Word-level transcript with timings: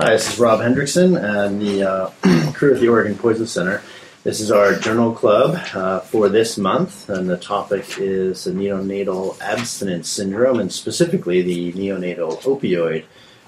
Hi, 0.00 0.10
this 0.10 0.32
is 0.32 0.38
Rob 0.38 0.60
Hendrickson 0.60 1.20
and 1.20 1.60
the 1.60 1.82
uh, 1.82 2.10
crew 2.52 2.72
at 2.72 2.80
the 2.80 2.86
Oregon 2.86 3.18
Poison 3.18 3.48
Center. 3.48 3.82
This 4.22 4.38
is 4.38 4.52
our 4.52 4.76
journal 4.76 5.12
club 5.12 5.60
uh, 5.74 5.98
for 5.98 6.28
this 6.28 6.56
month, 6.56 7.08
and 7.08 7.28
the 7.28 7.36
topic 7.36 7.84
is 7.98 8.44
the 8.44 8.52
neonatal 8.52 9.40
abstinence 9.40 10.08
syndrome, 10.08 10.60
and 10.60 10.72
specifically 10.72 11.42
the 11.42 11.72
neonatal 11.72 12.40
opioid 12.42 13.06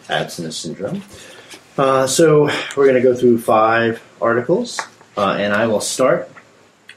abstinence 0.09 0.57
syndrome. 0.57 1.05
Uh, 1.79 2.09
so, 2.09 2.47
we're 2.77 2.87
going 2.87 3.01
to 3.01 3.01
go 3.01 3.15
through 3.15 3.39
five 3.39 4.03
articles, 4.21 4.81
uh, 5.17 5.37
and 5.39 5.55
I 5.55 5.69
will 5.69 5.81
start 5.81 6.33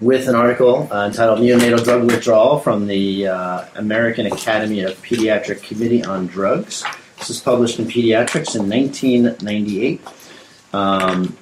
with 0.01 0.27
an 0.27 0.33
article 0.33 0.91
uh, 0.91 1.05
entitled 1.05 1.37
Neonatal 1.37 1.83
Drug 1.83 2.05
Withdrawal 2.05 2.57
from 2.57 2.87
the 2.87 3.27
uh, 3.27 3.65
American 3.75 4.25
Academy 4.25 4.81
of 4.81 4.99
Pediatric 5.03 5.61
Committee 5.61 6.03
on 6.03 6.25
Drugs. 6.25 6.83
This 7.23 7.29
was 7.29 7.39
published 7.39 7.79
in 7.79 7.85
Pediatrics 7.85 8.53
in 8.53 8.69
1998. 8.69 10.01
Um, 10.73 11.37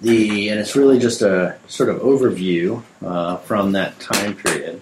the 0.00 0.50
and 0.50 0.60
it's 0.60 0.76
really 0.76 1.00
just 1.00 1.20
a 1.20 1.58
sort 1.66 1.88
of 1.88 2.00
overview 2.00 2.80
uh, 3.04 3.38
from 3.38 3.72
that 3.72 3.98
time 3.98 4.36
period. 4.36 4.80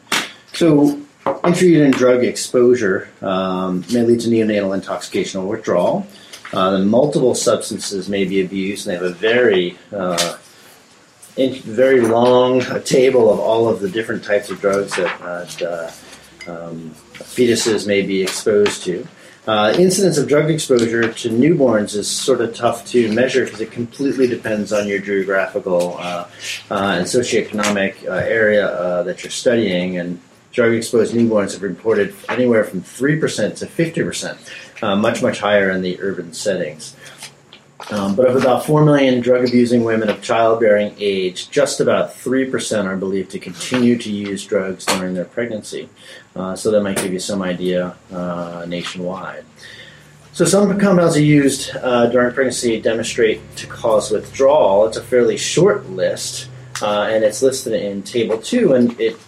So, 0.52 1.00
intrauterine 1.24 1.92
drug 1.92 2.24
exposure 2.24 3.08
um, 3.22 3.82
may 3.90 4.02
lead 4.02 4.20
to 4.20 4.28
neonatal 4.28 4.74
intoxication 4.74 5.40
or 5.40 5.46
withdrawal. 5.48 6.06
Uh, 6.52 6.72
the 6.72 6.84
multiple 6.84 7.34
substances 7.34 8.06
may 8.06 8.26
be 8.26 8.42
abused, 8.42 8.86
and 8.86 8.90
they 8.90 9.02
have 9.02 9.10
a 9.10 9.16
very 9.16 9.78
uh, 9.92 10.36
very 11.36 12.02
long 12.02 12.60
table 12.84 13.32
of 13.32 13.40
all 13.40 13.66
of 13.66 13.80
the 13.80 13.88
different 13.88 14.22
types 14.24 14.50
of 14.50 14.60
drugs 14.60 14.94
that 14.96 15.62
uh, 15.62 15.90
um, 16.52 16.90
fetuses 17.14 17.86
may 17.86 18.02
be 18.02 18.20
exposed 18.20 18.82
to. 18.82 19.08
Uh, 19.50 19.72
incidence 19.80 20.16
of 20.16 20.28
drug 20.28 20.48
exposure 20.48 21.12
to 21.12 21.28
newborns 21.28 21.96
is 21.96 22.08
sort 22.08 22.40
of 22.40 22.54
tough 22.54 22.86
to 22.86 23.12
measure 23.12 23.44
because 23.44 23.60
it 23.60 23.72
completely 23.72 24.28
depends 24.28 24.72
on 24.72 24.86
your 24.86 25.00
geographical 25.00 25.96
uh, 25.98 26.28
uh, 26.70 26.94
and 26.94 27.04
socioeconomic 27.04 28.06
uh, 28.06 28.12
area 28.12 28.68
uh, 28.68 29.02
that 29.02 29.24
you're 29.24 29.30
studying. 29.32 29.98
And 29.98 30.20
drug 30.52 30.72
exposed 30.72 31.14
newborns 31.14 31.54
have 31.54 31.62
reported 31.62 32.14
anywhere 32.28 32.62
from 32.62 32.82
3% 32.82 33.56
to 33.56 33.66
50%, 33.66 34.82
uh, 34.84 34.94
much, 34.94 35.20
much 35.20 35.40
higher 35.40 35.68
in 35.70 35.82
the 35.82 36.00
urban 36.00 36.32
settings. 36.32 36.94
Um, 37.90 38.14
but 38.14 38.28
of 38.28 38.36
about 38.36 38.64
4 38.64 38.84
million 38.84 39.20
drug 39.20 39.48
abusing 39.48 39.82
women 39.82 40.10
of 40.10 40.22
childbearing 40.22 40.94
age, 41.00 41.50
just 41.50 41.80
about 41.80 42.14
3% 42.14 42.84
are 42.84 42.96
believed 42.96 43.32
to 43.32 43.40
continue 43.40 43.98
to 43.98 44.12
use 44.12 44.46
drugs 44.46 44.86
during 44.86 45.14
their 45.14 45.24
pregnancy. 45.24 45.88
Uh, 46.34 46.54
so 46.54 46.70
that 46.70 46.80
might 46.80 46.96
give 46.96 47.12
you 47.12 47.18
some 47.18 47.42
idea 47.42 47.96
uh, 48.12 48.64
nationwide. 48.68 49.44
So 50.32 50.44
some 50.44 50.78
compounds 50.78 51.16
are 51.16 51.22
used 51.22 51.74
uh, 51.76 52.06
during 52.06 52.32
pregnancy 52.32 52.80
demonstrate 52.80 53.40
to 53.56 53.66
cause 53.66 54.10
withdrawal. 54.10 54.86
It's 54.86 54.96
a 54.96 55.02
fairly 55.02 55.36
short 55.36 55.90
list, 55.90 56.48
uh, 56.80 57.08
and 57.10 57.24
it's 57.24 57.42
listed 57.42 57.72
in 57.72 58.02
Table 58.04 58.38
2, 58.38 58.74
and 58.74 59.00
it 59.00 59.18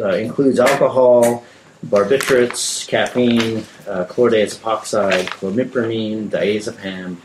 uh, 0.00 0.16
includes 0.16 0.58
alcohol, 0.58 1.44
barbiturates, 1.86 2.86
caffeine, 2.88 3.62
chlordiazepoxide, 3.86 5.26
clomipramine, 5.26 6.28
diazepam, 6.28 7.16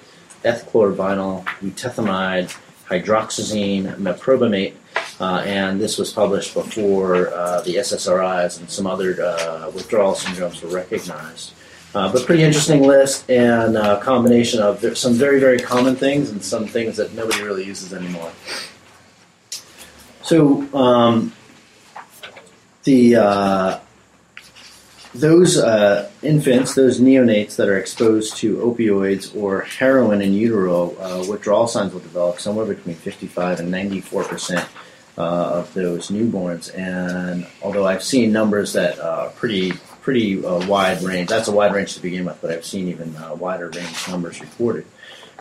ethchlorvynol, 0.43 1.43
glutethimide, 1.59 2.55
hydroxyzine, 2.87 3.95
meprobamate, 3.95 4.73
uh, 5.19 5.43
and 5.45 5.81
this 5.81 5.97
was 5.97 6.11
published 6.11 6.53
before 6.53 7.33
uh, 7.33 7.61
the 7.61 7.75
SSRIs 7.75 8.59
and 8.59 8.69
some 8.69 8.85
other 8.85 9.21
uh, 9.21 9.71
withdrawal 9.73 10.13
syndromes 10.13 10.61
were 10.61 10.69
recognized. 10.69 11.53
Uh, 11.95 12.11
but 12.11 12.25
pretty 12.25 12.43
interesting 12.43 12.83
list 12.83 13.27
and 13.29 13.75
a 13.75 13.99
combination 14.01 14.61
of 14.61 14.97
some 14.97 15.13
very, 15.13 15.39
very 15.39 15.57
common 15.57 15.95
things 15.95 16.29
and 16.29 16.43
some 16.43 16.67
things 16.67 16.97
that 16.97 17.13
nobody 17.13 17.41
really 17.41 17.65
uses 17.65 17.93
anymore. 17.93 18.31
So 20.21 20.67
um, 20.75 21.33
the 22.83 23.15
uh, 23.15 23.79
those 25.15 25.57
uh, 25.57 26.11
infants, 26.21 26.75
those 26.75 26.99
neonates 26.99 27.55
that 27.55 27.67
are 27.67 27.79
exposed 27.79 28.37
to 28.37 28.57
opioids 28.57 29.35
or 29.35 29.61
heroin 29.61 30.21
in 30.21 30.33
utero, 30.33 30.95
uh, 30.99 31.25
withdrawal 31.27 31.67
signs 31.67 31.93
will 31.93 32.01
develop 32.01 32.39
somewhere 32.39 32.65
between 32.65 32.95
55 32.97 33.61
and 33.61 33.71
94 33.71 34.25
percent 34.25 34.69
uh, 35.17 35.21
of 35.21 35.73
those 35.73 36.09
newborns. 36.09 36.75
And 36.77 37.47
although 37.61 37.85
I've 37.87 38.03
seen 38.03 38.31
numbers 38.31 38.73
that 38.73 38.99
are 38.99 39.29
pretty 39.29 39.73
pretty 40.01 40.43
uh, 40.45 40.65
wide 40.67 41.01
range, 41.01 41.29
that's 41.29 41.49
a 41.49 41.51
wide 41.51 41.73
range 41.73 41.95
to 41.95 42.01
begin 42.01 42.25
with, 42.25 42.39
but 42.41 42.49
I've 42.49 42.65
seen 42.65 42.87
even 42.87 43.15
uh, 43.17 43.35
wider 43.35 43.69
range 43.69 44.07
numbers 44.07 44.39
reported. 44.39 44.85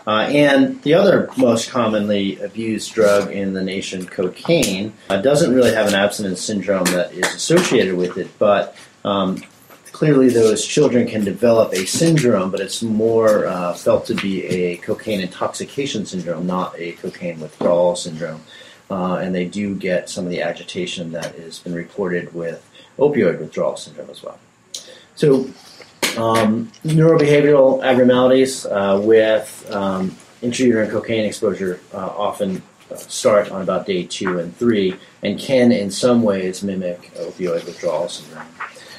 Uh, 0.06 0.26
and 0.30 0.82
the 0.82 0.94
other 0.94 1.28
most 1.36 1.70
commonly 1.70 2.38
abused 2.40 2.92
drug 2.94 3.30
in 3.30 3.54
the 3.54 3.62
nation, 3.62 4.06
cocaine, 4.06 4.92
doesn't 5.08 5.52
really 5.52 5.74
have 5.74 5.88
an 5.88 5.94
abstinence 5.94 6.40
syndrome 6.40 6.84
that 6.86 7.12
is 7.12 7.26
associated 7.34 7.96
with 7.96 8.16
it, 8.16 8.28
but 8.38 8.76
um, 9.04 9.42
clearly 9.90 10.28
those 10.28 10.64
children 10.64 11.08
can 11.08 11.24
develop 11.24 11.72
a 11.72 11.86
syndrome, 11.86 12.50
but 12.50 12.60
it's 12.60 12.82
more 12.82 13.46
uh, 13.46 13.72
felt 13.72 14.06
to 14.06 14.14
be 14.14 14.44
a 14.44 14.76
cocaine 14.76 15.20
intoxication 15.20 16.06
syndrome, 16.06 16.46
not 16.46 16.74
a 16.78 16.92
cocaine 16.92 17.40
withdrawal 17.40 17.96
syndrome. 17.96 18.40
Uh, 18.90 19.16
and 19.16 19.34
they 19.34 19.44
do 19.44 19.74
get 19.74 20.08
some 20.08 20.24
of 20.24 20.30
the 20.30 20.42
agitation 20.42 21.12
that 21.12 21.34
has 21.34 21.58
been 21.58 21.74
reported 21.74 22.32
with 22.32 22.68
opioid 22.98 23.38
withdrawal 23.40 23.76
syndrome 23.76 24.10
as 24.10 24.22
well. 24.22 24.38
So, 25.16 25.50
um, 26.16 26.70
neurobehavioral 26.84 27.84
abnormalities 27.84 28.64
uh, 28.64 29.00
with 29.02 29.68
um, 29.72 30.16
intrauterine 30.42 30.90
cocaine 30.90 31.24
exposure 31.24 31.80
uh, 31.92 32.06
often 32.06 32.62
start 32.96 33.50
on 33.50 33.62
about 33.62 33.86
day 33.86 34.04
two 34.04 34.38
and 34.38 34.56
three 34.56 34.94
and 35.22 35.38
can, 35.38 35.72
in 35.72 35.90
some 35.90 36.22
ways, 36.22 36.62
mimic 36.62 37.12
opioid 37.14 37.64
withdrawal 37.66 38.08
syndrome. 38.08 38.46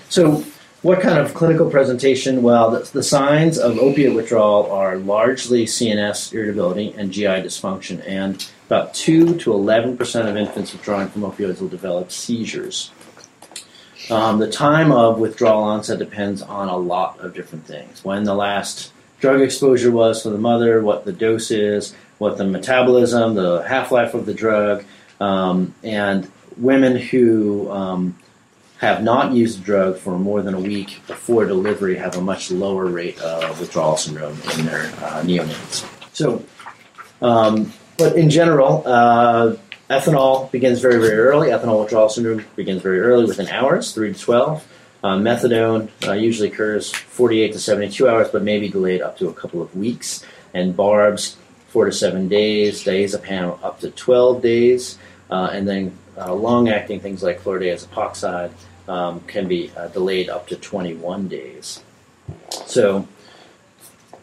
So, 0.09 0.43
what 0.83 1.01
kind 1.01 1.17
of 1.17 1.33
clinical 1.33 1.69
presentation? 1.69 2.43
Well, 2.43 2.71
the, 2.71 2.89
the, 2.91 3.03
signs 3.03 3.57
of 3.57 3.77
opiate 3.79 4.13
withdrawal 4.13 4.71
are 4.71 4.97
largely 4.97 5.65
CNS 5.65 6.33
irritability 6.33 6.93
and 6.95 7.11
GI 7.11 7.25
dysfunction, 7.25 8.07
and 8.07 8.47
about 8.67 8.93
2 8.93 9.37
to 9.39 9.51
11% 9.51 10.29
of 10.29 10.37
infants 10.37 10.73
withdrawing 10.73 11.07
from 11.07 11.23
opioids 11.23 11.59
will 11.59 11.69
develop 11.69 12.11
seizures. 12.11 12.91
Um, 14.11 14.39
the 14.39 14.51
time 14.51 14.91
of 14.91 15.19
withdrawal 15.19 15.63
onset 15.63 15.99
depends 15.99 16.41
on 16.41 16.67
a 16.67 16.77
lot 16.77 17.19
of 17.19 17.33
different 17.33 17.65
things. 17.65 18.03
When 18.03 18.23
the 18.23 18.35
last 18.35 18.91
drug 19.19 19.41
exposure 19.41 19.91
was 19.91 20.23
for 20.23 20.29
the 20.29 20.37
mother, 20.37 20.81
what 20.81 21.05
the 21.05 21.13
dose 21.13 21.49
is, 21.49 21.95
what 22.17 22.37
the 22.37 22.45
metabolism, 22.45 23.35
the 23.35 23.63
half 23.63 23.91
life 23.91 24.13
of 24.13 24.25
the 24.25 24.33
drug, 24.33 24.83
um, 25.19 25.73
and 25.83 26.29
women 26.57 26.95
who 26.95 27.69
um, 27.71 28.17
have 28.77 29.03
not 29.03 29.31
used 29.31 29.61
the 29.61 29.65
drug 29.65 29.97
for 29.97 30.17
more 30.17 30.41
than 30.41 30.53
a 30.53 30.59
week 30.59 31.01
before 31.07 31.45
delivery 31.45 31.95
have 31.95 32.15
a 32.15 32.21
much 32.21 32.51
lower 32.51 32.85
rate 32.85 33.19
of 33.21 33.59
withdrawal 33.59 33.97
syndrome 33.97 34.37
in 34.57 34.65
their 34.65 34.83
uh, 34.83 35.21
neonates. 35.23 35.85
So, 36.13 36.43
um, 37.21 37.73
but 37.97 38.15
in 38.15 38.29
general, 38.29 38.83
uh, 38.85 39.55
ethanol 39.89 40.51
begins 40.51 40.79
very, 40.79 40.99
very 40.99 41.17
early. 41.17 41.49
Ethanol 41.49 41.81
withdrawal 41.81 42.09
syndrome 42.09 42.45
begins 42.55 42.81
very 42.81 42.99
early, 42.99 43.25
within 43.25 43.47
hours, 43.47 43.93
3 43.93 44.13
to 44.13 44.19
12. 44.19 44.67
Uh, 45.03 45.15
methadone 45.17 45.89
uh, 46.07 46.13
usually 46.13 46.49
occurs 46.49 46.91
48 46.91 47.53
to 47.53 47.59
72 47.59 48.09
hours, 48.09 48.29
but 48.29 48.43
may 48.43 48.59
be 48.59 48.69
delayed 48.69 49.01
up 49.01 49.17
to 49.17 49.29
a 49.29 49.33
couple 49.33 49.61
of 49.61 49.75
weeks. 49.75 50.23
And 50.53 50.75
barbs, 50.75 51.37
4 51.69 51.85
to 51.85 51.91
7 51.91 52.27
days. 52.27 52.83
Diazepam, 52.83 53.63
up 53.63 53.79
to 53.81 53.91
12 53.91 54.41
days. 54.41 54.97
Uh, 55.29 55.49
and 55.51 55.67
then 55.67 55.97
uh, 56.17 56.33
long-acting 56.33 56.99
things 56.99 57.21
like 57.21 57.41
chlordiazepoxide 57.43 58.51
um, 58.87 59.21
can 59.21 59.47
be 59.47 59.71
uh, 59.75 59.87
delayed 59.87 60.29
up 60.29 60.47
to 60.47 60.55
21 60.55 61.27
days. 61.27 61.81
So, 62.65 63.07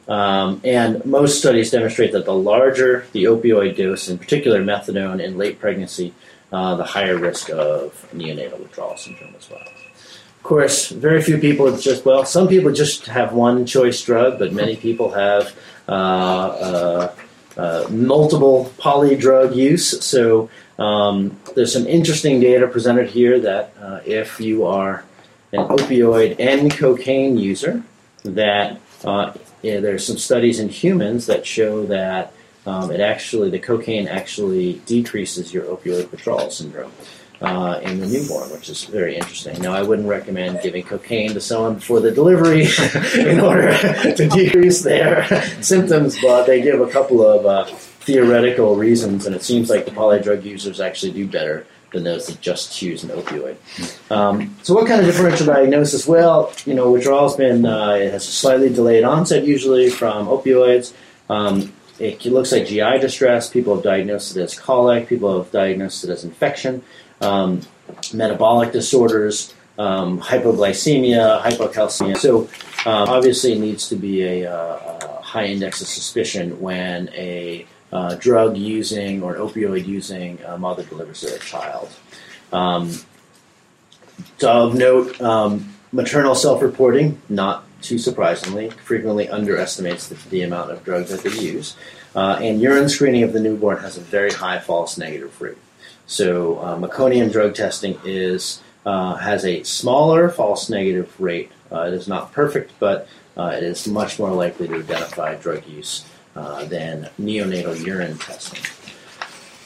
um, 0.08 0.60
and 0.64 1.04
most 1.04 1.38
studies 1.38 1.70
demonstrate 1.70 2.12
that 2.12 2.24
the 2.24 2.34
larger 2.34 3.06
the 3.12 3.24
opioid 3.24 3.76
dose, 3.76 4.08
in 4.08 4.18
particular 4.18 4.62
methadone 4.62 5.22
in 5.22 5.38
late 5.38 5.58
pregnancy, 5.60 6.12
uh, 6.52 6.74
the 6.76 6.84
higher 6.84 7.16
risk 7.16 7.50
of 7.50 8.08
neonatal 8.14 8.58
withdrawal 8.58 8.96
syndrome 8.96 9.34
as 9.36 9.48
well. 9.50 9.60
Of 9.60 10.42
course, 10.42 10.90
very 10.90 11.22
few 11.22 11.38
people 11.38 11.74
just 11.76 12.04
well, 12.04 12.24
some 12.26 12.48
people 12.48 12.72
just 12.72 13.06
have 13.06 13.32
one 13.32 13.64
choice 13.64 14.02
drug, 14.02 14.38
but 14.38 14.52
many 14.52 14.76
people 14.76 15.12
have 15.12 15.56
uh, 15.88 15.92
uh, 15.92 17.14
uh 17.56 17.86
multiple 17.88 18.70
poly 18.76 19.16
drug 19.16 19.54
use. 19.54 20.04
So 20.04 20.50
um, 20.78 21.38
there's 21.54 21.72
some 21.72 21.86
interesting 21.86 22.40
data 22.40 22.66
presented 22.66 23.08
here 23.08 23.40
that 23.40 23.74
uh, 23.80 24.00
if 24.04 24.40
you 24.40 24.66
are 24.66 25.04
an 25.52 25.68
opioid 25.68 26.36
and 26.38 26.70
cocaine 26.70 27.38
user, 27.38 27.82
that 28.24 28.80
uh, 29.04 29.32
yeah, 29.64 29.80
there's 29.80 30.06
some 30.06 30.18
studies 30.18 30.60
in 30.60 30.68
humans 30.68 31.26
that 31.26 31.46
show 31.46 31.86
that 31.86 32.32
um, 32.66 32.90
it 32.90 33.00
actually 33.00 33.50
the 33.50 33.58
cocaine 33.58 34.08
actually 34.08 34.74
decreases 34.86 35.52
your 35.54 35.64
opioid 35.64 36.10
withdrawal 36.10 36.50
syndrome. 36.50 36.92
uh, 37.40 37.80
in 37.82 37.98
the 38.00 38.06
newborn, 38.06 38.48
which 38.50 38.68
is 38.68 38.84
very 38.84 39.16
interesting. 39.16 39.60
Now, 39.60 39.74
I 39.74 39.82
wouldn't 39.82 40.08
recommend 40.08 40.62
giving 40.62 40.84
cocaine 40.84 41.34
to 41.34 41.40
someone 41.40 41.74
before 41.74 42.00
the 42.00 42.10
delivery 42.10 42.62
in 43.14 43.40
order 43.40 43.76
to 44.16 44.28
decrease 44.28 44.82
their 44.82 45.26
symptoms, 45.60 46.16
but 46.22 46.46
they 46.46 46.62
give 46.62 46.80
a 46.80 46.88
couple 46.88 47.26
of 47.26 47.44
uh, 47.44 47.64
theoretical 48.06 48.76
reasons, 48.76 49.26
and 49.26 49.34
it 49.34 49.42
seems 49.42 49.68
like 49.68 49.84
the 49.84 49.90
polydrug 49.90 50.44
users 50.44 50.80
actually 50.80 51.12
do 51.12 51.26
better 51.26 51.66
than 51.94 52.04
those 52.04 52.26
that 52.26 52.40
just 52.40 52.76
choose 52.76 53.02
an 53.04 53.10
opioid. 53.10 53.56
Um, 54.10 54.54
so, 54.62 54.74
what 54.74 54.86
kind 54.86 55.00
of 55.00 55.06
differential 55.06 55.46
diagnosis? 55.46 56.06
Well, 56.06 56.52
you 56.66 56.74
know, 56.74 56.90
withdrawal's 56.92 57.36
been 57.36 57.64
uh, 57.64 57.92
it 57.92 58.12
has 58.12 58.28
a 58.28 58.32
slightly 58.32 58.68
delayed 58.68 59.04
onset 59.04 59.44
usually 59.44 59.88
from 59.88 60.26
opioids. 60.26 60.92
Um, 61.30 61.72
it 61.98 62.24
looks 62.26 62.52
like 62.52 62.66
GI 62.66 62.98
distress. 62.98 63.48
People 63.48 63.74
have 63.76 63.84
diagnosed 63.84 64.36
it 64.36 64.42
as 64.42 64.58
colic. 64.58 65.08
People 65.08 65.42
have 65.42 65.50
diagnosed 65.52 66.04
it 66.04 66.10
as 66.10 66.24
infection. 66.24 66.82
Um, 67.20 67.62
metabolic 68.12 68.72
disorders, 68.72 69.54
um, 69.78 70.20
hypoglycemia, 70.20 71.40
hypocalcemia. 71.42 72.16
So, 72.16 72.42
um, 72.88 73.08
obviously, 73.08 73.52
it 73.52 73.60
needs 73.60 73.88
to 73.88 73.96
be 73.96 74.22
a, 74.22 74.52
uh, 74.52 74.98
a, 75.02 75.20
high 75.22 75.46
index 75.46 75.80
of 75.80 75.88
suspicion 75.88 76.60
when 76.60 77.08
a 77.08 77.66
uh, 77.94 78.16
drug 78.16 78.56
using 78.56 79.22
or 79.22 79.36
opioid 79.36 79.86
using 79.86 80.40
a 80.44 80.58
mother 80.58 80.82
delivers 80.82 81.20
their 81.20 81.38
child. 81.38 81.88
Um, 82.52 82.92
of 84.42 84.74
note, 84.74 85.20
um, 85.20 85.72
maternal 85.92 86.34
self 86.34 86.60
reporting, 86.60 87.22
not 87.28 87.64
too 87.80 87.98
surprisingly, 87.98 88.70
frequently 88.70 89.28
underestimates 89.28 90.08
the, 90.08 90.16
the 90.30 90.42
amount 90.42 90.72
of 90.72 90.84
drug 90.84 91.06
that 91.06 91.22
they 91.22 91.38
use. 91.38 91.76
Uh, 92.16 92.38
and 92.40 92.60
urine 92.60 92.88
screening 92.88 93.22
of 93.22 93.32
the 93.32 93.40
newborn 93.40 93.78
has 93.78 93.96
a 93.96 94.00
very 94.00 94.30
high 94.32 94.58
false 94.58 94.98
negative 94.98 95.40
rate. 95.40 95.56
So, 96.06 96.58
uh, 96.58 96.76
meconium 96.76 97.32
drug 97.32 97.54
testing 97.54 97.98
is 98.04 98.60
uh, 98.84 99.14
has 99.16 99.44
a 99.44 99.62
smaller 99.62 100.28
false 100.28 100.68
negative 100.68 101.18
rate. 101.20 101.50
Uh, 101.70 101.82
it 101.82 101.94
is 101.94 102.08
not 102.08 102.32
perfect, 102.32 102.72
but 102.80 103.08
uh, 103.36 103.52
it 103.56 103.62
is 103.62 103.86
much 103.86 104.18
more 104.18 104.30
likely 104.32 104.66
to 104.68 104.74
identify 104.74 105.34
drug 105.36 105.66
use 105.66 106.04
uh, 106.36 106.64
than 106.64 107.08
neonatal 107.20 107.84
urine 107.84 108.18
testing. 108.18 108.62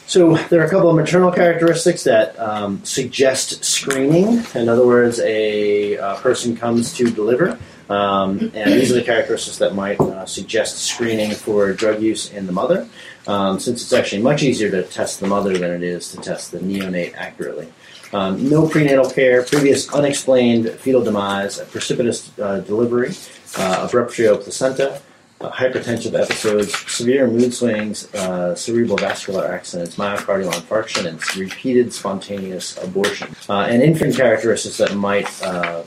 So 0.07 0.37
there 0.49 0.59
are 0.59 0.65
a 0.65 0.69
couple 0.69 0.89
of 0.89 0.95
maternal 0.95 1.31
characteristics 1.31 2.03
that 2.05 2.37
um, 2.39 2.83
suggest 2.83 3.63
screening. 3.63 4.43
In 4.55 4.67
other 4.67 4.85
words, 4.85 5.19
a, 5.19 5.97
a 5.97 6.15
person 6.15 6.57
comes 6.57 6.93
to 6.93 7.11
deliver, 7.11 7.59
um, 7.89 8.51
and 8.55 8.73
these 8.73 8.91
are 8.91 8.95
the 8.95 9.03
characteristics 9.03 9.59
that 9.59 9.75
might 9.75 9.99
uh, 9.99 10.25
suggest 10.25 10.79
screening 10.79 11.31
for 11.31 11.73
drug 11.73 12.01
use 12.01 12.31
in 12.31 12.47
the 12.47 12.51
mother, 12.51 12.87
um, 13.27 13.59
since 13.59 13.83
it's 13.83 13.93
actually 13.93 14.23
much 14.23 14.41
easier 14.41 14.71
to 14.71 14.81
test 14.81 15.19
the 15.19 15.27
mother 15.27 15.55
than 15.57 15.71
it 15.71 15.83
is 15.83 16.11
to 16.11 16.17
test 16.17 16.51
the 16.51 16.59
neonate 16.59 17.13
accurately. 17.15 17.71
Um, 18.11 18.49
no 18.49 18.67
prenatal 18.67 19.07
care, 19.09 19.43
previous 19.43 19.93
unexplained 19.93 20.71
fetal 20.71 21.03
demise, 21.03 21.59
precipitous 21.69 22.31
uh, 22.39 22.61
delivery, 22.61 23.13
uh, 23.57 23.87
rupture 23.93 24.35
placenta, 24.37 24.93
uh, 24.93 24.99
hypertensive 25.39 26.19
episodes, 26.19 26.77
severe 26.91 27.27
mood 27.27 27.53
swings, 27.53 28.13
uh, 28.15 28.53
cerebral 28.55 28.97
vascular 28.97 29.45
accidents, 29.45 29.95
myocardial 29.95 30.51
infarction, 30.51 31.05
and 31.05 31.37
repeated 31.37 31.93
spontaneous 31.93 32.77
abortion. 32.83 33.33
Uh, 33.47 33.61
and 33.61 33.81
infant 33.81 34.15
characteristics 34.15 34.77
that 34.77 34.95
might 34.95 35.29
uh, 35.41 35.83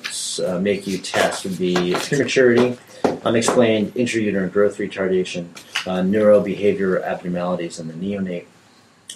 uh, 0.47 0.59
make 0.59 0.87
you 0.87 0.97
test 0.99 1.45
would 1.45 1.59
be 1.59 1.95
prematurity, 1.95 2.79
unexplained 3.25 3.93
intrauterine 3.95 4.51
growth 4.51 4.79
retardation, 4.79 5.47
uh, 5.87 6.01
neurobehavioral 6.01 7.05
abnormalities 7.05 7.79
in 7.79 7.89
the 7.89 7.95
neonate, 7.95 8.47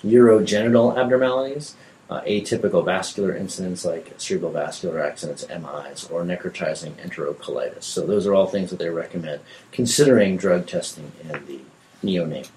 urogenital 0.05 0.97
abnormalities, 0.99 1.75
uh, 2.08 2.20
atypical 2.23 2.85
vascular 2.85 3.35
incidents 3.35 3.85
like 3.85 4.14
cerebral 4.19 4.53
vascular 4.53 5.00
accidents, 5.00 5.47
MIs, 5.49 6.08
or 6.11 6.23
necrotizing 6.23 6.93
enterocolitis. 6.94 7.82
So 7.82 8.06
those 8.06 8.26
are 8.26 8.35
all 8.35 8.47
things 8.47 8.70
that 8.70 8.79
they 8.79 8.91
recommend 8.91 9.41
considering 9.73 10.37
drug 10.37 10.67
testing 10.67 11.12
in 11.23 11.29
the 11.47 11.61
neonate. 12.05 12.49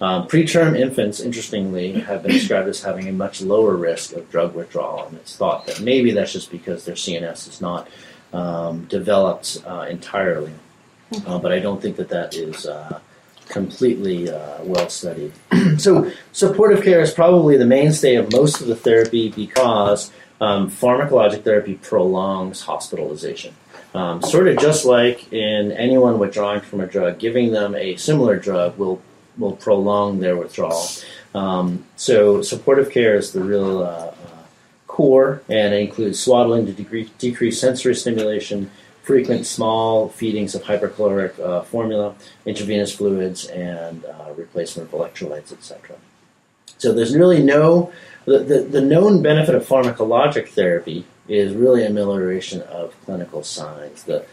Um, 0.00 0.26
preterm 0.28 0.78
infants, 0.78 1.20
interestingly, 1.20 2.00
have 2.00 2.22
been 2.22 2.32
described 2.32 2.68
as 2.68 2.82
having 2.82 3.08
a 3.08 3.12
much 3.12 3.42
lower 3.42 3.76
risk 3.76 4.12
of 4.12 4.30
drug 4.30 4.54
withdrawal, 4.54 5.06
and 5.06 5.16
it's 5.16 5.36
thought 5.36 5.66
that 5.66 5.80
maybe 5.80 6.12
that's 6.12 6.32
just 6.32 6.50
because 6.50 6.84
their 6.84 6.94
CNS 6.94 7.48
is 7.48 7.60
not 7.60 7.88
um, 8.32 8.84
developed 8.84 9.62
uh, 9.66 9.86
entirely. 9.88 10.52
Uh, 11.26 11.38
but 11.38 11.52
I 11.52 11.58
don't 11.58 11.80
think 11.80 11.96
that 11.96 12.10
that 12.10 12.34
is 12.34 12.66
uh, 12.66 13.00
completely 13.48 14.30
uh, 14.30 14.62
well 14.62 14.88
studied. 14.88 15.32
so, 15.78 16.10
supportive 16.32 16.82
care 16.82 17.00
is 17.00 17.12
probably 17.12 17.56
the 17.56 17.66
mainstay 17.66 18.16
of 18.16 18.32
most 18.32 18.60
of 18.60 18.66
the 18.66 18.76
therapy 18.76 19.30
because 19.30 20.12
um, 20.40 20.70
pharmacologic 20.70 21.42
therapy 21.42 21.74
prolongs 21.74 22.62
hospitalization. 22.62 23.54
Um, 23.94 24.22
sort 24.22 24.48
of 24.48 24.58
just 24.58 24.84
like 24.84 25.32
in 25.32 25.72
anyone 25.72 26.18
withdrawing 26.18 26.60
from 26.60 26.80
a 26.80 26.86
drug, 26.86 27.18
giving 27.18 27.52
them 27.52 27.74
a 27.74 27.96
similar 27.96 28.38
drug 28.38 28.76
will 28.76 29.02
will 29.38 29.56
prolong 29.56 30.20
their 30.20 30.36
withdrawal. 30.36 30.84
Um, 31.34 31.84
so, 31.96 32.42
supportive 32.42 32.90
care 32.90 33.16
is 33.16 33.32
the 33.32 33.40
real 33.42 33.82
uh, 33.82 34.12
uh, 34.12 34.14
core, 34.86 35.42
and 35.48 35.72
it 35.74 35.80
includes 35.80 36.18
swaddling 36.18 36.66
to 36.66 36.72
decrease, 36.72 37.10
decrease 37.18 37.60
sensory 37.60 37.94
stimulation, 37.94 38.70
frequent 39.08 39.46
small 39.46 40.10
feedings 40.10 40.54
of 40.54 40.62
hypercaloric 40.64 41.40
uh, 41.40 41.62
formula, 41.62 42.14
intravenous 42.44 42.94
fluids, 42.94 43.46
and 43.46 44.04
uh, 44.04 44.30
replacement 44.36 44.92
of 44.92 45.00
electrolytes, 45.00 45.50
etc. 45.50 45.96
So 46.76 46.92
there's 46.92 47.16
really 47.16 47.42
no, 47.42 47.90
the, 48.26 48.40
the, 48.40 48.60
the, 48.60 48.82
known 48.82 49.22
benefit 49.22 49.54
of 49.54 49.66
pharmacologic 49.66 50.48
therapy 50.48 51.06
is 51.26 51.54
really 51.54 51.86
amelioration 51.86 52.60
of 52.60 52.94
clinical 53.06 53.42
signs. 53.42 54.02
The 54.02 54.26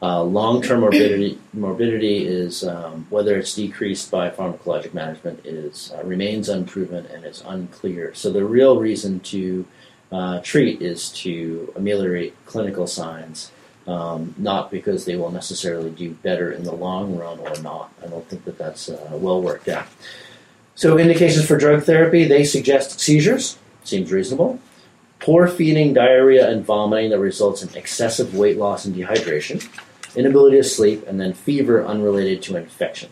uh, 0.00 0.22
long-term 0.22 0.78
morbidity, 0.78 1.36
morbidity 1.52 2.24
is, 2.24 2.62
um, 2.62 3.08
whether 3.10 3.36
it's 3.36 3.52
decreased 3.56 4.12
by 4.12 4.30
pharmacologic 4.30 4.94
management, 4.94 5.44
is 5.44 5.92
uh, 5.92 6.04
remains 6.04 6.48
unproven 6.48 7.04
and 7.06 7.24
is 7.24 7.42
unclear. 7.44 8.14
So 8.14 8.30
the 8.30 8.44
real 8.44 8.78
reason 8.78 9.18
to 9.34 9.66
uh, 10.12 10.40
treat 10.44 10.80
is 10.80 11.10
to 11.24 11.72
ameliorate 11.74 12.36
clinical 12.46 12.86
signs 12.86 13.50
um, 13.86 14.34
not 14.38 14.70
because 14.70 15.04
they 15.04 15.16
will 15.16 15.30
necessarily 15.30 15.90
do 15.90 16.10
better 16.10 16.52
in 16.52 16.64
the 16.64 16.72
long 16.72 17.16
run 17.16 17.38
or 17.38 17.54
not. 17.62 17.92
I 18.02 18.08
don't 18.08 18.26
think 18.28 18.44
that 18.44 18.58
that's 18.58 18.88
uh, 18.88 19.10
well 19.12 19.40
worked 19.42 19.68
out. 19.68 19.86
So, 20.74 20.98
indications 20.98 21.46
for 21.46 21.56
drug 21.56 21.82
therapy 21.82 22.24
they 22.24 22.44
suggest 22.44 23.00
seizures, 23.00 23.58
seems 23.84 24.12
reasonable, 24.12 24.60
poor 25.18 25.48
feeding, 25.48 25.92
diarrhea, 25.92 26.50
and 26.50 26.64
vomiting 26.64 27.10
that 27.10 27.18
results 27.18 27.62
in 27.62 27.76
excessive 27.76 28.34
weight 28.34 28.56
loss 28.56 28.84
and 28.84 28.94
dehydration, 28.94 29.66
inability 30.14 30.56
to 30.56 30.64
sleep, 30.64 31.06
and 31.06 31.20
then 31.20 31.32
fever 31.32 31.84
unrelated 31.84 32.42
to 32.42 32.56
infection. 32.56 33.10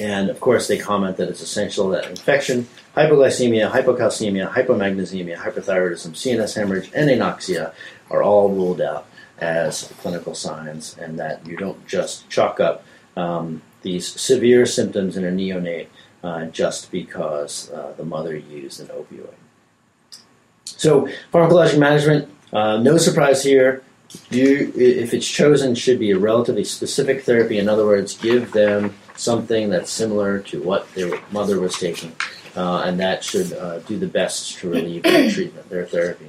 And 0.00 0.30
of 0.30 0.40
course, 0.40 0.68
they 0.68 0.78
comment 0.78 1.16
that 1.18 1.28
it's 1.28 1.42
essential 1.42 1.90
that 1.90 2.08
infection, 2.08 2.68
hypoglycemia, 2.96 3.70
hypocalcemia, 3.70 4.50
hypomagnesemia, 4.50 5.36
hypothyroidism, 5.36 6.12
CNS 6.12 6.56
hemorrhage, 6.56 6.90
and 6.94 7.10
anoxia 7.10 7.72
are 8.10 8.22
all 8.22 8.48
ruled 8.48 8.80
out 8.80 9.06
as 9.40 9.92
clinical 10.00 10.34
signs, 10.34 10.96
and 10.98 11.18
that 11.18 11.46
you 11.46 11.56
don't 11.56 11.86
just 11.86 12.28
chalk 12.28 12.60
up 12.60 12.84
um, 13.16 13.62
these 13.82 14.06
severe 14.20 14.66
symptoms 14.66 15.16
in 15.16 15.24
a 15.24 15.30
neonate 15.30 15.88
uh, 16.22 16.46
just 16.46 16.90
because 16.90 17.70
uh, 17.70 17.92
the 17.96 18.04
mother 18.04 18.36
used 18.36 18.80
an 18.80 18.88
opioid. 18.88 19.34
So, 20.64 21.08
pharmacologic 21.32 21.78
management, 21.78 22.28
uh, 22.52 22.78
no 22.78 22.96
surprise 22.96 23.42
here. 23.42 23.82
You, 24.30 24.72
if 24.74 25.14
it's 25.14 25.28
chosen, 25.28 25.74
should 25.74 26.00
be 26.00 26.10
a 26.10 26.18
relatively 26.18 26.64
specific 26.64 27.22
therapy. 27.22 27.58
In 27.58 27.68
other 27.68 27.86
words, 27.86 28.16
give 28.16 28.52
them 28.52 28.94
something 29.16 29.70
that's 29.70 29.90
similar 29.90 30.40
to 30.40 30.62
what 30.62 30.92
their 30.94 31.20
mother 31.30 31.60
was 31.60 31.78
taking, 31.78 32.12
uh, 32.56 32.82
and 32.84 32.98
that 32.98 33.22
should 33.22 33.52
uh, 33.52 33.78
do 33.80 33.98
the 33.98 34.06
best 34.06 34.58
to 34.58 34.70
relieve 34.70 35.02
their 35.04 35.30
treatment, 35.30 35.68
their 35.68 35.86
therapy. 35.86 36.28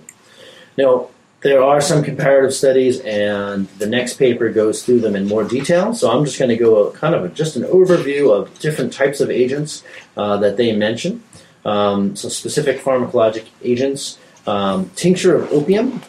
Now, 0.77 1.09
there 1.41 1.63
are 1.63 1.81
some 1.81 2.03
comparative 2.03 2.53
studies, 2.53 2.99
and 2.99 3.67
the 3.79 3.87
next 3.87 4.15
paper 4.15 4.49
goes 4.49 4.85
through 4.85 4.99
them 4.99 5.15
in 5.15 5.27
more 5.27 5.43
detail. 5.43 5.93
So 5.93 6.11
I'm 6.11 6.23
just 6.23 6.37
going 6.37 6.49
to 6.49 6.57
go 6.57 6.91
kind 6.91 7.15
of 7.15 7.25
a, 7.25 7.29
just 7.29 7.55
an 7.55 7.63
overview 7.63 8.31
of 8.31 8.57
different 8.59 8.93
types 8.93 9.21
of 9.21 9.31
agents 9.31 9.83
uh, 10.15 10.37
that 10.37 10.57
they 10.57 10.75
mention. 10.75 11.23
Um, 11.65 12.15
so 12.15 12.29
specific 12.29 12.79
pharmacologic 12.79 13.47
agents, 13.63 14.19
um, 14.45 14.89
tincture 14.95 15.35
of 15.35 15.51
opium, 15.51 16.01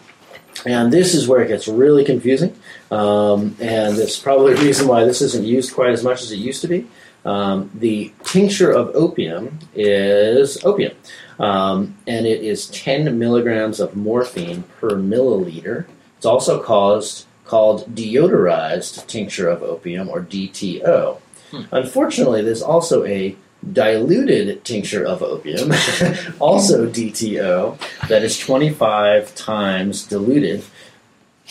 and 0.66 0.92
this 0.92 1.14
is 1.14 1.26
where 1.26 1.42
it 1.42 1.48
gets 1.48 1.66
really 1.66 2.04
confusing. 2.04 2.54
Um, 2.90 3.56
and 3.58 3.98
it's 3.98 4.18
probably 4.18 4.54
the 4.54 4.62
reason 4.62 4.86
why 4.86 5.04
this 5.04 5.22
isn't 5.22 5.44
used 5.44 5.74
quite 5.74 5.90
as 5.90 6.04
much 6.04 6.22
as 6.22 6.30
it 6.30 6.36
used 6.36 6.60
to 6.60 6.68
be. 6.68 6.86
Um, 7.24 7.70
the 7.74 8.12
tincture 8.24 8.70
of 8.70 8.94
opium 8.94 9.58
is 9.74 10.62
opium. 10.64 10.94
Um, 11.38 11.96
and 12.06 12.26
it 12.26 12.42
is 12.42 12.68
10 12.68 13.18
milligrams 13.18 13.80
of 13.80 13.96
morphine 13.96 14.64
per 14.80 14.90
milliliter. 14.90 15.86
It's 16.16 16.26
also 16.26 16.62
caused, 16.62 17.26
called 17.44 17.94
deodorized 17.94 19.06
tincture 19.06 19.48
of 19.48 19.62
opium, 19.62 20.08
or 20.08 20.22
DTO. 20.22 21.20
Hmm. 21.50 21.62
Unfortunately, 21.70 22.42
there's 22.42 22.62
also 22.62 23.04
a 23.04 23.36
diluted 23.72 24.64
tincture 24.64 25.04
of 25.04 25.22
opium, 25.22 25.70
also 26.40 26.88
DTO, 26.88 27.78
that 28.08 28.22
is 28.22 28.38
25 28.38 29.34
times 29.34 30.06
diluted 30.06 30.64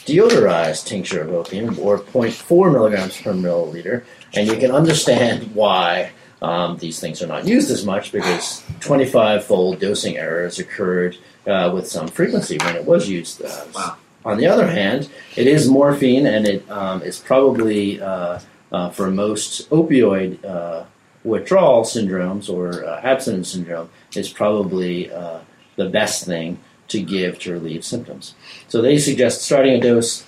deodorized 0.05 0.85
tincture 0.85 1.21
of 1.21 1.29
opium, 1.29 1.77
or 1.79 1.99
0.4 1.99 2.71
milligrams 2.71 3.21
per 3.21 3.33
milliliter. 3.33 4.03
And 4.33 4.47
you 4.47 4.57
can 4.57 4.71
understand 4.71 5.53
why 5.53 6.11
um, 6.41 6.77
these 6.77 6.99
things 6.99 7.21
are 7.21 7.27
not 7.27 7.45
used 7.45 7.69
as 7.69 7.85
much 7.85 8.11
because 8.11 8.63
25 8.79 9.43
fold 9.43 9.79
dosing 9.79 10.17
errors 10.17 10.59
occurred 10.59 11.17
uh, 11.45 11.71
with 11.73 11.87
some 11.87 12.07
frequency 12.07 12.57
when 12.59 12.75
it 12.75 12.85
was 12.85 13.09
used. 13.09 13.41
Uh, 13.41 13.65
Wow. 13.75 13.97
On 14.23 14.37
the 14.37 14.45
other 14.47 14.67
hand, 14.67 15.09
it 15.35 15.47
is 15.47 15.67
morphine 15.67 16.27
and 16.27 16.47
it 16.47 16.69
um, 16.69 17.01
is 17.01 17.17
probably, 17.17 17.99
uh, 17.99 18.39
uh, 18.71 18.89
for 18.91 19.09
most 19.09 19.67
opioid 19.71 20.43
uh, 20.45 20.85
withdrawal 21.23 21.83
syndromes 21.83 22.47
or 22.47 22.85
uh, 22.85 23.01
abstinence 23.01 23.51
syndrome, 23.51 23.89
is 24.15 24.29
probably 24.29 25.11
uh, 25.11 25.39
the 25.75 25.89
best 25.89 26.25
thing 26.25 26.59
to 26.89 27.01
give 27.01 27.39
to 27.39 27.53
relieve 27.53 27.83
symptoms. 27.83 28.35
So 28.67 28.81
they 28.81 28.99
suggest 28.99 29.41
starting 29.41 29.73
a 29.73 29.81
dose 29.81 30.23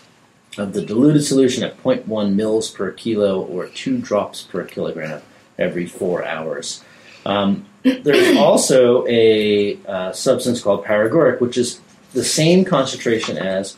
of 0.57 0.74
the 0.74 0.86
diluted 0.86 1.24
solution 1.24 1.63
at 1.63 1.81
0.1 1.81 2.36
mils 2.36 2.69
per 2.69 2.91
kilo 2.91 3.41
or 3.41 3.67
2 3.67 3.98
drops 3.98 4.43
per 4.43 4.63
kilogram 4.63 5.22
every 5.57 5.86
4 5.86 6.25
hours. 6.25 6.83
Um, 7.25 7.65
there's 7.83 8.38
also 8.38 9.05
a 9.07 9.77
uh, 9.88 10.12
substance 10.12 10.62
called 10.62 10.86
paregoric, 10.86 11.39
which 11.39 11.57
is 11.57 11.79
the 12.13 12.24
same 12.24 12.63
concentration 12.65 13.38
as 13.38 13.75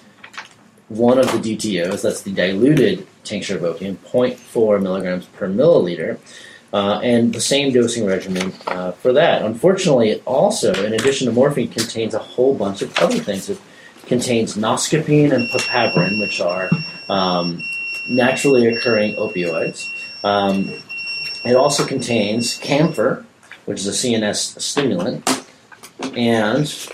one 0.89 1.17
of 1.17 1.25
the 1.31 1.55
DTOs, 1.55 2.03
that's 2.03 2.21
the 2.21 2.31
diluted 2.31 3.07
tincture 3.23 3.57
of 3.57 3.63
opium, 3.63 3.97
0.4 3.97 4.81
milligrams 4.81 5.25
per 5.25 5.47
milliliter, 5.47 6.19
uh, 6.73 6.99
and 7.01 7.33
the 7.33 7.41
same 7.41 7.73
dosing 7.73 8.05
regimen 8.05 8.53
uh, 8.67 8.91
for 8.91 9.13
that. 9.13 9.41
Unfortunately, 9.41 10.09
it 10.09 10.21
also, 10.25 10.73
in 10.83 10.93
addition 10.93 11.25
to 11.27 11.33
morphine, 11.33 11.69
contains 11.69 12.13
a 12.13 12.19
whole 12.19 12.53
bunch 12.53 12.81
of 12.81 12.95
other 12.99 13.17
things. 13.17 13.49
Contains 14.07 14.55
noscapine 14.55 15.31
and 15.31 15.49
papaverine, 15.49 16.19
which 16.19 16.39
are 16.39 16.69
um, 17.09 17.61
naturally 18.09 18.67
occurring 18.67 19.15
opioids. 19.15 19.89
Um, 20.23 20.71
it 21.43 21.55
also 21.55 21.85
contains 21.85 22.57
camphor, 22.57 23.25
which 23.65 23.79
is 23.79 23.87
a 23.87 23.91
CNS 23.91 24.59
stimulant, 24.59 25.45
and 26.15 26.89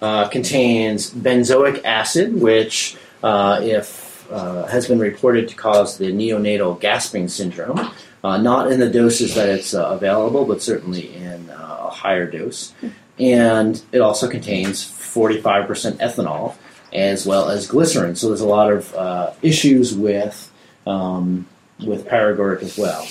uh, 0.00 0.28
contains 0.28 1.12
benzoic 1.12 1.84
acid, 1.84 2.40
which, 2.40 2.96
uh, 3.22 3.60
if 3.62 4.30
uh, 4.30 4.66
has 4.66 4.88
been 4.88 4.98
reported 4.98 5.48
to 5.48 5.54
cause 5.54 5.98
the 5.98 6.12
neonatal 6.12 6.78
gasping 6.80 7.28
syndrome, 7.28 7.92
uh, 8.24 8.36
not 8.36 8.70
in 8.70 8.80
the 8.80 8.90
doses 8.90 9.34
that 9.34 9.48
it's 9.48 9.74
uh, 9.74 9.88
available, 9.90 10.44
but 10.44 10.60
certainly 10.60 11.14
in 11.14 11.48
uh, 11.50 11.76
a 11.82 11.90
higher 11.90 12.28
dose. 12.28 12.72
And 13.18 13.80
it 13.92 14.00
also 14.00 14.28
contains 14.28 14.84
45% 15.16 15.96
ethanol 15.96 16.54
as 16.92 17.26
well 17.26 17.48
as 17.48 17.66
glycerin. 17.66 18.16
So 18.16 18.28
there's 18.28 18.40
a 18.40 18.46
lot 18.46 18.70
of 18.70 18.94
uh, 18.94 19.32
issues 19.42 19.94
with 19.94 20.50
um, 20.86 21.46
with 21.84 22.06
paregoric 22.06 22.62
as 22.62 22.78
well. 22.78 23.06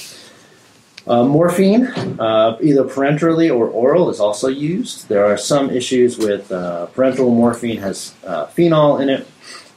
Uh, 1.08 1.24
morphine, 1.24 1.86
uh, 2.20 2.58
either 2.62 2.84
parenterally 2.84 3.56
or 3.56 3.68
oral, 3.68 4.10
is 4.10 4.20
also 4.20 4.48
used. 4.48 5.08
There 5.08 5.24
are 5.26 5.38
some 5.38 5.70
issues 5.70 6.18
with 6.18 6.52
uh, 6.52 6.88
parenteral 6.96 7.32
morphine 7.32 7.78
has 7.78 8.16
uh, 8.26 8.48
phenol 8.48 8.98
in 8.98 9.10
it, 9.10 9.28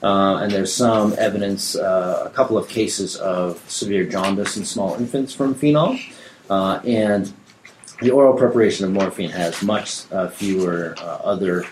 uh, 0.02 0.37
and 0.37 0.50
there's 0.50 0.73
some 0.73 1.14
evidence, 1.18 1.75
a 1.75 2.30
couple 2.35 2.56
of 2.56 2.68
cases 2.68 3.16
of 3.16 3.62
severe 3.68 4.06
jaundice 4.06 4.56
in 4.56 4.64
small 4.64 4.94
infants 4.94 5.35
from 5.35 5.54
phenol. 5.54 5.99
And 6.49 7.30
the 8.00 8.11
oral 8.11 8.35
preparation 8.35 8.85
of 8.85 8.93
morphine 8.93 9.31
has 9.31 9.62
much 9.62 10.11
uh, 10.12 10.28
fewer 10.28 10.95
uh, 10.99 11.19
other 11.25 11.64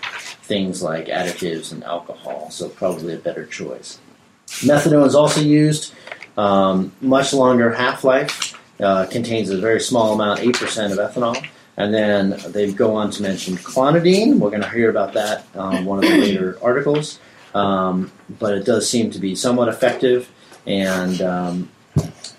things 0.43 0.81
like 0.81 1.07
additives 1.07 1.71
and 1.71 1.83
alcohol, 1.83 2.49
so 2.49 2.69
probably 2.69 3.13
a 3.13 3.17
better 3.17 3.45
choice. 3.45 3.99
Methadone 4.47 5.05
is 5.05 5.15
also 5.15 5.41
used, 5.41 5.93
um, 6.37 6.91
much 7.01 7.33
longer 7.33 7.71
half 7.71 8.03
life 8.03 8.57
uh, 8.79 9.05
contains 9.07 9.49
a 9.49 9.57
very 9.57 9.79
small 9.79 10.13
amount, 10.13 10.39
8% 10.39 10.91
of 10.91 10.97
ethanol. 10.97 11.45
And 11.77 11.93
then 11.93 12.39
they 12.47 12.71
go 12.71 12.95
on 12.95 13.11
to 13.11 13.21
mention 13.21 13.55
clonidine. 13.55 14.39
We're 14.39 14.49
going 14.49 14.63
to 14.63 14.69
hear 14.69 14.89
about 14.89 15.13
that 15.13 15.45
on 15.55 15.85
one 15.85 16.03
of 16.03 16.09
the 16.09 16.17
later 16.17 16.57
articles. 16.63 17.19
Um, 17.53 18.11
but 18.39 18.53
it 18.55 18.65
does 18.65 18.89
seem 18.89 19.11
to 19.11 19.19
be 19.19 19.35
somewhat 19.35 19.67
effective. 19.67 20.31
And 20.65 21.21
um, 21.21 21.69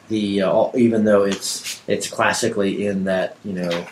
the 0.09 0.43
uh, 0.43 0.71
even 0.75 1.05
though 1.05 1.25
it's 1.25 1.83
it's 1.87 2.09
classically 2.09 2.87
in 2.87 3.05
that 3.05 3.37
you 3.45 3.53
know 3.53 3.87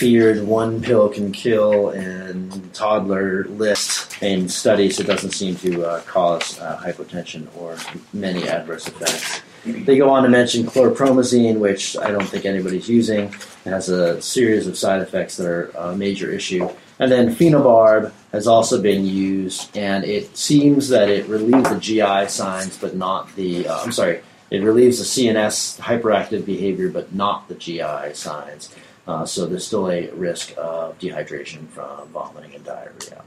feared 0.00 0.46
one 0.46 0.80
pill 0.80 1.10
can 1.10 1.30
kill 1.30 1.90
and 1.90 2.72
toddler 2.72 3.44
list 3.44 4.22
in 4.22 4.48
studies, 4.48 4.98
it 4.98 5.06
doesn't 5.06 5.32
seem 5.32 5.54
to 5.56 5.84
uh, 5.84 6.00
cause 6.02 6.58
uh, 6.60 6.80
hypotension 6.82 7.46
or 7.56 7.76
many 8.14 8.48
adverse 8.48 8.86
effects. 8.88 9.42
They 9.66 9.98
go 9.98 10.08
on 10.08 10.22
to 10.22 10.30
mention 10.30 10.64
chlorpromazine, 10.64 11.58
which 11.58 11.98
I 11.98 12.10
don't 12.10 12.24
think 12.24 12.46
anybody's 12.46 12.88
using. 12.88 13.24
It 13.24 13.70
has 13.70 13.90
a 13.90 14.22
series 14.22 14.66
of 14.66 14.78
side 14.78 15.02
effects 15.02 15.36
that 15.36 15.46
are 15.46 15.70
a 15.76 15.94
major 15.94 16.30
issue. 16.30 16.70
And 16.98 17.12
then 17.12 17.34
phenobarb 17.34 18.12
has 18.32 18.46
also 18.46 18.80
been 18.80 19.04
used, 19.04 19.76
and 19.76 20.04
it 20.04 20.34
seems 20.34 20.88
that 20.88 21.10
it 21.10 21.26
relieves 21.26 21.68
the 21.68 21.78
GI 21.78 22.28
signs, 22.28 22.78
but 22.78 22.96
not 22.96 23.34
the, 23.36 23.68
uh, 23.68 23.82
I'm 23.82 23.92
sorry, 23.92 24.22
it 24.50 24.62
relieves 24.62 24.98
the 24.98 25.04
CNS 25.04 25.80
hyperactive 25.80 26.44
behavior, 26.44 26.88
but 26.90 27.14
not 27.14 27.48
the 27.48 27.54
GI 27.54 28.14
signs. 28.14 28.74
Uh, 29.06 29.24
so 29.24 29.46
there's 29.46 29.66
still 29.66 29.90
a 29.90 30.10
risk 30.10 30.52
of 30.56 30.98
dehydration 30.98 31.68
from 31.68 32.08
vomiting 32.08 32.54
and 32.54 32.64
diarrhea. 32.64 33.22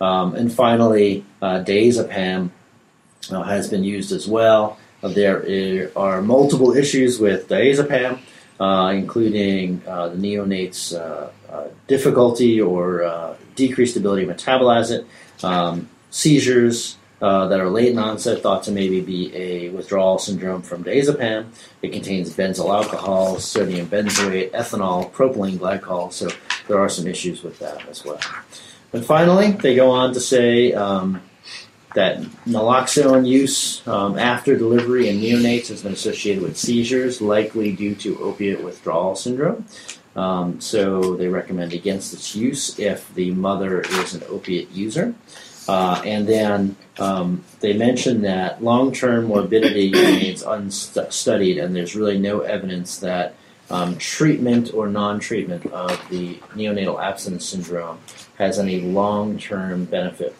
Um, 0.00 0.34
and 0.34 0.52
finally, 0.52 1.24
uh, 1.40 1.62
diazepam 1.64 2.50
uh, 3.30 3.42
has 3.42 3.68
been 3.68 3.84
used 3.84 4.12
as 4.12 4.26
well. 4.26 4.78
Uh, 5.02 5.08
there 5.08 5.90
are 5.96 6.22
multiple 6.22 6.74
issues 6.76 7.18
with 7.18 7.48
diazepam, 7.48 8.18
uh, 8.60 8.92
including 8.94 9.82
uh, 9.86 10.08
the 10.08 10.16
neonate's 10.16 10.94
difficulty 11.86 12.60
or 12.60 13.36
decreased 13.54 13.96
ability 13.96 14.26
to 14.26 14.32
metabolize 14.32 14.90
it, 14.90 15.06
um, 15.44 15.88
seizures 16.10 16.96
uh, 17.22 17.46
that 17.46 17.60
are 17.60 17.70
late 17.70 17.92
in 17.92 17.98
onset, 17.98 18.42
thought 18.42 18.64
to 18.64 18.72
maybe 18.72 19.00
be 19.00 19.34
a 19.34 19.68
withdrawal 19.70 20.18
syndrome 20.18 20.60
from 20.60 20.82
diazepam. 20.82 21.46
It 21.80 21.92
contains 21.92 22.34
benzyl 22.34 22.74
alcohol, 22.74 23.38
sodium 23.38 23.86
benzoate, 23.86 24.50
ethanol, 24.50 25.10
propylene 25.12 25.58
glycol, 25.58 26.12
so 26.12 26.28
there 26.66 26.80
are 26.80 26.88
some 26.88 27.06
issues 27.06 27.44
with 27.44 27.60
that 27.60 27.88
as 27.88 28.04
well. 28.04 28.18
And 28.92 29.06
finally, 29.06 29.52
they 29.52 29.76
go 29.76 29.90
on 29.90 30.12
to 30.14 30.20
say 30.20 30.72
um, 30.72 31.22
that 31.94 32.20
naloxone 32.44 33.26
use 33.26 33.86
um, 33.86 34.18
after 34.18 34.56
delivery 34.56 35.08
in 35.08 35.20
neonates 35.20 35.68
has 35.68 35.82
been 35.82 35.92
associated 35.92 36.42
with 36.42 36.56
seizures, 36.58 37.20
likely 37.20 37.72
due 37.72 37.94
to 37.94 38.18
opiate 38.18 38.64
withdrawal 38.64 39.14
syndrome. 39.14 39.64
Um, 40.16 40.60
so 40.60 41.14
they 41.14 41.28
recommend 41.28 41.72
against 41.72 42.12
its 42.12 42.34
use 42.34 42.78
if 42.78 43.14
the 43.14 43.30
mother 43.30 43.80
is 43.80 44.12
an 44.12 44.24
opiate 44.28 44.70
user. 44.72 45.14
Uh, 45.68 46.02
and 46.04 46.26
then 46.26 46.76
um, 46.98 47.44
they 47.60 47.72
mention 47.72 48.22
that 48.22 48.62
long-term 48.62 49.26
morbidity 49.26 49.90
remains 49.92 50.42
unstudied, 50.42 51.58
and 51.58 51.74
there's 51.74 51.94
really 51.94 52.18
no 52.18 52.40
evidence 52.40 52.98
that 52.98 53.34
um, 53.70 53.96
treatment 53.96 54.74
or 54.74 54.88
non-treatment 54.88 55.64
of 55.66 55.90
the 56.10 56.34
neonatal 56.54 57.02
abstinence 57.02 57.46
syndrome 57.46 57.98
has 58.38 58.58
any 58.58 58.80
long-term 58.80 59.84
benefit. 59.86 60.34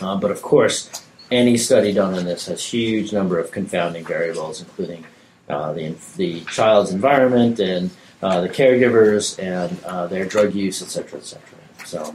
Uh, 0.00 0.16
but 0.16 0.30
of 0.30 0.42
course, 0.42 1.04
any 1.30 1.56
study 1.56 1.92
done 1.92 2.14
on 2.14 2.24
this 2.24 2.46
has 2.46 2.64
huge 2.64 3.12
number 3.12 3.38
of 3.38 3.52
confounding 3.52 4.04
variables, 4.04 4.60
including 4.60 5.04
uh, 5.48 5.72
the 5.72 5.94
the 6.16 6.40
child's 6.44 6.92
environment 6.92 7.60
and 7.60 7.90
uh, 8.22 8.40
the 8.40 8.48
caregivers 8.48 9.38
and 9.38 9.82
uh, 9.84 10.06
their 10.06 10.24
drug 10.24 10.54
use, 10.54 10.82
et 10.82 10.88
cetera, 10.88 11.18
et 11.18 11.24
cetera. 11.24 11.58
So 11.84 12.14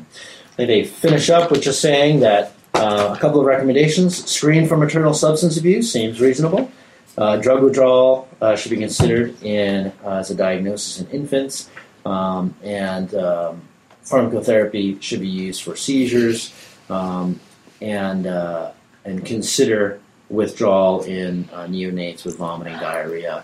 they- 0.58 0.84
finish 0.86 1.30
up 1.30 1.52
with 1.52 1.62
just 1.62 1.82
saying 1.82 2.22
that 2.22 2.54
uh, 2.74 3.14
a 3.16 3.20
couple 3.20 3.40
of 3.40 3.46
recommendations: 3.46 4.30
screen 4.30 4.68
for 4.68 4.78
maternal 4.78 5.14
substance 5.14 5.58
abuse 5.58 5.92
seems 5.92 6.20
reasonable. 6.20 6.70
Uh, 7.18 7.38
drug 7.38 7.64
withdrawal 7.64 8.28
uh, 8.42 8.56
should 8.56 8.72
be 8.72 8.78
considered 8.78 9.42
in 9.42 9.92
uh, 10.04 10.16
as 10.16 10.30
a 10.30 10.36
diagnosis 10.36 11.00
in 11.00 11.10
infants, 11.12 11.70
um, 12.06 12.54
and 12.62 13.16
um, 13.16 13.62
pharmacotherapy 14.04 15.02
should 15.02 15.22
be 15.22 15.28
used 15.28 15.64
for 15.64 15.78
seizures, 15.78 16.54
um, 16.90 17.40
and 17.80 18.28
uh, 18.28 18.72
and 19.06 19.26
consider 19.26 20.02
withdrawal 20.30 21.04
in 21.04 21.48
uh, 21.54 21.66
neonates 21.68 22.26
with 22.26 22.38
vomiting, 22.38 22.74
diarrhea, 22.80 23.44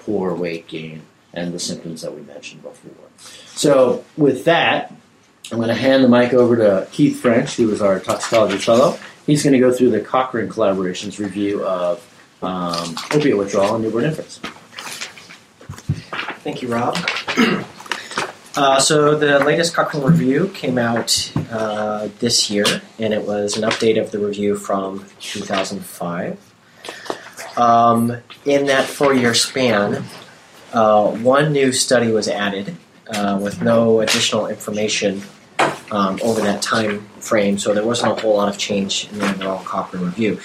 poor 0.00 0.34
weight 0.34 0.66
gain, 0.66 1.00
and 1.32 1.54
the 1.54 1.58
symptoms 1.58 2.02
that 2.02 2.14
we 2.14 2.20
mentioned 2.22 2.62
before. 2.62 2.92
So, 3.54 4.04
with 4.16 4.44
that, 4.44 4.92
I'm 5.50 5.56
going 5.58 5.68
to 5.68 5.74
hand 5.74 6.04
the 6.04 6.08
mic 6.08 6.34
over 6.34 6.56
to 6.56 6.86
Keith 6.92 7.20
French, 7.20 7.56
who 7.56 7.70
is 7.70 7.80
our 7.80 8.00
toxicology 8.00 8.58
fellow. 8.58 8.98
He's 9.24 9.42
going 9.42 9.54
to 9.54 9.58
go 9.58 9.72
through 9.72 9.90
the 9.90 10.00
Cochrane 10.00 10.48
Collaboration's 10.48 11.18
review 11.18 11.64
of 11.64 12.04
um, 12.42 12.96
opiate 13.12 13.36
withdrawal 13.36 13.76
in 13.76 13.82
newborn 13.82 14.04
infants. 14.04 14.40
Thank 16.42 16.62
you, 16.62 16.68
Rob. 16.68 16.96
Uh, 18.56 18.80
so 18.80 19.14
the 19.16 19.38
latest 19.44 19.72
Cochrane 19.72 20.02
review 20.02 20.48
came 20.48 20.78
out 20.78 21.32
uh, 21.52 22.08
this 22.18 22.50
year, 22.50 22.64
and 22.98 23.14
it 23.14 23.24
was 23.24 23.56
an 23.56 23.62
update 23.62 24.02
of 24.02 24.10
the 24.10 24.18
review 24.18 24.56
from 24.56 25.06
2005. 25.20 26.36
Um, 27.56 28.16
in 28.44 28.66
that 28.66 28.86
four-year 28.86 29.32
span, 29.34 30.02
uh, 30.72 31.08
one 31.08 31.52
new 31.52 31.72
study 31.72 32.10
was 32.10 32.26
added 32.26 32.74
uh, 33.06 33.38
with 33.40 33.62
no 33.62 34.00
additional 34.00 34.48
information 34.48 35.22
um, 35.90 36.18
over 36.22 36.40
that 36.40 36.62
time 36.62 37.00
frame, 37.20 37.58
so 37.58 37.74
there 37.74 37.84
wasn't 37.84 38.12
a 38.12 38.20
whole 38.20 38.36
lot 38.36 38.48
of 38.48 38.58
change 38.58 39.08
in 39.12 39.18
the 39.18 39.26
overall 39.26 39.62
Cochrane 39.64 40.04
review. 40.04 40.40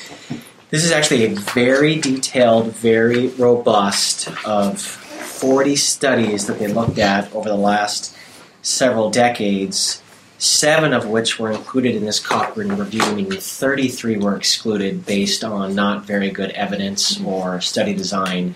This 0.70 0.84
is 0.84 0.92
actually 0.92 1.26
a 1.26 1.36
very 1.36 1.98
detailed, 1.98 2.74
very 2.74 3.28
robust 3.28 4.28
of 4.46 4.82
40 4.82 5.76
studies 5.76 6.48
that 6.48 6.58
they 6.58 6.68
looked 6.68 6.98
at 6.98 7.32
over 7.34 7.48
the 7.48 7.56
last 7.56 8.16
several 8.64 9.12
decades, 9.12 10.02
seven 10.40 10.94
of 10.94 11.08
which 11.08 11.38
were 11.38 11.52
included 11.52 11.96
in 11.96 12.06
this 12.06 12.20
Cochrane 12.20 12.72
review, 12.76 13.02
meaning 13.14 13.40
33 13.40 14.18
were 14.18 14.36
excluded 14.36 15.06
based 15.06 15.44
on 15.44 15.76
not 15.76 16.06
very 16.06 16.32
good 16.32 16.52
evidence 16.52 17.22
or 17.22 17.62
study 17.62 17.94
design. 17.94 18.56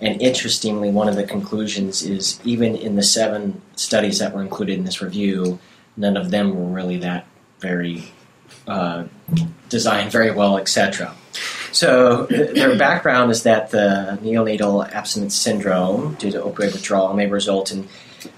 And 0.00 0.20
interestingly, 0.20 0.90
one 0.90 1.08
of 1.08 1.16
the 1.16 1.24
conclusions 1.24 2.02
is 2.02 2.38
even 2.44 2.76
in 2.76 2.96
the 2.96 3.02
seven 3.02 3.62
studies 3.76 4.18
that 4.18 4.34
were 4.34 4.42
included 4.42 4.78
in 4.78 4.84
this 4.84 5.00
review, 5.00 5.58
none 5.96 6.16
of 6.16 6.30
them 6.30 6.54
were 6.54 6.72
really 6.72 6.98
that 6.98 7.26
very 7.60 8.04
uh, 8.66 9.04
designed 9.68 10.12
very 10.12 10.30
well, 10.30 10.58
etc. 10.58 11.14
So 11.72 12.24
their 12.26 12.76
background 12.78 13.30
is 13.30 13.42
that 13.42 13.70
the 13.70 14.18
neonatal 14.22 14.90
abstinence 14.92 15.34
syndrome 15.34 16.14
due 16.14 16.30
to 16.30 16.40
opioid 16.40 16.72
withdrawal 16.72 17.12
may 17.14 17.26
result 17.26 17.70
in 17.70 17.88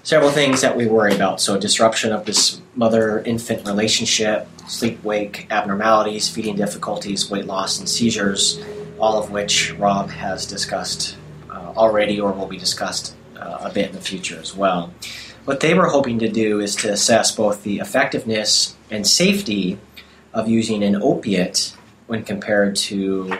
several 0.02 0.30
things 0.30 0.60
that 0.60 0.76
we 0.76 0.86
worry 0.86 1.14
about. 1.14 1.40
So 1.40 1.58
disruption 1.58 2.12
of 2.12 2.24
this 2.24 2.60
mother-infant 2.74 3.66
relationship, 3.66 4.48
sleep-wake 4.66 5.46
abnormalities, 5.50 6.28
feeding 6.28 6.56
difficulties, 6.56 7.30
weight 7.30 7.46
loss, 7.46 7.78
and 7.78 7.88
seizures, 7.88 8.62
all 8.98 9.22
of 9.22 9.30
which 9.30 9.72
Rob 9.74 10.10
has 10.10 10.46
discussed 10.46 11.16
uh, 11.48 11.72
already 11.76 12.20
or 12.20 12.32
will 12.32 12.46
be 12.46 12.58
discussed 12.58 13.14
uh, 13.36 13.58
a 13.60 13.70
bit 13.70 13.90
in 13.90 13.94
the 13.94 14.00
future 14.00 14.38
as 14.38 14.54
well. 14.54 14.92
What 15.48 15.60
they 15.60 15.72
were 15.72 15.86
hoping 15.86 16.18
to 16.18 16.28
do 16.28 16.60
is 16.60 16.76
to 16.76 16.92
assess 16.92 17.34
both 17.34 17.62
the 17.62 17.78
effectiveness 17.78 18.76
and 18.90 19.06
safety 19.06 19.78
of 20.34 20.46
using 20.46 20.82
an 20.82 21.00
opiate 21.00 21.74
when 22.06 22.22
compared 22.22 22.76
to 22.76 23.32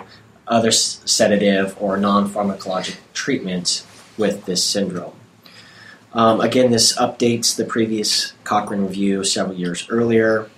other 0.47 0.71
sedative 0.71 1.77
or 1.79 1.99
non 1.99 2.27
pharmacologic 2.31 2.97
treatment 3.13 3.85
with 4.17 4.47
this 4.47 4.65
syndrome. 4.65 5.13
Um, 6.15 6.41
again, 6.41 6.71
this 6.71 6.97
updates 6.97 7.55
the 7.55 7.67
previous 7.67 8.33
Cochrane 8.43 8.87
review 8.87 9.23
several 9.23 9.59
years 9.59 9.87
earlier. 9.91 10.49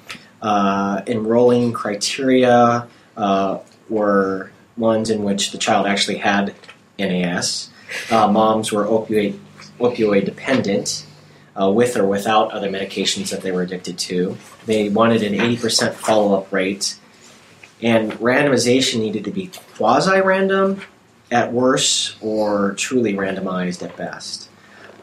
Uh, 0.41 1.03
enrolling 1.09 1.73
criteria 1.73 2.87
uh, 3.17 3.59
were 3.89 4.53
ones 4.77 5.11
in 5.11 5.25
which 5.25 5.51
the 5.51 5.59
child 5.59 5.89
actually 5.89 6.19
had 6.19 6.55
NAS. 6.97 7.71
Uh, 8.09 8.31
moms 8.31 8.71
were 8.71 8.85
opioid, 8.85 9.37
opioid 9.81 10.25
dependent, 10.25 11.07
uh, 11.59 11.71
with 11.71 11.97
or 11.97 12.07
without 12.07 12.53
other 12.53 12.69
medications 12.69 13.31
that 13.31 13.43
they 13.43 13.51
were 13.51 13.63
addicted 13.63 13.99
to. 13.99 14.37
They 14.67 14.89
wanted 14.89 15.23
an 15.23 15.35
80% 15.35 15.93
follow 15.95 16.39
up 16.39 16.53
rate 16.53 16.97
and 17.83 18.13
randomization 18.15 19.01
needed 19.01 19.25
to 19.25 19.31
be 19.31 19.51
quasi 19.77 20.21
random 20.21 20.83
at 21.31 21.53
worst 21.53 22.17
or 22.21 22.73
truly 22.75 23.15
randomized 23.15 23.83
at 23.83 23.97
best. 23.97 24.49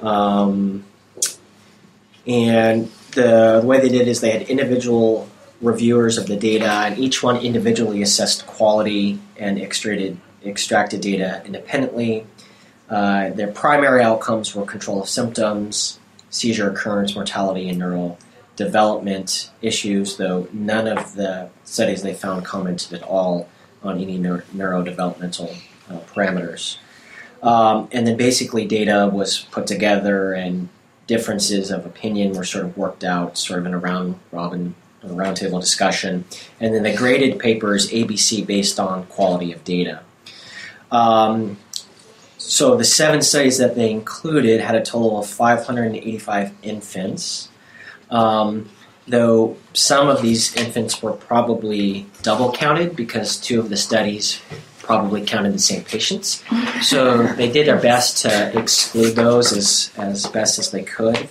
Um, 0.02 0.86
and 2.28 2.92
the, 3.12 3.62
the 3.62 3.68
way 3.68 3.80
they 3.80 3.90
did 3.90 4.08
is 4.08 4.22
they 4.22 4.32
had 4.32 4.44
individual 4.44 5.30
reviewers 5.62 6.18
of 6.18 6.28
the 6.28 6.36
data, 6.36 6.70
and 6.70 7.00
each 7.00 7.24
one 7.24 7.38
individually 7.38 8.02
assessed 8.02 8.46
quality 8.46 9.20
and 9.38 9.60
extracted, 9.60 10.20
extracted 10.46 11.02
data 11.02 11.42
independently. 11.46 12.28
Uh, 12.90 13.30
their 13.30 13.48
primary 13.48 14.04
outcomes 14.04 14.54
were 14.54 14.66
control 14.66 15.02
of 15.02 15.10
symptoms, 15.10 16.00
seizure 16.30 16.70
occurrence, 16.72 17.16
mortality, 17.16 17.70
and 17.70 17.80
neural 17.80 18.18
development 18.56 19.52
issues, 19.62 20.18
though 20.18 20.48
none 20.52 20.88
of 20.88 21.14
the 21.16 21.50
studies 21.64 22.02
they 22.02 22.14
found 22.14 22.44
commented 22.44 22.94
at 22.94 23.04
all 23.04 23.48
on 23.84 24.00
any 24.00 24.18
neuro- 24.18 24.44
neurodevelopmental 24.56 25.56
uh, 25.90 26.00
parameters. 26.14 26.78
Um, 27.44 27.88
and 27.92 28.08
then 28.08 28.18
basically 28.18 28.66
data 28.66 29.10
was 29.14 29.40
put 29.52 29.68
together 29.68 30.34
and 30.34 30.70
differences 31.06 31.72
of 31.72 31.86
opinion 31.86 32.34
were 32.34 32.44
sort 32.44 32.66
of 32.66 32.76
worked 32.76 33.04
out, 33.04 33.38
sort 33.38 33.60
of 33.60 33.66
in 33.66 33.74
a 33.74 33.78
round 33.78 34.20
robin, 34.32 34.76
a 35.04 35.08
roundtable 35.08 35.62
discussion. 35.62 36.26
And 36.60 36.74
then 36.74 36.84
the 36.84 36.96
graded 36.96 37.40
papers 37.40 37.90
ABC 37.92 38.46
based 38.46 38.80
on 38.80 39.06
quality 39.06 39.54
of 39.54 39.64
data. 39.64 40.02
Um, 40.92 41.58
so 42.38 42.76
the 42.78 42.84
seven 42.84 43.22
studies 43.22 43.58
that 43.58 43.76
they 43.76 43.92
included 43.92 44.62
had 44.62 44.76
a 44.76 44.84
total 44.84 45.20
of 45.20 45.28
585 45.28 46.54
infants. 46.64 47.50
Um, 48.10 48.70
though 49.08 49.58
some 49.74 50.08
of 50.08 50.22
these 50.22 50.56
infants 50.56 51.02
were 51.02 51.14
probably 51.14 52.06
double 52.22 52.52
counted 52.52 52.96
because 52.96 53.38
two 53.38 53.60
of 53.60 53.70
the 53.70 53.78
studies 53.78 54.42
probably 54.80 55.26
counted 55.26 55.54
the 55.54 55.60
same 55.60 55.84
patients. 55.84 56.44
So 56.82 57.24
they 57.36 57.52
did 57.52 57.68
their 57.68 57.80
best 57.80 58.22
to 58.24 58.58
exclude 58.58 59.16
those 59.16 59.52
as, 59.52 59.92
as 59.98 60.28
best 60.28 60.60
as 60.60 60.72
they 60.72 60.84
could. 60.84 61.30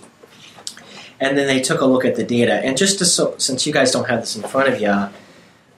And 1.19 1.39
then 1.39 1.47
they 1.47 1.61
took 1.61 1.81
a 1.81 1.87
look 1.87 2.05
at 2.05 2.17
the 2.17 2.25
data. 2.25 2.55
And 2.55 2.77
just 2.77 2.99
to, 2.99 3.07
so, 3.07 3.37
since 3.39 3.67
you 3.67 3.73
guys 3.73 3.91
don't 3.91 4.09
have 4.09 4.21
this 4.21 4.37
in 4.37 4.43
front 4.43 4.69
of 4.69 4.81
you, 4.81 5.09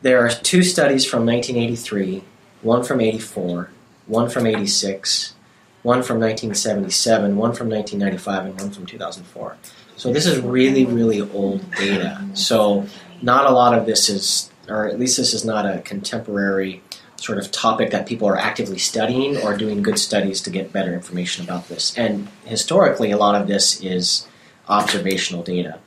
there 0.03 0.25
are 0.25 0.31
two 0.31 0.65
studies 0.65 1.05
from 1.05 1.25
1983, 1.25 2.25
one 2.63 2.83
from 2.83 3.01
84, 3.01 3.71
one 4.09 4.29
from 4.29 4.47
86, 4.47 5.35
one 5.83 6.03
from 6.03 6.19
1977, 6.19 7.37
one 7.37 7.53
from 7.53 7.69
1995, 7.69 8.47
and 8.47 8.61
one 8.61 8.71
from 8.71 8.87
2004. 8.87 9.57
So 9.97 10.13
this 10.13 10.27
is 10.27 10.41
really, 10.41 10.85
really 10.85 11.21
old 11.21 11.71
data. 11.73 12.25
So 12.35 12.87
not 13.23 13.47
a 13.47 13.51
lot 13.51 13.77
of 13.77 13.87
this 13.87 14.09
is, 14.09 14.51
or 14.69 14.89
at 14.89 14.99
least 14.99 15.17
this 15.17 15.35
is 15.35 15.45
not 15.45 15.67
a 15.67 15.81
contemporary 15.81 16.83
sort 17.17 17.39
of 17.39 17.51
topic 17.51 17.91
that 17.91 18.07
people 18.07 18.29
are 18.29 18.37
actively 18.37 18.79
studying 18.79 19.37
or 19.39 19.57
doing 19.57 19.83
good 19.83 19.99
studies 19.99 20.41
to 20.43 20.51
get 20.51 20.73
better 20.73 20.95
information 20.95 21.45
about 21.45 21.69
this. 21.69 21.97
And 21.99 22.29
historically, 22.45 23.11
a 23.11 23.17
lot 23.17 23.35
of 23.41 23.49
this 23.49 23.81
is 23.83 24.29
observational 24.69 25.43
data. 25.43 25.81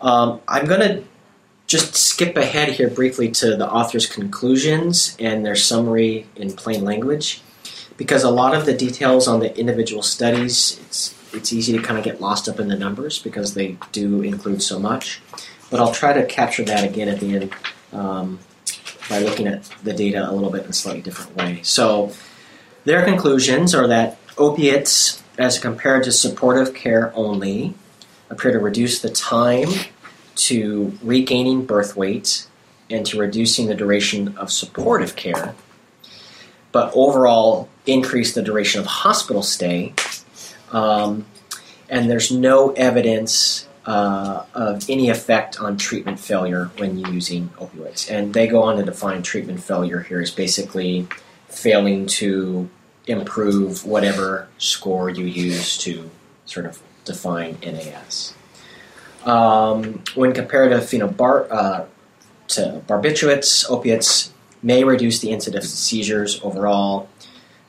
Um, 0.00 0.40
I'm 0.48 0.64
going 0.64 0.80
to 0.80 1.04
just 1.70 1.94
skip 1.94 2.36
ahead 2.36 2.72
here 2.72 2.90
briefly 2.90 3.30
to 3.30 3.54
the 3.54 3.70
author's 3.70 4.04
conclusions 4.04 5.16
and 5.20 5.46
their 5.46 5.54
summary 5.54 6.26
in 6.34 6.52
plain 6.52 6.84
language, 6.84 7.42
because 7.96 8.24
a 8.24 8.30
lot 8.30 8.56
of 8.56 8.66
the 8.66 8.76
details 8.76 9.28
on 9.28 9.38
the 9.38 9.56
individual 9.56 10.02
studies, 10.02 10.80
it's 10.86 11.14
it's 11.32 11.52
easy 11.52 11.72
to 11.72 11.80
kind 11.80 11.96
of 11.96 12.04
get 12.04 12.20
lost 12.20 12.48
up 12.48 12.58
in 12.58 12.66
the 12.66 12.76
numbers 12.76 13.20
because 13.20 13.54
they 13.54 13.76
do 13.92 14.20
include 14.20 14.60
so 14.60 14.80
much. 14.80 15.20
But 15.70 15.78
I'll 15.78 15.92
try 15.92 16.12
to 16.12 16.26
capture 16.26 16.64
that 16.64 16.82
again 16.82 17.06
at 17.06 17.20
the 17.20 17.36
end 17.36 17.54
um, 17.92 18.40
by 19.08 19.20
looking 19.20 19.46
at 19.46 19.62
the 19.84 19.92
data 19.92 20.28
a 20.28 20.32
little 20.32 20.50
bit 20.50 20.64
in 20.64 20.70
a 20.70 20.72
slightly 20.72 21.02
different 21.02 21.36
way. 21.36 21.60
So 21.62 22.12
their 22.84 23.04
conclusions 23.04 23.76
are 23.76 23.86
that 23.86 24.18
opiates, 24.36 25.22
as 25.38 25.60
compared 25.60 26.02
to 26.02 26.10
supportive 26.10 26.74
care 26.74 27.12
only, 27.14 27.74
appear 28.28 28.50
to 28.50 28.58
reduce 28.58 29.00
the 29.00 29.10
time 29.10 29.68
to 30.46 30.96
regaining 31.02 31.64
birth 31.64 31.96
weight 31.96 32.46
and 32.88 33.06
to 33.06 33.18
reducing 33.18 33.66
the 33.66 33.74
duration 33.74 34.36
of 34.36 34.50
supportive 34.50 35.16
care, 35.16 35.54
but 36.72 36.92
overall 36.94 37.68
increase 37.86 38.34
the 38.34 38.42
duration 38.42 38.80
of 38.80 38.86
hospital 38.86 39.42
stay 39.42 39.94
um, 40.72 41.26
and 41.88 42.08
there's 42.10 42.30
no 42.30 42.70
evidence 42.72 43.68
uh, 43.86 44.44
of 44.54 44.88
any 44.88 45.10
effect 45.10 45.60
on 45.60 45.76
treatment 45.76 46.20
failure 46.20 46.70
when 46.76 46.98
using 46.98 47.48
opioids. 47.58 48.10
And 48.10 48.32
they 48.32 48.46
go 48.46 48.62
on 48.62 48.76
to 48.76 48.84
define 48.84 49.22
treatment 49.22 49.62
failure 49.62 50.00
here 50.00 50.20
as 50.20 50.30
basically 50.30 51.08
failing 51.48 52.06
to 52.06 52.68
improve 53.06 53.84
whatever 53.84 54.48
score 54.58 55.10
you 55.10 55.24
use 55.24 55.76
to 55.78 56.08
sort 56.46 56.66
of 56.66 56.80
define 57.04 57.58
NAS. 57.62 58.34
Um, 59.24 60.02
when 60.14 60.32
compared 60.32 60.70
to 60.70 60.78
phenobar- 60.78 61.50
uh, 61.50 61.84
to 62.48 62.82
barbiturates, 62.88 63.68
opiates 63.70 64.32
may 64.62 64.84
reduce 64.84 65.20
the 65.20 65.30
incidence 65.30 65.66
of 65.66 65.70
seizures 65.70 66.40
overall, 66.42 67.08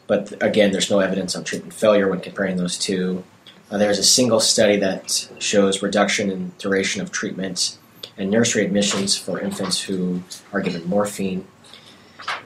but 0.08 0.34
again, 0.44 0.72
there's 0.72 0.90
no 0.90 1.00
evidence 1.00 1.36
of 1.36 1.46
treatment 1.46 1.74
failure 1.74 2.10
when 2.10 2.20
comparing 2.20 2.58
those 2.58 2.78
two. 2.78 3.24
Uh, 3.70 3.78
there's 3.78 4.00
a 4.00 4.04
single 4.04 4.40
study 4.40 4.76
that 4.78 5.30
shows 5.40 5.82
reduction 5.82 6.30
in 6.30 6.52
duration 6.58 7.02
of 7.02 7.12
treatment 7.12 7.78
and 8.18 8.30
nursery 8.30 8.66
admissions 8.66 9.18
for 9.18 9.40
infants 9.40 9.82
who 9.82 10.22
are 10.52 10.62
given 10.62 10.88
morphine. 10.88 11.48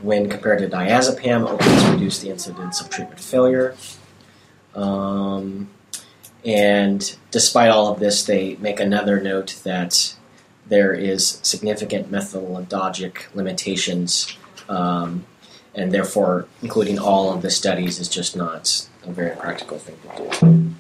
When 0.01 0.29
compared 0.29 0.59
to 0.59 0.67
diazepam, 0.67 1.49
opiates 1.49 1.83
reduce 1.85 2.19
the 2.19 2.29
incidence 2.29 2.81
of 2.81 2.89
treatment 2.89 3.19
failure. 3.19 3.75
Um, 4.75 5.69
And 6.45 7.15
despite 7.31 7.69
all 7.69 7.91
of 7.91 7.99
this, 7.99 8.23
they 8.23 8.55
make 8.57 8.79
another 8.79 9.19
note 9.19 9.59
that 9.63 10.15
there 10.67 10.93
is 10.93 11.39
significant 11.41 12.11
methodologic 12.11 13.33
limitations, 13.33 14.37
um, 14.69 15.25
and 15.73 15.91
therefore 15.91 16.47
including 16.61 16.99
all 16.99 17.33
of 17.33 17.41
the 17.41 17.49
studies 17.49 17.99
is 17.99 18.07
just 18.07 18.35
not 18.35 18.87
a 19.03 19.11
very 19.11 19.35
practical 19.35 19.79
thing 19.79 19.97
to 20.15 20.39
do. 20.39 20.75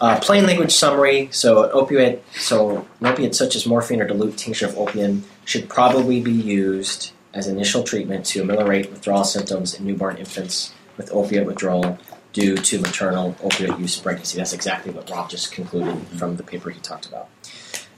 Uh, 0.00 0.18
plain 0.20 0.46
language 0.46 0.72
summary. 0.72 1.28
So 1.30 1.64
an 1.64 1.70
opiate, 1.72 2.24
so 2.34 2.86
an 3.00 3.06
opiate 3.06 3.34
such 3.34 3.54
as 3.54 3.66
morphine 3.66 4.00
or 4.00 4.06
dilute 4.06 4.38
tincture 4.38 4.66
of 4.66 4.78
opium 4.78 5.24
should 5.44 5.68
probably 5.68 6.20
be 6.20 6.32
used 6.32 7.12
as 7.34 7.46
initial 7.46 7.82
treatment 7.82 8.24
to 8.26 8.40
ameliorate 8.40 8.90
withdrawal 8.90 9.24
symptoms 9.24 9.74
in 9.74 9.86
newborn 9.86 10.16
infants 10.16 10.72
with 10.96 11.12
opiate 11.12 11.46
withdrawal 11.46 11.98
due 12.32 12.56
to 12.56 12.78
maternal 12.80 13.34
opioid 13.42 13.78
use 13.78 13.98
pregnancy. 13.98 14.38
That's 14.38 14.52
exactly 14.52 14.92
what 14.92 15.10
Rob 15.10 15.30
just 15.30 15.52
concluded 15.52 15.96
from 16.18 16.36
the 16.36 16.42
paper 16.42 16.70
he 16.70 16.80
talked 16.80 17.06
about. 17.06 17.28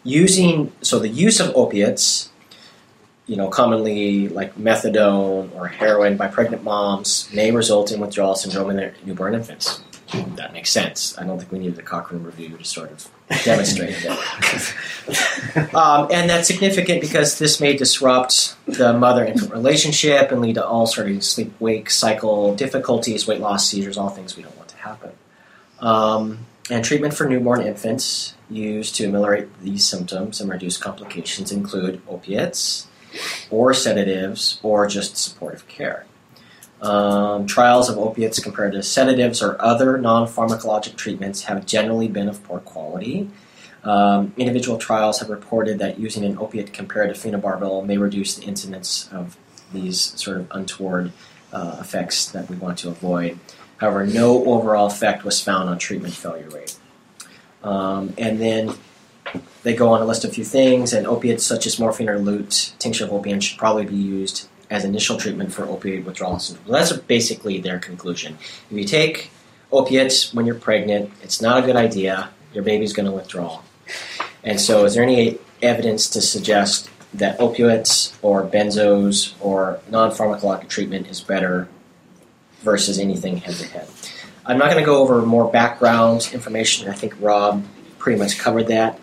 Using 0.05 0.73
so 0.81 0.99
the 0.99 1.09
use 1.09 1.39
of 1.39 1.55
opiates, 1.55 2.31
you 3.27 3.37
know, 3.37 3.49
commonly 3.49 4.29
like 4.29 4.57
methadone 4.57 5.55
or 5.55 5.69
heroin 5.69 6.17
by 6.17 6.29
pregnant 6.29 6.65
moms 6.65 7.29
may 7.33 7.51
result 7.51 7.93
in 7.93 8.01
withdrawal 8.01 8.35
syndrome 8.35 8.71
in 8.71 8.77
their 8.77 8.95
newborn 9.05 9.35
infants 9.35 9.83
that 10.37 10.53
makes 10.53 10.71
sense. 10.71 11.17
I 11.19 11.25
don't 11.25 11.39
think 11.39 11.53
we 11.53 11.59
needed 11.59 11.77
the 11.77 11.83
Cochrane 11.83 12.23
review 12.23 12.57
to 12.57 12.65
sort 12.65 12.91
of 12.91 13.09
demonstrate 13.45 13.97
that. 14.03 15.75
um, 15.75 16.09
and 16.13 16.29
that's 16.29 16.47
significant 16.47 17.01
because 17.01 17.39
this 17.39 17.61
may 17.61 17.77
disrupt 17.77 18.57
the 18.67 18.93
mother-infant 18.93 19.53
relationship 19.53 20.31
and 20.31 20.41
lead 20.41 20.55
to 20.55 20.67
all 20.67 20.87
sort 20.87 21.11
of 21.11 21.25
sleep-wake 21.25 21.91
cycle 21.91 22.55
difficulties, 22.55 23.27
weight 23.27 23.41
loss, 23.41 23.69
seizures, 23.69 23.97
all 23.97 24.11
things 24.11 24.37
we 24.37 24.43
don't 24.43 24.57
want 24.57 24.69
to 24.69 24.77
happen. 24.77 25.13
Um, 25.81 26.47
and 26.71 26.85
treatment 26.85 27.15
for 27.15 27.29
newborn 27.29 27.63
infants 27.63 28.35
used 28.49 28.95
to 28.97 29.07
ameliorate 29.07 29.61
these 29.61 29.87
symptoms 29.87 30.41
and 30.41 30.51
reduce 30.51 30.77
complications 30.77 31.51
include 31.51 32.01
opiates, 32.09 32.87
or 33.51 33.75
sedatives, 33.75 34.61
or 34.63 34.87
just 34.87 35.17
supportive 35.17 35.67
care. 35.69 36.07
Um, 36.83 37.47
trials 37.47 37.89
of 37.89 37.97
opiates 37.97 38.41
compared 38.41 38.73
to 38.73 38.83
sedatives 38.83 39.41
or 39.41 39.61
other 39.63 39.99
non 39.99 40.27
pharmacologic 40.27 40.97
treatments 40.97 41.45
have 41.45 41.65
generally 41.65 42.09
been 42.09 42.29
of 42.29 42.43
poor 42.43 42.59
quality. 42.59 43.31
Um, 43.85 44.33
individual 44.37 44.79
trials 44.79 45.21
have 45.21 45.31
reported 45.31 45.79
that 45.79 45.99
using 45.99 46.25
an 46.25 46.39
opiate 46.39 46.73
compared 46.73 47.15
to 47.15 47.21
phenobarbital 47.21 47.87
may 47.87 47.99
reduce 47.99 48.35
the 48.35 48.43
incidence 48.45 49.09
of 49.13 49.37
these 49.73 50.01
sort 50.21 50.39
of 50.39 50.49
untoward 50.51 51.13
uh, 51.53 51.79
effects 51.81 52.27
that 52.33 52.49
we 52.51 52.57
want 52.57 52.79
to 52.79 52.89
avoid. 52.89 53.39
However, 53.77 54.05
no 54.05 54.45
overall 54.45 54.87
effect 54.87 55.25
was 55.25 55.41
found 55.41 55.69
on 55.69 55.79
treatment 55.79 56.15
failure 56.15 56.49
rate. 56.49 56.77
Um, 57.63 58.13
and 58.19 58.41
then 58.41 58.75
they 59.63 59.75
go 59.75 59.89
on 59.89 60.01
to 60.01 60.07
list 60.07 60.25
a 60.25 60.29
few 60.29 60.45
things, 60.45 60.93
and 60.93 61.07
opiates 61.07 61.45
such 61.45 61.67
as 61.67 61.79
morphine 61.79 62.09
or 62.09 62.17
dilute 62.17 62.75
tincture 62.79 63.05
of 63.05 63.13
opium 63.13 63.41
should 63.41 63.59
probably 63.59 63.85
be 63.85 63.97
used 63.97 64.49
as 64.73 64.87
initial 64.87 65.19
treatment 65.19 65.53
for 65.53 65.67
opioid 65.67 66.03
withdrawal 66.05 66.39
syndrome. 66.39 66.73
That's 66.73 66.93
basically 66.93 67.59
their 67.61 67.79
conclusion. 67.79 68.39
If 68.71 68.79
you 68.79 68.85
take 68.85 69.31
opiates 69.71 70.33
when 70.33 70.47
you're 70.47 70.55
pregnant, 70.55 71.13
it's 71.23 71.43
not 71.43 71.63
a 71.63 71.67
good 71.67 71.77
idea. 71.77 72.31
Your 72.55 72.65
baby's 72.65 72.95
going 72.95 73.05
to 73.05 73.13
withdraw. 73.13 73.61
And 74.43 74.59
so, 74.59 74.87
is 74.87 74.95
there 74.95 75.03
any 75.03 75.39
evidence 75.61 76.09
to 76.11 76.23
suggest 76.23 76.89
that 77.13 77.39
opioids 77.39 78.17
or 78.23 78.45
benzos 78.45 79.35
or 79.41 79.79
non 79.91 80.11
pharmacologic 80.11 80.69
treatment 80.69 81.07
is 81.09 81.21
better 81.21 81.69
versus 82.63 82.99
anything 82.99 83.37
head 83.37 83.55
to 83.57 83.67
head? 83.67 83.89
I'm 84.47 84.57
not 84.57 84.71
going 84.71 84.83
to 84.83 84.87
go 84.87 85.03
over 85.03 85.21
more 85.21 85.53
background 85.53 86.31
information. 86.33 86.89
I 86.89 86.95
think 86.95 87.15
Rob 87.21 87.63
pretty 87.99 88.19
much 88.19 88.39
covered 88.39 88.69
that. 88.69 88.99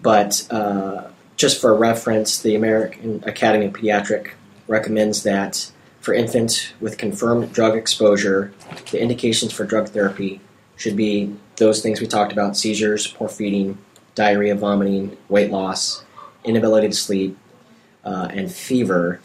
But 0.00 0.46
uh, 0.50 1.08
just 1.36 1.60
for 1.60 1.74
reference, 1.76 2.40
the 2.40 2.56
American 2.56 3.22
Academy 3.26 3.66
of 3.66 3.74
Pediatric 3.74 4.30
recommends 4.66 5.22
that 5.22 5.70
for 6.00 6.14
infants 6.14 6.72
with 6.80 6.98
confirmed 6.98 7.52
drug 7.52 7.76
exposure, 7.76 8.52
the 8.90 9.00
indications 9.00 9.52
for 9.52 9.64
drug 9.64 9.88
therapy 9.88 10.40
should 10.76 10.96
be 10.96 11.34
those 11.56 11.80
things 11.80 12.00
we 12.00 12.06
talked 12.06 12.32
about 12.32 12.56
seizures, 12.56 13.06
poor 13.06 13.28
feeding, 13.28 13.78
diarrhea, 14.14 14.54
vomiting, 14.54 15.16
weight 15.28 15.50
loss, 15.50 16.04
inability 16.44 16.88
to 16.88 16.94
sleep, 16.94 17.38
uh, 18.04 18.28
and 18.32 18.50
fever. 18.52 19.20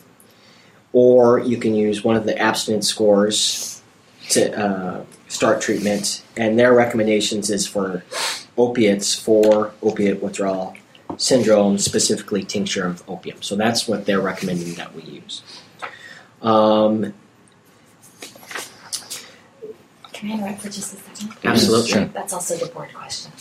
Or 0.94 1.40
you 1.40 1.58
can 1.58 1.74
use 1.74 2.04
one 2.04 2.16
of 2.16 2.26
the 2.26 2.38
abstinence 2.38 2.88
scores 2.88 3.82
to 4.30 4.56
uh, 4.58 5.06
start 5.28 5.62
treatment, 5.62 6.24
and 6.36 6.60
their 6.60 6.74
recommendations 6.74 7.50
is 7.50 7.66
for 7.66 8.04
opiates 8.58 9.16
for 9.16 9.74
opiate 9.82 10.22
withdrawal 10.22 10.76
syndrome, 11.16 11.78
specifically 11.78 12.44
tincture 12.44 12.86
of 12.86 13.04
opium. 13.10 13.42
So 13.42 13.56
that's 13.56 13.88
what 13.88 14.06
they're 14.06 14.22
recommending 14.22 14.74
that 14.76 14.94
we 14.94 15.02
use. 15.04 15.42
Um, 16.42 17.14
Can 20.14 20.32
I 20.32 20.34
interrupt 20.34 20.62
for 20.62 20.70
just 20.70 20.94
a 20.96 20.98
second? 20.98 21.38
Absolutely. 21.44 21.92
Sure. 21.92 22.06
That's 22.06 22.34
also 22.34 22.56
the 22.58 22.66
board 22.72 22.90
question. 22.94 23.32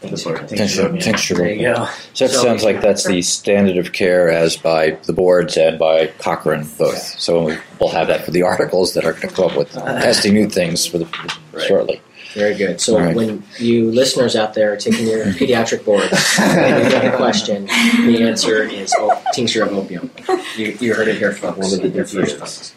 Tincture. 0.00 0.38
Tincture, 0.46 0.96
tincture. 0.98 1.34
there 1.34 1.52
you 1.52 1.62
go. 1.74 1.86
So 2.14 2.24
it 2.24 2.30
So- 2.30 2.42
sounds 2.42 2.64
like 2.64 2.80
that's 2.80 3.04
the 3.06 3.20
standard 3.20 3.76
of 3.76 3.92
care 3.92 4.30
as 4.30 4.56
by 4.56 4.96
the 5.04 5.12
boards 5.12 5.58
and 5.58 5.78
by 5.78 6.06
Cochrane 6.18 6.66
both. 6.78 6.98
So 7.20 7.42
we- 7.44 7.58
we'll 7.78 7.90
have 7.90 8.06
that 8.08 8.24
for 8.24 8.30
the 8.30 8.42
articles 8.54 8.94
that 8.94 9.04
are 9.04 9.12
going 9.12 9.28
to 9.28 9.34
come 9.34 9.44
up 9.50 9.56
with 9.56 9.72
testing 9.74 10.32
new 10.34 10.48
things 10.48 10.86
for 10.86 10.96
the 10.98 11.06
Right. 11.52 11.66
shortly. 11.66 12.00
Very 12.34 12.54
good. 12.54 12.80
So 12.80 12.98
right. 12.98 13.14
when 13.14 13.42
you 13.58 13.90
listeners 13.90 14.36
out 14.36 14.54
there 14.54 14.72
are 14.72 14.76
taking 14.76 15.06
your 15.06 15.24
pediatric 15.40 15.84
boards 15.84 16.12
and 16.38 16.84
you 16.84 16.90
get 16.90 17.12
a 17.12 17.16
question, 17.16 17.66
the 17.66 18.22
answer 18.22 18.62
is 18.62 18.94
oh, 18.98 19.22
tincture 19.32 19.64
of 19.64 19.72
opium. 19.72 20.10
You, 20.56 20.76
you 20.80 20.94
heard 20.94 21.08
it 21.08 21.18
here, 21.18 21.32
folks. 21.32 21.58
One 21.58 21.84
of 21.84 21.92
the 21.92 22.04
first. 22.04 22.74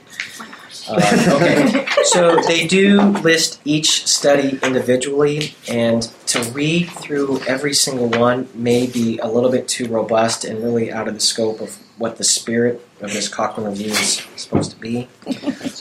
Uh, 0.89 0.99
okay, 1.35 1.85
so 2.03 2.41
they 2.41 2.67
do 2.67 2.99
list 2.99 3.61
each 3.63 4.05
study 4.05 4.59
individually, 4.61 5.55
and 5.69 6.03
to 6.27 6.43
read 6.51 6.89
through 6.89 7.39
every 7.47 7.73
single 7.73 8.09
one 8.09 8.49
may 8.53 8.85
be 8.85 9.17
a 9.19 9.27
little 9.27 9.49
bit 9.49 9.67
too 9.67 9.87
robust 9.87 10.43
and 10.43 10.61
really 10.61 10.91
out 10.91 11.07
of 11.07 11.13
the 11.13 11.21
scope 11.21 11.61
of 11.61 11.77
what 11.97 12.17
the 12.17 12.23
spirit 12.23 12.85
of 12.99 13.13
this 13.13 13.29
Cochrane 13.29 13.67
review 13.67 13.91
is 13.91 14.27
supposed 14.35 14.71
to 14.71 14.77
be. 14.77 15.07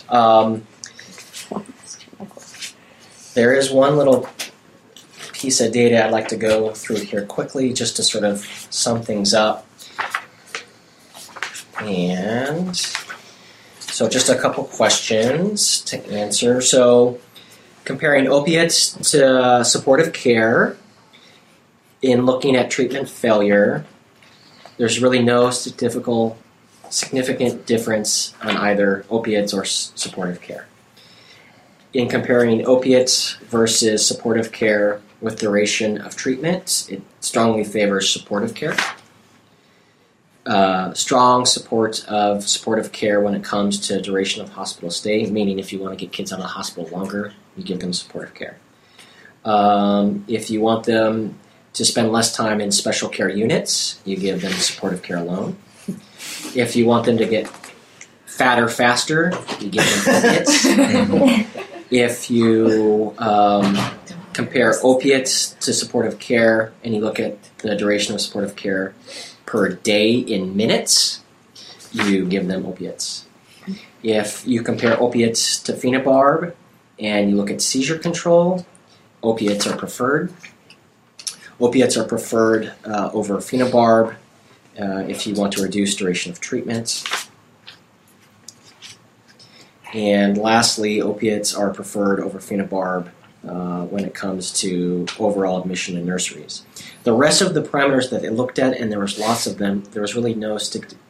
Um, 0.09 0.67
there 3.35 3.55
is 3.55 3.71
one 3.71 3.97
little 3.97 4.29
piece 5.33 5.61
of 5.61 5.73
data 5.73 6.05
I'd 6.05 6.13
like 6.13 6.29
to 6.29 6.37
go 6.37 6.73
through 6.73 7.01
here 7.01 7.27
quickly 7.27 7.73
just 7.73 7.97
to 7.97 8.03
sort 8.03 8.25
of 8.25 8.45
sum 8.71 9.03
things 9.03 9.35
up. 9.35 9.67
And 11.81 12.77
so, 13.81 14.09
just 14.09 14.29
a 14.29 14.39
couple 14.39 14.65
questions 14.65 15.81
to 15.83 16.05
answer. 16.09 16.61
So, 16.61 17.19
comparing 17.85 18.29
opiates 18.29 18.93
to 19.11 19.65
supportive 19.65 20.13
care 20.13 20.77
in 22.01 22.25
looking 22.25 22.55
at 22.55 22.71
treatment 22.71 23.09
failure, 23.09 23.85
there's 24.77 25.01
really 25.01 25.23
no 25.23 25.51
significant 25.51 27.67
difference 27.67 28.35
on 28.43 28.57
either 28.57 29.05
opiates 29.11 29.53
or 29.53 29.65
supportive 29.65 30.41
care 30.41 30.67
in 31.93 32.09
comparing 32.09 32.67
opiates 32.67 33.35
versus 33.49 34.07
supportive 34.07 34.53
care 34.53 35.01
with 35.21 35.39
duration 35.39 35.99
of 36.01 36.17
treatment, 36.17 36.87
it 36.91 37.03
strongly 37.21 37.65
favors 37.65 38.11
supportive 38.11 38.55
care. 38.55 38.77
Uh, 40.45 40.93
strong 40.93 41.47
support 41.47 42.05
of 42.09 42.49
supportive 42.49 42.91
care 42.91 43.21
when 43.21 43.35
it 43.35 43.45
comes 43.45 43.79
to 43.87 44.03
duration 44.03 44.43
of 44.43 44.49
hospital 44.51 44.91
stay, 44.91 45.25
meaning 45.31 45.61
if 45.61 45.73
you 45.73 45.79
want 45.79 45.97
to 45.97 46.05
get 46.05 46.13
kids 46.13 46.33
out 46.33 46.41
of 46.41 46.43
the 46.43 46.49
hospital 46.49 46.89
longer, 46.91 47.33
you 47.57 47.63
give 47.63 47.79
them 47.79 47.93
supportive 47.93 48.35
care. 48.35 48.59
Um, 49.45 50.25
if 50.27 50.51
you 50.51 50.61
want 50.61 50.85
them 50.85 51.39
to 51.75 51.85
spend 51.85 52.11
less 52.11 52.35
time 52.35 52.61
in 52.61 52.73
special 52.73 53.09
care 53.09 53.29
units, 53.29 54.01
you 54.05 54.17
give 54.17 54.43
them 54.43 54.53
supportive 54.53 55.03
care 55.03 55.19
alone. 55.19 55.57
If 56.55 56.75
you 56.75 56.87
want 56.87 57.07
them 57.07 57.19
to 57.19 57.27
get 57.27 57.49
fatter 58.27 58.69
faster, 58.69 59.33
you 59.61 59.71
give 59.71 59.85
them 60.05 60.17
opiates 60.17 60.65
if 61.93 62.31
you 62.31 63.15
um, 63.19 63.77
compare 64.33 64.75
opiates 64.83 65.51
to 65.61 65.75
supportive 65.75 66.19
care 66.19 66.73
and 66.83 66.95
you 66.95 67.01
look 67.01 67.21
at 67.21 67.37
the 67.59 67.77
duration 67.77 68.15
of 68.15 68.21
supportive 68.23 68.57
care 68.57 68.95
per 69.45 69.69
day 69.69 70.15
in 70.15 70.57
minutes, 70.57 71.21
you 71.93 72.27
give 72.27 72.49
them 72.49 72.65
opiates. 72.65 73.27
If 74.03 74.47
you 74.47 74.63
compare 74.63 75.01
opiates 75.01 75.61
to 75.65 75.75
phenobarb 75.75 76.55
and 76.99 77.29
you 77.29 77.37
look 77.37 77.51
at 77.51 77.61
seizure 77.61 77.99
control, 77.99 78.65
opiates 79.23 79.67
are 79.67 79.77
preferred. 79.77 80.33
Opiates 81.61 81.99
are 81.99 82.05
preferred 82.05 82.73
uh, 82.87 83.11
over 83.13 83.37
phenobarb 83.37 84.17
uh, 84.81 85.05
if 85.07 85.27
you 85.27 85.35
want 85.35 85.53
to 85.53 85.63
reduce 85.63 85.95
duration 85.95 86.33
of 86.33 86.41
treatment. 86.41 87.05
And 89.93 90.39
lastly, 90.39 91.03
opiates 91.03 91.55
are 91.55 91.73
preferred 91.73 92.21
over 92.21 92.39
phenobarb 92.39 93.11
uh, 93.47 93.85
when 93.87 94.05
it 94.05 94.15
comes 94.15 94.53
to 94.61 95.07
overall 95.19 95.61
admission 95.61 95.97
in 95.97 96.07
nurseries. 96.07 96.65
The 97.03 97.13
rest 97.13 97.43
of 97.43 97.55
the 97.55 97.63
parameters 97.63 98.11
that 98.11 98.23
they 98.23 98.31
looked 98.31 98.59
at, 98.59 98.77
and 98.77 98.91
there 98.91 99.01
was 99.01 99.19
lots 99.19 99.47
of 99.47 99.59
them, 99.59 99.83
there 99.93 100.03
was 100.03 100.15
really 100.15 100.35
no 100.35 100.59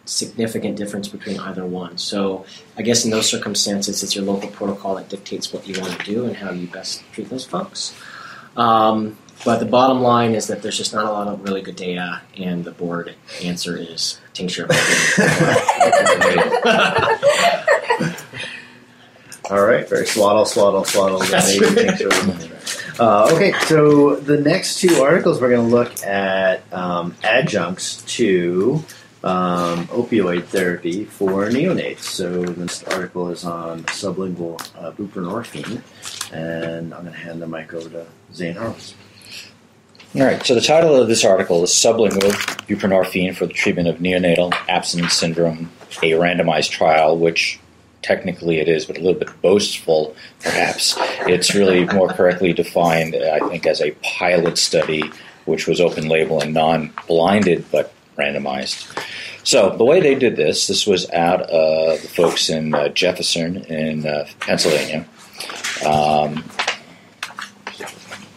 significant 0.07 0.77
difference 0.77 1.09
between 1.09 1.39
either 1.39 1.67
one. 1.67 1.99
So 1.99 2.47
I 2.77 2.83
guess 2.83 3.05
in 3.05 3.11
those 3.11 3.29
circumstances, 3.29 4.03
it's 4.03 4.17
your 4.17 4.25
local 4.25 4.49
protocol 4.49 4.95
that 4.95 5.11
dictates 5.11 5.53
what 5.53 5.69
you 5.69 5.79
want 5.81 5.99
to 5.99 6.05
do 6.05 6.25
and 6.25 6.35
how 6.35 6.51
you 6.51 6.67
best 6.67 7.03
treat 7.13 7.29
those 7.29 7.45
folks. 7.45 7.95
Um, 8.57 9.19
but 9.45 9.59
the 9.59 9.67
bottom 9.67 10.01
line 10.01 10.35
is 10.35 10.47
that 10.47 10.63
there's 10.63 10.79
just 10.79 10.95
not 10.95 11.05
a 11.05 11.11
lot 11.11 11.29
of 11.29 11.43
really 11.43 11.63
good 11.63 11.77
data, 11.77 12.23
and 12.37 12.65
the 12.65 12.71
board 12.71 13.15
answer 13.43 13.77
is 13.77 14.21
tincture. 14.33 14.69
of 19.53 19.59
All 19.59 19.67
right, 19.67 19.89
very 19.89 20.07
swaddle, 20.07 20.45
swaddle, 20.45 20.85
swaddle. 20.85 21.19
That's 21.31 21.61
right. 21.61 21.77
tincture 21.77 22.09
of 22.09 22.29
lemon. 22.29 22.53
Uh, 22.99 23.31
okay, 23.33 23.53
so 23.67 24.17
the 24.17 24.39
next 24.39 24.81
two 24.81 25.03
articles 25.03 25.41
we're 25.41 25.51
going 25.51 25.69
to 25.69 25.75
look 25.75 26.03
at 26.03 26.63
um, 26.73 27.17
adjuncts 27.23 28.03
to 28.17 28.85
um, 29.25 29.87
opioid 29.89 30.45
therapy 30.45 31.05
for 31.05 31.47
neonates. 31.47 32.01
So 32.01 32.45
this 32.45 32.83
article 32.85 33.31
is 33.31 33.45
on 33.45 33.85
sublingual 33.85 34.61
uh, 34.77 34.93
buprenorphine, 34.93 35.83
and 36.33 36.93
I'm 36.95 37.03
going 37.03 37.13
to 37.13 37.19
hand 37.19 37.41
the 37.41 37.47
mic 37.47 37.73
over 37.73 37.89
to 37.89 38.07
Zane 38.35 38.55
Horowitz. 38.55 38.95
All 40.15 40.23
right. 40.23 40.45
So 40.45 40.55
the 40.55 40.61
title 40.61 40.95
of 40.95 41.09
this 41.09 41.25
article 41.25 41.63
is 41.65 41.71
"Sublingual 41.71 42.33
Buprenorphine 42.67 43.35
for 43.35 43.47
the 43.47 43.55
Treatment 43.55 43.89
of 43.89 43.97
Neonatal 43.97 44.53
Abstinence 44.69 45.15
Syndrome: 45.15 45.71
A 46.03 46.11
Randomized 46.13 46.71
Trial," 46.71 47.17
which 47.17 47.59
technically 48.03 48.59
it 48.59 48.69
is, 48.69 48.85
but 48.85 48.99
a 48.99 49.01
little 49.01 49.19
bit 49.19 49.43
boastful, 49.43 50.15
perhaps. 50.41 50.97
It's 51.27 51.55
really 51.55 51.85
more 51.87 52.09
correctly 52.09 52.53
defined, 52.53 53.15
I 53.15 53.39
think, 53.49 53.67
as 53.67 53.81
a 53.81 53.93
pilot 54.03 54.59
study, 54.59 55.11
which 55.45 55.67
was 55.67 55.81
open 55.81 56.09
label 56.09 56.41
and 56.41 56.53
non-blinded, 56.53 57.71
but 57.71 57.95
randomized. 58.17 58.99
So 59.45 59.71
the 59.77 59.85
way 59.85 60.01
they 60.01 60.15
did 60.15 60.37
this, 60.37 60.67
this 60.67 60.87
was 60.87 61.11
out 61.11 61.43
of 61.43 62.03
the 62.03 62.09
folks 62.09 62.49
in 62.49 62.75
uh, 62.75 62.89
Jefferson 62.89 63.65
in 63.65 64.07
uh, 64.07 64.29
Pennsylvania. 64.41 65.07
Um, 65.85 66.45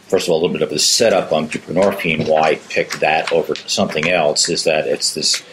first 0.08 0.28
of 0.28 0.32
all, 0.32 0.40
a 0.40 0.42
little 0.42 0.54
bit 0.54 0.64
of 0.64 0.70
the 0.70 0.80
setup 0.80 1.32
on 1.32 1.48
buprenorphine, 1.48 2.28
why 2.28 2.42
I 2.42 2.56
picked 2.56 3.02
that 3.02 3.32
over 3.32 3.54
something 3.56 4.10
else, 4.10 4.50
is 4.50 4.64
that 4.64 4.88
it's 4.88 5.14
this 5.14 5.44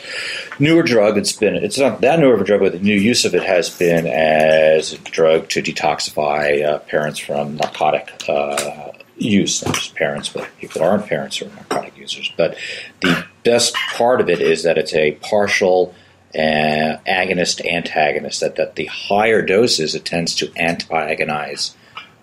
newer 0.59 0.83
drug. 0.83 1.19
It's 1.19 1.33
been 1.33 1.57
it's 1.57 1.79
not 1.79 2.01
that 2.01 2.19
newer 2.19 2.35
of 2.35 2.41
a 2.41 2.45
drug, 2.45 2.61
but 2.61 2.73
the 2.73 2.79
new 2.79 2.95
use 2.95 3.25
of 3.25 3.35
it 3.35 3.43
has 3.43 3.71
been 3.71 4.07
as 4.07 4.93
a 4.93 4.99
drug 4.99 5.49
to 5.51 5.63
detoxify 5.63 6.65
uh, 6.65 6.79
parents 6.81 7.19
from 7.19 7.57
narcotic 7.57 8.13
uh, 8.29 8.93
use. 9.17 9.65
Not 9.65 9.75
just 9.75 9.95
parents, 9.95 10.29
but 10.29 10.49
people 10.59 10.83
aren't 10.83 11.07
parents 11.07 11.39
who 11.39 11.47
are 11.47 11.55
narcotic 11.55 11.97
users. 11.97 12.33
But 12.37 12.57
the 13.01 13.25
best 13.45 13.75
part 13.75 14.21
of 14.21 14.29
it 14.29 14.41
is 14.41 14.63
that 14.65 14.79
it's 14.79 14.95
a 14.95 15.13
partial 15.13 15.95
uh, 16.35 16.99
agonist 17.07 17.65
antagonist. 17.67 18.41
That 18.41 18.57
that 18.57 18.77
the 18.77 18.87
higher 18.87 19.43
doses 19.43 19.95
it 19.95 20.05
tends 20.05 20.35
to 20.37 20.53
antagonize 20.57 21.77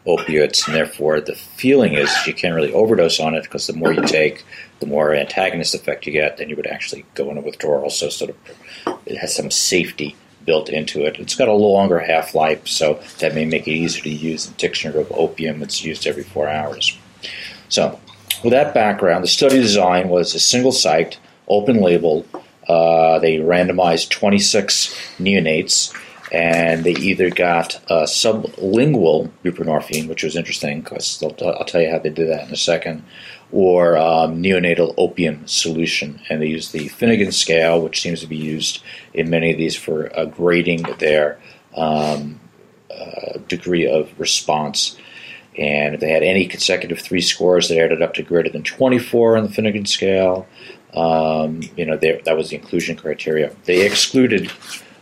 opiates, 0.06 0.66
and 0.68 0.76
therefore 0.76 1.22
the 1.22 1.36
feeling 1.36 1.94
is 1.94 2.12
you 2.26 2.34
can't 2.34 2.56
really 2.56 2.74
overdose 2.74 3.20
on 3.20 3.36
it 3.36 3.44
because 3.44 3.68
the 3.68 3.74
more 3.74 3.94
you 3.94 4.02
take, 4.04 4.46
the 4.80 4.86
more 4.86 5.14
antagonist 5.14 5.76
effect 5.76 6.06
you 6.06 6.14
get. 6.14 6.38
Then 6.38 6.50
you 6.50 6.56
would 6.56 6.68
actually 6.68 7.06
go 7.14 7.30
into 7.30 7.42
withdrawal. 7.42 7.90
So 7.90 8.10
sort 8.10 8.32
of 8.32 8.38
it 9.06 9.18
has 9.18 9.36
some 9.36 9.52
safety 9.52 10.16
built 10.46 10.70
into 10.70 11.06
it. 11.06 11.20
It's 11.20 11.36
got 11.36 11.48
a 11.48 11.54
longer 11.54 12.00
half 12.00 12.34
life, 12.34 12.68
so 12.68 13.00
that 13.20 13.36
may 13.36 13.46
make 13.46 13.68
it 13.68 13.72
easier 13.72 14.04
to 14.04 14.10
use 14.10 14.46
than 14.46 14.56
tincture 14.56 15.00
of 15.00 15.12
opium. 15.12 15.62
It's 15.62 15.84
used 15.84 16.08
every 16.08 16.24
four 16.24 16.48
hours. 16.48 16.98
So, 17.68 18.00
with 18.44 18.52
that 18.52 18.74
background, 18.74 19.24
the 19.24 19.28
study 19.28 19.60
design 19.60 20.10
was 20.10 20.34
a 20.34 20.40
single 20.40 20.72
site, 20.72 21.20
open 21.48 21.82
label. 21.82 22.26
Uh, 22.68 23.20
they 23.20 23.38
randomized 23.38 24.10
26 24.10 24.94
neonates 25.20 25.94
and 26.32 26.84
they 26.84 26.92
either 26.92 27.30
got 27.30 27.76
uh, 27.90 28.04
sublingual 28.04 29.30
buprenorphine, 29.44 30.08
which 30.08 30.24
was 30.24 30.36
interesting 30.36 30.82
because 30.82 31.22
I'll 31.24 31.66
tell 31.66 31.82
you 31.82 31.90
how 31.90 32.00
they 32.00 32.10
did 32.10 32.30
that 32.30 32.48
in 32.48 32.54
a 32.54 32.58
second, 32.58 33.04
or 33.52 33.98
um, 33.98 34.42
neonatal 34.42 34.94
opium 34.98 35.48
solution. 35.48 36.20
And 36.30 36.42
they 36.42 36.48
use 36.48 36.72
the 36.72 36.88
Finnegan 36.90 37.32
scale, 37.32 37.82
which 37.82 38.02
seems 38.02 38.22
to 38.22 38.28
be 38.28 38.38
used 38.38 38.84
in 39.14 39.30
many 39.30 39.52
of 39.52 39.58
these 39.58 39.76
for 39.76 40.18
uh, 40.18 40.26
grading 40.26 40.84
their 41.00 41.40
um, 41.76 42.40
uh, 42.92 43.40
degree 43.48 43.88
of 43.88 44.12
response. 44.20 44.98
And 45.58 45.96
if 45.96 46.02
they 46.02 46.12
had 46.12 46.24
any 46.24 46.48
consecutive 46.48 47.00
three 47.00 47.22
scores 47.22 47.70
that 47.70 47.78
added 47.78 48.02
up 48.02 48.14
to 48.16 48.24
greater 48.24 48.50
than 48.50 48.64
24 48.64 49.38
on 49.38 49.44
the 49.44 49.50
Finnegan 49.50 49.86
scale, 49.86 50.48
um, 50.94 51.62
you 51.76 51.86
know, 51.86 51.98
they, 51.98 52.22
that 52.26 52.38
was 52.38 52.50
the 52.50 52.56
inclusion 52.56 52.96
criteria. 52.96 53.56
They 53.66 53.86
excluded 53.86 54.52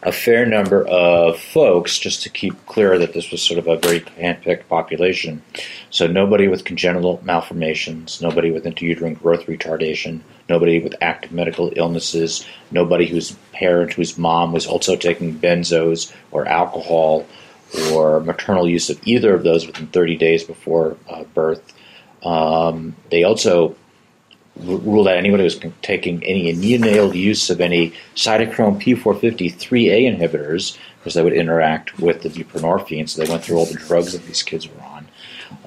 a 0.04 0.12
fair 0.12 0.46
number 0.46 0.86
of 0.88 1.40
folks 1.40 1.98
just 1.98 2.24
to 2.24 2.30
keep 2.30 2.66
clear 2.66 2.98
that 3.00 3.14
this 3.14 3.32
was 3.32 3.42
sort 3.42 3.58
of 3.58 3.68
a 3.68 3.78
very 3.78 4.02
handpicked 4.02 4.68
population. 4.68 5.42
So 5.90 6.08
nobody 6.08 6.48
with 6.48 6.66
congenital 6.66 7.20
malformations, 7.24 8.22
nobody 8.22 8.52
with 8.52 8.66
intrauterine 8.66 9.20
growth 9.20 9.46
retardation, 9.46 10.22
nobody 10.50 10.80
with 10.80 10.96
active 11.02 11.32
medical 11.32 11.72
illnesses, 11.76 12.46
nobody 12.72 13.08
whose 13.08 13.36
parent, 13.54 13.94
whose 13.94 14.18
mom 14.18 14.52
was 14.52 14.68
also 14.68 14.96
taking 14.96 15.40
benzos 15.40 16.14
or 16.32 16.48
alcohol 16.48 17.26
or 17.92 18.20
maternal 18.22 18.68
use 18.68 18.90
of 18.90 19.00
either 19.06 19.34
of 19.34 19.44
those 19.44 19.66
within 19.66 19.88
30 19.88 20.16
days 20.18 20.44
before 20.44 20.96
uh, 21.10 21.24
birth. 21.34 21.74
Um, 22.24 22.96
they 23.10 23.24
also 23.24 23.76
ruled 24.60 25.08
out 25.08 25.18
anybody 25.18 25.44
was 25.44 25.60
taking 25.82 26.24
any 26.24 26.54
neonatal 26.54 27.14
use 27.14 27.50
of 27.50 27.62
any 27.62 27.92
cytochrome 28.16 28.82
P450 28.82 29.54
3A 29.54 30.18
inhibitors 30.18 30.78
because 31.00 31.14
they 31.14 31.24
would 31.24 31.34
interact 31.34 32.00
with 32.00 32.22
the 32.22 32.30
buprenorphine. 32.30 33.08
So 33.08 33.24
they 33.24 33.30
went 33.30 33.44
through 33.44 33.58
all 33.58 33.66
the 33.66 33.76
drugs 33.76 34.14
that 34.14 34.26
these 34.26 34.44
kids 34.44 34.68
were 34.68 34.82
on. 34.84 35.08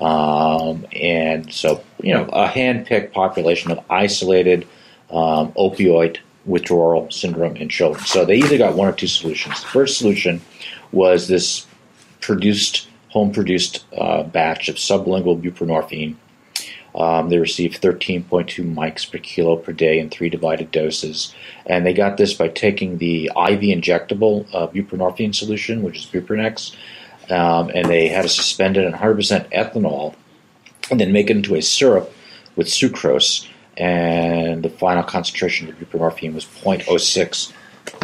Um, 0.00 0.86
and 0.92 1.52
so, 1.52 1.82
you 2.02 2.14
know, 2.14 2.24
a 2.26 2.46
hand-picked 2.46 3.14
population 3.14 3.70
of 3.70 3.82
isolated 3.88 4.66
um, 5.10 5.52
opioid 5.52 6.18
withdrawal 6.44 7.10
syndrome 7.10 7.56
in 7.56 7.68
children. 7.68 8.04
So 8.04 8.24
they 8.24 8.36
either 8.36 8.58
got 8.58 8.74
one 8.74 8.88
or 8.88 8.92
two 8.92 9.06
solutions. 9.06 9.60
The 9.60 9.68
first 9.68 9.98
solution 9.98 10.40
was 10.92 11.28
this 11.28 11.66
produced, 12.20 12.88
home-produced 13.08 13.84
uh, 13.96 14.24
batch 14.24 14.68
of 14.68 14.76
sublingual 14.76 15.40
buprenorphine 15.40 16.16
um, 17.00 17.30
they 17.30 17.38
received 17.38 17.80
13.2 17.80 18.74
mics 18.74 19.10
per 19.10 19.18
kilo 19.18 19.56
per 19.56 19.72
day 19.72 19.98
in 19.98 20.10
three 20.10 20.28
divided 20.28 20.70
doses. 20.70 21.34
And 21.64 21.86
they 21.86 21.94
got 21.94 22.16
this 22.16 22.34
by 22.34 22.48
taking 22.48 22.98
the 22.98 23.26
IV 23.26 23.60
injectable 23.60 24.46
uh, 24.52 24.66
buprenorphine 24.66 25.34
solution, 25.34 25.82
which 25.82 25.98
is 25.98 26.06
Buprenex, 26.06 26.74
um, 27.30 27.70
and 27.74 27.88
they 27.88 28.08
had 28.08 28.22
to 28.22 28.28
suspend 28.28 28.76
it 28.76 28.84
in 28.84 28.92
100% 28.92 29.50
ethanol 29.50 30.14
and 30.90 31.00
then 31.00 31.12
make 31.12 31.30
it 31.30 31.36
into 31.36 31.54
a 31.54 31.62
syrup 31.62 32.12
with 32.56 32.66
sucrose. 32.66 33.48
And 33.76 34.62
the 34.62 34.68
final 34.68 35.02
concentration 35.02 35.68
of 35.68 35.76
buprenorphine 35.76 36.34
was 36.34 36.44
0.06 36.44 37.52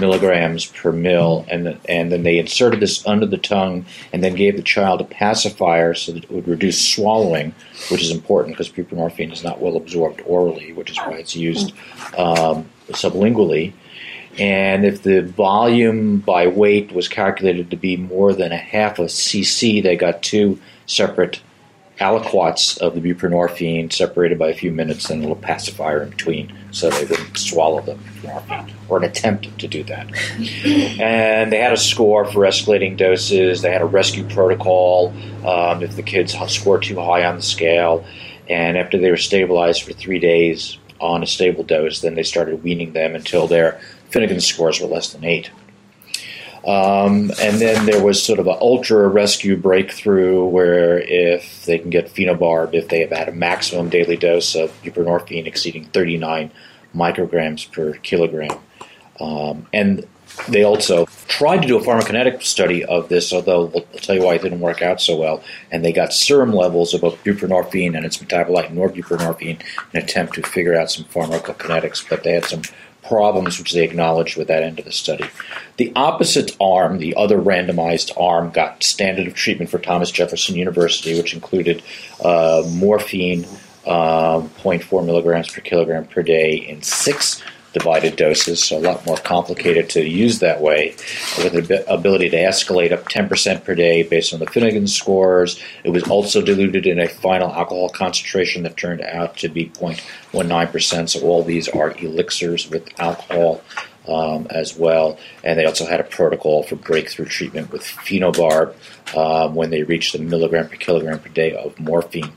milligrams 0.00 0.66
per 0.66 0.92
mil, 0.92 1.46
and 1.48 1.78
and 1.88 2.12
then 2.12 2.22
they 2.22 2.38
inserted 2.38 2.80
this 2.80 3.06
under 3.06 3.26
the 3.26 3.38
tongue, 3.38 3.86
and 4.12 4.22
then 4.22 4.34
gave 4.34 4.56
the 4.56 4.62
child 4.62 5.00
a 5.00 5.04
pacifier 5.04 5.94
so 5.94 6.12
that 6.12 6.24
it 6.24 6.30
would 6.30 6.48
reduce 6.48 6.94
swallowing, 6.94 7.54
which 7.90 8.02
is 8.02 8.10
important 8.10 8.56
because 8.56 8.70
buprenorphine 8.70 9.32
is 9.32 9.44
not 9.44 9.60
well 9.60 9.76
absorbed 9.76 10.22
orally, 10.26 10.72
which 10.72 10.90
is 10.90 10.98
why 10.98 11.14
it's 11.14 11.36
used 11.36 11.72
um, 12.16 12.68
sublingually. 12.90 13.72
And 14.38 14.84
if 14.84 15.02
the 15.02 15.22
volume 15.22 16.18
by 16.18 16.46
weight 16.46 16.92
was 16.92 17.08
calculated 17.08 17.70
to 17.70 17.76
be 17.76 17.96
more 17.96 18.34
than 18.34 18.52
a 18.52 18.58
half 18.58 18.98
a 18.98 19.04
cc, 19.04 19.82
they 19.82 19.96
got 19.96 20.22
two 20.22 20.60
separate 20.84 21.40
aliquots 21.98 22.76
of 22.78 22.94
the 22.94 23.00
buprenorphine 23.00 23.90
separated 23.90 24.38
by 24.38 24.48
a 24.48 24.54
few 24.54 24.70
minutes 24.70 25.08
and 25.08 25.20
a 25.20 25.22
little 25.22 25.42
pacifier 25.42 26.02
in 26.02 26.10
between 26.10 26.54
so 26.70 26.90
they 26.90 27.06
wouldn't 27.06 27.38
swallow 27.38 27.80
the 27.80 27.94
buprenorphine 27.94 28.70
or 28.88 28.98
an 28.98 29.04
attempt 29.04 29.58
to 29.58 29.66
do 29.66 29.82
that. 29.84 30.06
and 31.00 31.50
they 31.50 31.58
had 31.58 31.72
a 31.72 31.76
score 31.76 32.24
for 32.26 32.40
escalating 32.40 32.96
doses. 32.96 33.62
They 33.62 33.72
had 33.72 33.80
a 33.80 33.86
rescue 33.86 34.28
protocol 34.28 35.14
um, 35.46 35.82
if 35.82 35.96
the 35.96 36.02
kids 36.02 36.36
scored 36.48 36.82
too 36.82 36.96
high 36.96 37.24
on 37.24 37.36
the 37.36 37.42
scale. 37.42 38.04
And 38.48 38.76
after 38.76 38.98
they 38.98 39.10
were 39.10 39.16
stabilized 39.16 39.82
for 39.82 39.92
three 39.92 40.18
days 40.18 40.78
on 41.00 41.22
a 41.22 41.26
stable 41.26 41.64
dose, 41.64 42.00
then 42.00 42.14
they 42.14 42.22
started 42.22 42.62
weaning 42.62 42.92
them 42.92 43.14
until 43.14 43.46
their 43.46 43.80
Finnegan 44.10 44.40
scores 44.40 44.80
were 44.80 44.86
less 44.86 45.12
than 45.12 45.24
eight. 45.24 45.50
Um, 46.66 47.30
and 47.40 47.60
then 47.60 47.86
there 47.86 48.02
was 48.02 48.20
sort 48.20 48.40
of 48.40 48.48
an 48.48 48.56
ultra 48.60 49.06
rescue 49.06 49.56
breakthrough 49.56 50.44
where 50.44 50.98
if 50.98 51.64
they 51.64 51.78
can 51.78 51.90
get 51.90 52.12
phenobarb, 52.12 52.74
if 52.74 52.88
they 52.88 53.00
have 53.00 53.12
had 53.12 53.28
a 53.28 53.32
maximum 53.32 53.88
daily 53.88 54.16
dose 54.16 54.56
of 54.56 54.72
buprenorphine 54.82 55.46
exceeding 55.46 55.84
39 55.86 56.50
micrograms 56.92 57.70
per 57.70 57.92
kilogram. 57.94 58.58
Um, 59.20 59.68
and 59.72 60.06
they 60.48 60.64
also 60.64 61.06
tried 61.28 61.62
to 61.62 61.68
do 61.68 61.78
a 61.78 61.80
pharmacokinetic 61.80 62.42
study 62.42 62.84
of 62.84 63.08
this, 63.08 63.32
although 63.32 63.70
I'll 63.74 64.00
tell 64.00 64.16
you 64.16 64.22
why 64.22 64.34
it 64.34 64.42
didn't 64.42 64.60
work 64.60 64.82
out 64.82 65.00
so 65.00 65.16
well. 65.16 65.42
And 65.70 65.84
they 65.84 65.92
got 65.92 66.12
serum 66.12 66.52
levels 66.52 66.94
of 66.94 67.00
both 67.00 67.22
buprenorphine 67.24 67.96
and 67.96 68.04
its 68.04 68.18
metabolite 68.18 68.74
norbuprenorphine 68.74 69.60
in 69.60 69.66
an 69.94 70.02
attempt 70.02 70.34
to 70.34 70.42
figure 70.42 70.74
out 70.74 70.90
some 70.90 71.04
pharmacokinetics, 71.04 72.08
but 72.08 72.24
they 72.24 72.32
had 72.32 72.44
some 72.44 72.62
problems 73.06 73.58
which 73.58 73.72
they 73.72 73.84
acknowledged 73.84 74.36
with 74.36 74.48
that 74.48 74.62
end 74.62 74.78
of 74.78 74.84
the 74.84 74.92
study. 74.92 75.24
The 75.76 75.92
opposite 75.94 76.56
arm, 76.60 76.98
the 76.98 77.14
other 77.16 77.38
randomized 77.38 78.12
arm, 78.20 78.50
got 78.50 78.82
standard 78.82 79.26
of 79.26 79.34
treatment 79.34 79.70
for 79.70 79.78
Thomas 79.78 80.10
Jefferson 80.10 80.56
University, 80.56 81.16
which 81.16 81.34
included 81.34 81.82
uh, 82.24 82.62
morphine, 82.68 83.44
um, 83.86 84.50
0.4 84.62 85.04
milligrams 85.04 85.48
per 85.48 85.60
kilogram 85.60 86.06
per 86.06 86.22
day 86.22 86.54
in 86.54 86.82
six 86.82 87.42
divided 87.78 88.16
doses, 88.16 88.64
so 88.64 88.78
a 88.78 88.80
lot 88.80 89.04
more 89.04 89.18
complicated 89.18 89.90
to 89.90 90.08
use 90.08 90.38
that 90.38 90.62
way, 90.62 90.94
with 91.36 91.68
the 91.68 91.84
ability 91.92 92.30
to 92.30 92.36
escalate 92.36 92.90
up 92.90 93.04
10% 93.04 93.64
per 93.64 93.74
day 93.74 94.02
based 94.02 94.32
on 94.32 94.40
the 94.40 94.46
Finnegan 94.46 94.86
scores. 94.86 95.60
It 95.84 95.90
was 95.90 96.04
also 96.04 96.40
diluted 96.40 96.86
in 96.86 96.98
a 96.98 97.06
final 97.06 97.52
alcohol 97.52 97.90
concentration 97.90 98.62
that 98.62 98.78
turned 98.78 99.02
out 99.02 99.36
to 99.38 99.48
be 99.48 99.66
0.19%, 99.66 101.10
so 101.10 101.20
all 101.20 101.42
these 101.42 101.68
are 101.68 101.94
elixirs 101.98 102.70
with 102.70 102.88
alcohol. 102.98 103.62
Um, 104.08 104.46
as 104.50 104.76
well, 104.76 105.18
and 105.42 105.58
they 105.58 105.64
also 105.64 105.84
had 105.84 105.98
a 105.98 106.04
protocol 106.04 106.62
for 106.62 106.76
breakthrough 106.76 107.24
treatment 107.24 107.72
with 107.72 107.82
phenobarb 107.82 108.72
um, 109.16 109.56
when 109.56 109.70
they 109.70 109.82
reached 109.82 110.12
the 110.12 110.20
milligram 110.20 110.68
per 110.68 110.76
kilogram 110.76 111.18
per 111.18 111.28
day 111.28 111.56
of 111.56 111.76
morphine. 111.80 112.30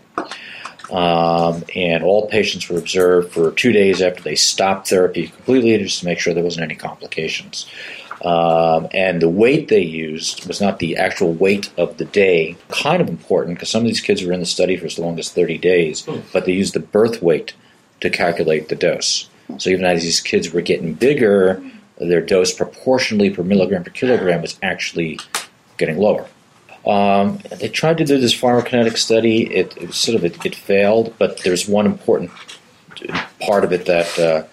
Um, 0.91 1.63
and 1.75 2.03
all 2.03 2.27
patients 2.27 2.67
were 2.69 2.77
observed 2.79 3.31
for 3.31 3.51
two 3.51 3.71
days 3.71 4.01
after 4.01 4.23
they 4.23 4.35
stopped 4.35 4.87
therapy 4.89 5.27
completely 5.27 5.77
just 5.77 5.99
to 5.99 6.05
make 6.05 6.19
sure 6.19 6.33
there 6.33 6.43
wasn't 6.43 6.63
any 6.63 6.75
complications. 6.75 7.67
Um, 8.25 8.87
and 8.91 9.21
the 9.21 9.29
weight 9.29 9.69
they 9.69 9.81
used 9.81 10.45
was 10.47 10.59
not 10.59 10.79
the 10.79 10.97
actual 10.97 11.31
weight 11.33 11.71
of 11.77 11.97
the 11.97 12.05
day, 12.05 12.57
kind 12.67 13.01
of 13.01 13.07
important 13.07 13.57
because 13.57 13.69
some 13.69 13.81
of 13.83 13.87
these 13.87 14.01
kids 14.01 14.23
were 14.23 14.33
in 14.33 14.41
the 14.41 14.45
study 14.45 14.75
for 14.75 14.87
as 14.87 14.99
long 14.99 15.17
as 15.19 15.29
30 15.31 15.57
days, 15.57 16.03
Hmm. 16.05 16.19
but 16.33 16.45
they 16.45 16.51
used 16.51 16.73
the 16.73 16.79
birth 16.81 17.21
weight 17.21 17.53
to 18.01 18.09
calculate 18.09 18.67
the 18.69 18.75
dose. 18.75 19.29
So 19.57 19.69
even 19.69 19.85
as 19.85 20.03
these 20.03 20.19
kids 20.19 20.51
were 20.51 20.61
getting 20.61 20.93
bigger, 20.93 21.61
their 21.97 22.21
dose 22.21 22.53
proportionally 22.53 23.29
per 23.29 23.43
milligram 23.43 23.83
per 23.83 23.91
kilogram 23.91 24.41
was 24.41 24.57
actually 24.63 25.19
getting 25.77 25.97
lower. 25.97 26.25
Um, 26.85 27.39
they 27.57 27.69
tried 27.69 27.97
to 27.97 28.05
do 28.05 28.19
this 28.19 28.33
pharmacokinetic 28.33 28.97
study. 28.97 29.53
It, 29.53 29.75
it 29.77 29.93
sort 29.93 30.15
of 30.15 30.25
it, 30.25 30.45
it 30.45 30.55
failed, 30.55 31.13
but 31.17 31.43
there's 31.43 31.67
one 31.67 31.85
important 31.85 32.31
part 33.39 33.63
of 33.63 33.71
it 33.73 33.85
that 33.85 34.19
uh, 34.19 34.43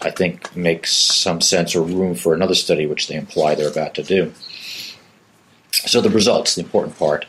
I 0.00 0.10
think 0.10 0.54
makes 0.56 0.92
some 0.92 1.40
sense 1.40 1.74
or 1.74 1.82
room 1.82 2.14
for 2.14 2.34
another 2.34 2.54
study, 2.54 2.86
which 2.86 3.08
they 3.08 3.16
imply 3.16 3.54
they're 3.54 3.70
about 3.70 3.94
to 3.94 4.02
do. 4.02 4.32
So 5.72 6.00
the 6.00 6.10
results, 6.10 6.54
the 6.54 6.62
important 6.62 6.98
part. 6.98 7.26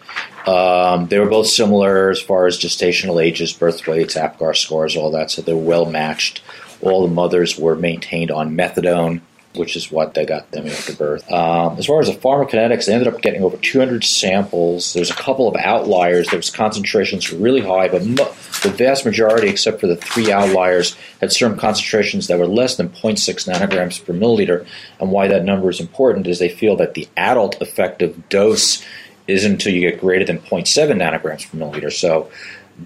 Um, 0.48 1.08
they 1.08 1.20
were 1.20 1.30
both 1.30 1.48
similar 1.48 2.10
as 2.10 2.22
far 2.22 2.46
as 2.46 2.60
gestational 2.60 3.24
ages, 3.24 3.52
birth 3.52 3.86
weights, 3.88 4.16
APGAR 4.16 4.56
scores, 4.56 4.96
all 4.96 5.12
that. 5.12 5.32
So 5.32 5.42
they 5.42 5.54
were 5.54 5.60
well 5.60 5.86
matched. 5.86 6.42
All 6.82 7.08
the 7.08 7.14
mothers 7.14 7.58
were 7.58 7.76
maintained 7.76 8.32
on 8.32 8.56
methadone, 8.56 9.22
which 9.56 9.76
is 9.76 9.92
what 9.92 10.14
they 10.14 10.26
got 10.26 10.52
them 10.52 10.68
after 10.68 10.94
birth. 10.94 11.30
Um, 11.32 11.78
as 11.78 11.86
far 11.86 12.00
as 12.00 12.08
the 12.08 12.14
pharmacokinetics, 12.14 12.86
they 12.86 12.94
ended 12.94 13.08
up 13.08 13.22
getting 13.22 13.44
over 13.44 13.58
200 13.58 14.04
samples. 14.04 14.94
There's 14.94 15.12
a 15.12 15.16
couple 15.16 15.48
of 15.48 15.56
outliers. 15.56 16.28
There 16.28 16.40
was 16.40 16.50
concentrations 16.50 17.32
really 17.32 17.62
high, 17.62 17.88
but 17.88 18.06
mo- 18.06 18.34
the 18.64 18.74
vast 18.76 19.06
majority, 19.06 19.50
except 19.50 19.80
for 19.80 19.88
the 19.88 19.96
three 19.96 20.32
outliers, 20.32 20.96
had 21.22 21.32
serum 21.32 21.58
concentrations 21.58 22.28
that 22.28 22.40
were 22.40 22.48
less 22.48 22.76
than 22.76 22.90
0.6 22.90 23.48
nanograms 23.48 24.04
per 24.04 24.14
milliliter. 24.14 24.66
And 25.00 25.12
why 25.12 25.28
that 25.28 25.44
number 25.44 25.70
is 25.70 25.80
important 25.80 26.28
is 26.28 26.40
they 26.40 26.50
feel 26.50 26.76
that 26.78 26.94
the 26.94 27.08
adult 27.18 27.62
effective 27.62 28.30
dose 28.30 28.84
isn't 29.28 29.54
until 29.54 29.74
you 29.74 29.82
get 29.82 30.00
greater 30.00 30.26
than 30.26 30.40
0.7 30.40 30.66
nanograms 30.98 31.50
per 31.50 31.58
milliliter. 31.58 31.92
So 31.92 32.30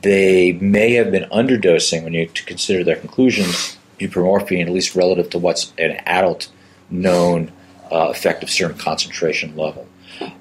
they 0.01 0.53
may 0.53 0.93
have 0.93 1.11
been 1.11 1.29
underdosing 1.29 2.03
when 2.03 2.13
you 2.13 2.27
to 2.27 2.45
consider 2.45 2.83
their 2.83 2.95
conclusions 2.95 3.77
buprenorphine, 3.99 4.65
at 4.65 4.69
least 4.69 4.95
relative 4.95 5.29
to 5.31 5.39
what's 5.39 5.73
an 5.77 5.99
adult 6.05 6.49
known 6.89 7.51
uh, 7.91 8.09
effective 8.09 8.49
serum 8.49 8.77
concentration 8.77 9.55
level. 9.55 9.87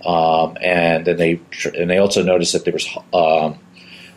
Um, 0.05 0.57
and 0.61 1.05
then 1.05 1.17
they 1.17 1.41
and 1.77 1.89
they 1.89 1.99
also 1.99 2.23
noticed 2.23 2.53
that 2.53 2.65
there 2.65 2.73
was 2.73 2.89
um, 3.13 3.59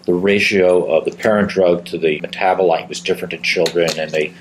the 0.05 0.13
ratio 0.13 0.91
of 0.91 1.05
the 1.05 1.11
parent 1.11 1.49
drug 1.49 1.85
to 1.85 1.97
the 1.97 2.19
metabolite 2.21 2.89
was 2.89 2.99
different 2.99 3.33
in 3.33 3.43
children, 3.43 3.89
and 3.97 4.11
they 4.11 4.33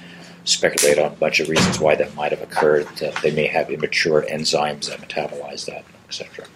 speculate 0.44 0.98
on 0.98 1.06
a 1.06 1.16
bunch 1.16 1.40
of 1.40 1.48
reasons 1.48 1.78
why 1.78 1.94
that 1.94 2.14
might 2.14 2.32
have 2.32 2.42
occurred. 2.42 2.86
That 3.00 3.16
they 3.22 3.32
may 3.32 3.46
have 3.46 3.70
immature 3.70 4.22
enzymes 4.22 4.88
that 4.88 5.00
metabolize 5.06 5.66
that, 5.66 5.84
etc. 6.08 6.46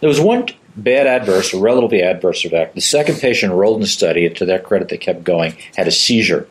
There 0.00 0.08
was 0.08 0.20
one 0.20 0.46
bad 0.76 1.06
adverse, 1.06 1.52
or 1.52 1.60
relatively 1.60 2.02
adverse 2.02 2.44
effect. 2.44 2.74
The 2.74 2.80
second 2.80 3.18
patient 3.18 3.52
enrolled 3.52 3.76
in 3.76 3.80
the 3.82 3.88
study, 3.88 4.26
and 4.26 4.36
to 4.36 4.44
their 4.44 4.60
credit, 4.60 4.88
they 4.88 4.98
kept 4.98 5.24
going, 5.24 5.56
had 5.76 5.88
a 5.88 5.92
seizure. 5.92 6.48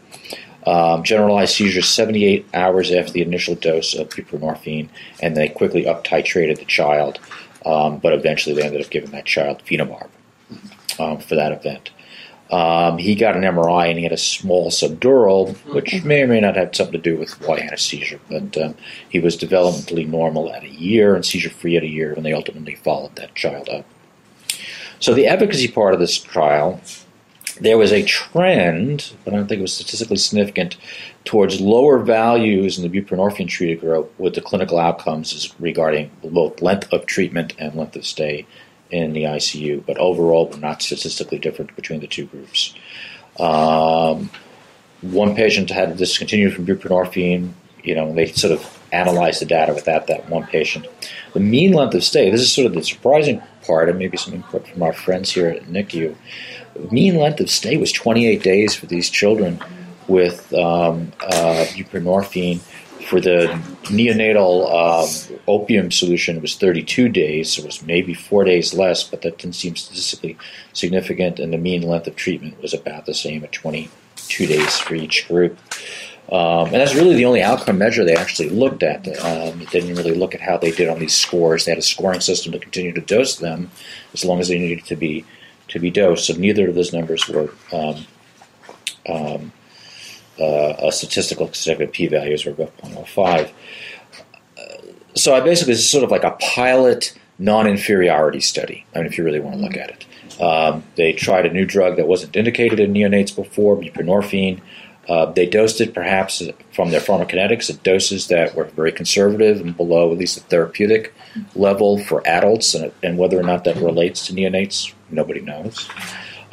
Um, 0.68 1.02
generalized 1.04 1.56
seizures 1.56 1.88
78 1.88 2.46
hours 2.54 2.92
after 2.92 3.14
the 3.14 3.22
initial 3.22 3.56
dose 3.56 3.94
of 3.94 4.10
buprenorphine, 4.10 4.90
and 5.22 5.38
they 5.38 5.48
quickly 5.48 5.88
up 5.88 6.04
titrated 6.04 6.60
the 6.60 6.66
child, 6.66 7.20
um, 7.66 8.00
but 8.00 8.12
eventually 8.12 8.54
they 8.54 8.64
ended 8.64 8.84
up 8.84 8.92
giving 8.92 9.12
that 9.12 9.24
child 9.24 9.64
phenobarb 9.66 10.10
um, 11.00 11.20
for 11.20 11.36
that 11.36 11.54
event. 11.54 11.92
Um, 12.52 12.98
he 12.98 13.16
got 13.16 13.38
an 13.38 13.44
MRI 13.44 13.88
and 13.88 13.98
he 13.98 14.04
had 14.04 14.12
a 14.12 14.18
small 14.18 14.70
subdural, 14.70 15.56
which 15.74 16.04
may 16.04 16.24
or 16.24 16.28
may 16.28 16.42
not 16.42 16.58
have 16.58 16.76
something 16.76 16.94
to 16.94 17.12
do 17.12 17.18
with 17.18 17.40
why 17.48 17.60
he 17.60 17.64
had 17.64 17.74
a 17.74 17.78
seizure, 17.78 18.20
but 18.30 18.58
um, 18.58 18.76
he 19.08 19.20
was 19.20 19.38
developmentally 19.38 20.06
normal 20.06 20.52
at 20.52 20.64
a 20.64 20.70
year 20.70 21.16
and 21.16 21.26
seizure 21.26 21.50
free 21.50 21.78
at 21.78 21.84
a 21.84 21.88
year 21.88 22.14
when 22.14 22.24
they 22.24 22.34
ultimately 22.34 22.76
followed 22.76 23.16
that 23.16 23.36
child 23.36 23.70
up. 23.70 23.86
So, 25.00 25.14
the 25.14 25.28
efficacy 25.28 25.70
part 25.70 25.94
of 25.94 26.02
this 26.02 26.18
trial 26.18 26.82
there 27.60 27.78
was 27.78 27.91
a 27.91 28.04
trend, 28.04 29.13
but 29.24 29.34
I 29.34 29.38
don't 29.38 29.48
think 29.48 29.60
it 29.60 29.63
was 29.63 29.74
statistically 29.74 30.17
significant, 30.17 30.78
towards 31.26 31.60
lower 31.60 32.00
values 32.00 32.78
in 32.78 32.89
the 32.89 33.02
buprenorphine 33.02 33.48
treated 33.48 33.82
group 33.82 34.13
with 34.20 34.36
the 34.36 34.41
clinical 34.41 34.80
outcomes 34.80 35.54
regarding 35.60 36.12
both 36.24 36.62
length 36.62 36.91
of 36.93 37.06
treatment 37.06 37.54
and 37.60 37.76
length 37.76 37.96
of 37.96 38.06
stay 38.06 38.46
in 38.91 39.13
the 39.13 39.24
ICU. 39.24 39.86
But 39.86 39.98
overall, 39.98 40.48
were 40.48 40.58
not 40.58 40.82
statistically 40.82 41.39
different 41.39 41.76
between 41.76 42.00
the 42.00 42.08
two 42.08 42.26
groups. 42.26 42.74
Um, 43.39 44.30
one 45.02 45.36
patient 45.36 45.70
had 45.70 45.89
to 45.89 45.96
discontinue 45.96 46.50
from 46.50 46.65
buprenorphine. 46.65 47.52
You 47.84 47.96
know, 47.96 48.13
they 48.13 48.28
sort 48.28 48.54
of 48.54 48.74
analyzed 48.91 49.41
the 49.41 49.46
data 49.46 49.74
without 49.74 50.08
that 50.08 50.30
one 50.30 50.46
patient. 50.46 50.88
The 51.34 51.39
mean 51.39 51.74
length 51.74 51.93
of 51.93 52.04
stay, 52.04 52.30
this 52.30 52.41
is 52.41 52.52
sort 52.52 52.67
of 52.67 52.74
the 52.74 52.84
surprising 52.84 53.41
part, 53.65 53.89
and 53.89 54.00
maybe 54.00 54.17
some 54.17 54.34
input 54.34 54.67
from 54.67 54.82
our 54.82 54.93
friends 54.93 55.32
here 55.32 55.50
at 55.50 55.63
NICU 55.63 56.15
mean 56.92 57.18
length 57.18 57.40
of 57.40 57.50
stay 57.50 57.78
was 57.78 57.92
28 57.92 58.42
days 58.44 58.76
for 58.76 58.86
these 58.86 59.10
children 59.10 59.60
with 60.08 60.54
um, 60.54 61.12
uh, 61.22 61.66
buprenorphine. 61.70 62.60
For 63.08 63.22
the 63.22 63.48
neonatal 63.84 65.32
um, 65.32 65.40
opium 65.48 65.92
solution, 65.92 66.36
it 66.36 66.42
was 66.42 66.56
32 66.56 67.08
days, 67.08 67.54
so 67.54 67.62
it 67.62 67.66
was 67.66 67.82
maybe 67.82 68.13
four 68.13 68.44
days 68.44 68.74
less, 68.74 69.04
but 69.04 69.22
that 69.22 69.38
didn't 69.38 69.56
seem 69.56 69.78
statistically 69.78 70.38
significant. 70.74 71.40
And 71.40 71.54
the 71.54 71.58
mean 71.58 71.84
length 71.84 72.08
of 72.08 72.18
treatment 72.18 72.62
was 72.62 72.74
about 72.74 73.06
the 73.06 73.13
same 73.13 73.46
at 73.46 73.54
22 73.54 74.48
days 74.48 74.78
for 74.80 74.96
each 74.96 75.26
group. 75.30 75.58
Um, 76.30 76.66
and 76.66 76.76
that's 76.76 76.96
really 76.96 77.16
the 77.16 77.24
only 77.24 77.42
outcome 77.42 77.78
measure 77.78 78.04
they 78.04 78.16
actually 78.16 78.50
looked 78.50 78.84
at. 78.84 79.08
Um, 79.20 79.62
it 79.62 79.70
didn't 79.70 79.96
really 79.96 80.13
look 80.13 80.36
at 80.36 80.42
how 80.42 80.58
they 80.58 80.72
did 80.72 80.90
on 80.90 81.00
these 81.00 81.16
scores. 81.16 81.63
They 81.63 81.72
had 81.72 81.80
a 81.80 81.84
scoring 81.84 82.20
system 82.20 82.52
to 82.52 82.60
continue 82.60 82.92
to 82.92 83.00
dose 83.00 83.38
them 83.38 83.72
as 84.13 84.26
long 84.26 84.42
as 84.42 84.50
they 84.50 84.60
needed 84.60 84.84
to 84.86 84.98
be 84.98 85.26
to 85.70 85.80
be 85.80 85.90
dosed. 85.90 86.26
So 86.26 86.34
neither 86.34 86.70
of 86.70 86.76
those 86.76 86.94
numbers 86.94 87.28
were 87.28 87.52
um, 87.72 88.06
um, 89.08 89.52
uh, 90.40 90.74
a 90.80 90.92
statistical 90.92 91.52
significant 91.54 91.94
p-values 91.94 92.46
were 92.46 92.52
above 92.52 92.78
0.05. 92.78 93.52
Uh, 94.58 94.92
so 95.16 95.36
I 95.36 95.42
basically 95.42 95.74
this 95.74 95.84
is 95.84 95.90
sort 95.90 96.04
of 96.04 96.12
like 96.12 96.24
a 96.24 96.32
pilot 96.32 97.18
non-inferiority 97.40 98.40
study. 98.40 98.86
I 98.96 99.00
mean, 99.00 99.08
if 99.08 99.18
you 99.18 99.24
really 99.24 99.40
want 99.40 99.56
to 99.56 99.62
look 99.62 99.78
at 99.78 99.90
it, 99.90 100.42
um, 100.42 100.84
they 100.96 101.14
tried 101.14 101.46
a 101.46 101.54
new 101.54 101.66
drug 101.66 101.98
that 101.98 102.08
wasn't 102.08 102.36
indicated 102.36 102.80
in 102.80 102.94
neonates 102.94 103.36
before, 103.36 103.76
buprenorphine. 103.76 104.62
Uh, 105.08 105.26
they 105.26 105.46
dosed 105.46 105.80
it 105.80 105.94
perhaps 105.94 106.42
from 106.74 106.92
their 106.92 107.00
pharmacokinetics 107.00 107.70
at 107.70 107.82
doses 107.84 108.28
that 108.28 108.56
were 108.56 108.66
very 108.66 108.92
conservative 108.92 109.62
and 109.62 109.78
below 109.78 110.12
at 110.12 110.18
least 110.18 110.36
the 110.36 110.42
therapeutic 110.42 111.13
level 111.56 111.98
for 112.00 112.25
adults, 112.27 112.73
and, 112.73 112.92
and 113.04 113.17
whether 113.17 113.40
or 113.40 113.44
not 113.44 113.63
that 113.63 113.77
relates 113.77 114.27
to 114.27 114.33
neonates, 114.33 114.94
nobody 115.10 115.42
knows. 115.42 115.90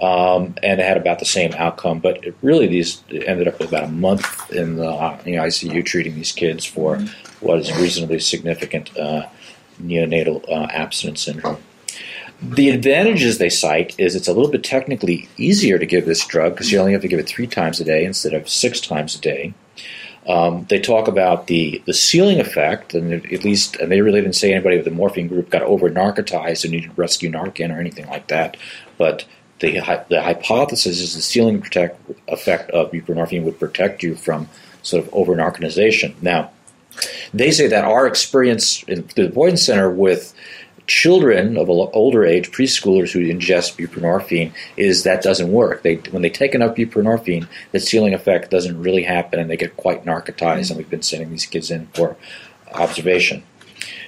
Um, 0.00 0.56
and 0.62 0.80
had 0.80 0.96
about 0.96 1.20
the 1.20 1.24
same 1.24 1.52
outcome, 1.54 2.00
but 2.00 2.24
really 2.42 2.66
these 2.66 3.02
ended 3.10 3.46
up 3.46 3.60
with 3.60 3.68
about 3.68 3.84
a 3.84 3.88
month 3.88 4.50
in 4.50 4.76
the, 4.76 4.90
the 5.24 5.34
ICU 5.34 5.86
treating 5.86 6.16
these 6.16 6.32
kids 6.32 6.64
for 6.64 6.98
what 7.40 7.60
is 7.60 7.72
reasonably 7.76 8.18
significant 8.18 8.96
uh, 8.98 9.26
neonatal 9.80 10.44
uh, 10.48 10.66
abstinence 10.70 11.22
syndrome. 11.22 11.58
The 12.42 12.70
advantages 12.70 13.38
they 13.38 13.48
cite 13.48 13.94
is 13.98 14.14
it's 14.14 14.28
a 14.28 14.32
little 14.32 14.50
bit 14.50 14.64
technically 14.64 15.28
easier 15.36 15.78
to 15.78 15.86
give 15.86 16.04
this 16.04 16.26
drug 16.26 16.52
because 16.52 16.72
you 16.72 16.78
only 16.78 16.92
have 16.92 17.02
to 17.02 17.08
give 17.08 17.20
it 17.20 17.28
three 17.28 17.46
times 17.46 17.80
a 17.80 17.84
day 17.84 18.04
instead 18.04 18.34
of 18.34 18.48
six 18.48 18.80
times 18.80 19.14
a 19.14 19.20
day. 19.20 19.54
Um, 20.26 20.66
they 20.70 20.80
talk 20.80 21.06
about 21.06 21.48
the, 21.48 21.82
the 21.86 21.92
ceiling 21.92 22.40
effect, 22.40 22.94
and 22.94 23.12
at 23.12 23.44
least, 23.44 23.76
and 23.76 23.92
they 23.92 24.00
really 24.00 24.20
didn't 24.20 24.36
say 24.36 24.52
anybody 24.52 24.76
with 24.76 24.86
the 24.86 24.90
morphine 24.90 25.28
group 25.28 25.50
got 25.50 25.62
over 25.62 25.90
narcotized 25.90 26.64
and 26.64 26.72
needed 26.72 26.96
rescue 26.96 27.30
Narcan 27.30 27.74
or 27.74 27.78
anything 27.78 28.06
like 28.06 28.28
that. 28.28 28.56
But 28.96 29.26
the, 29.60 29.72
the 30.08 30.22
hypothesis 30.22 31.00
is 31.00 31.14
the 31.14 31.22
ceiling 31.22 31.60
protect, 31.60 32.00
effect 32.28 32.70
of 32.70 32.90
buprenorphine 32.90 33.44
would 33.44 33.58
protect 33.58 34.02
you 34.02 34.14
from 34.14 34.48
sort 34.82 35.04
of 35.04 35.12
over 35.12 35.34
narcotization. 35.34 36.14
Now, 36.22 36.50
they 37.32 37.50
say 37.50 37.66
that 37.66 37.84
our 37.84 38.06
experience 38.06 38.82
in 38.84 39.08
the 39.16 39.28
Boyden 39.28 39.56
Center 39.56 39.90
with 39.90 40.34
children 40.86 41.56
of 41.56 41.70
older 41.70 42.24
age, 42.24 42.50
preschoolers 42.50 43.12
who 43.12 43.20
ingest 43.20 43.76
buprenorphine, 43.76 44.52
is 44.76 45.04
that 45.04 45.22
doesn't 45.22 45.50
work. 45.50 45.82
They 45.82 45.96
when 46.10 46.22
they 46.22 46.30
take 46.30 46.54
enough 46.54 46.76
buprenorphine, 46.76 47.48
the 47.72 47.80
ceiling 47.80 48.14
effect 48.14 48.50
doesn't 48.50 48.80
really 48.80 49.02
happen, 49.02 49.40
and 49.40 49.50
they 49.50 49.56
get 49.56 49.76
quite 49.76 50.04
narcotized. 50.04 50.70
And 50.70 50.78
we've 50.78 50.90
been 50.90 51.02
sending 51.02 51.30
these 51.30 51.46
kids 51.46 51.70
in 51.70 51.86
for 51.88 52.16
observation. 52.72 53.42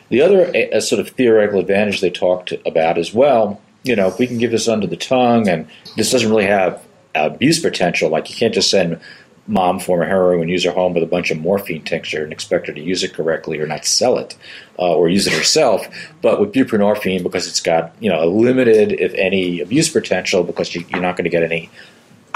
The 0.09 0.23
other 0.23 0.81
sort 0.81 1.01
of 1.01 1.11
theoretical 1.11 1.61
advantage 1.61 2.01
they 2.01 2.11
talked 2.11 2.53
about 2.65 2.99
as 2.99 3.13
well, 3.13 3.61
you 3.83 3.97
know, 3.97 4.09
if 4.09 4.19
we 4.19 4.27
can 4.27 4.39
give 4.39 4.51
this 4.51 4.69
under 4.69 4.87
the 4.87 4.97
tongue, 4.97 5.49
and 5.49 5.67
this 5.97 6.11
doesn't 6.13 6.31
really 6.31 6.47
have 6.47 6.83
abuse 7.15 7.61
potential. 7.61 8.11
Like 8.11 8.31
you 8.31 8.37
can't 8.37 8.55
just 8.55 8.71
send 8.71 9.01
mom, 9.47 9.79
former 9.79 10.05
heroin 10.05 10.49
user, 10.49 10.73
home 10.73 10.95
with 10.95 11.03
a 11.03 11.07
bunch 11.07 11.31
of 11.31 11.39
morphine 11.39 11.83
tincture 11.83 12.25
and 12.25 12.33
expect 12.33 12.67
her 12.67 12.73
to 12.73 12.81
use 12.81 13.03
it 13.03 13.15
correctly 13.15 13.59
or 13.59 13.67
not 13.67 13.85
sell 13.85 14.19
it 14.19 14.37
uh, 14.79 14.95
or 14.95 15.09
use 15.09 15.27
it 15.27 15.33
herself. 15.33 15.87
But 16.23 16.41
with 16.41 16.53
buprenorphine, 16.53 17.23
because 17.23 17.47
it's 17.47 17.61
got 17.61 17.95
you 18.01 18.11
know 18.11 18.23
a 18.23 18.27
limited, 18.27 18.93
if 18.93 19.15
any, 19.15 19.61
abuse 19.61 19.89
potential, 19.89 20.43
because 20.43 20.75
you, 20.75 20.85
are 20.93 21.01
not 21.01 21.17
going 21.17 21.25
to 21.25 21.31
get 21.31 21.43
any 21.43 21.71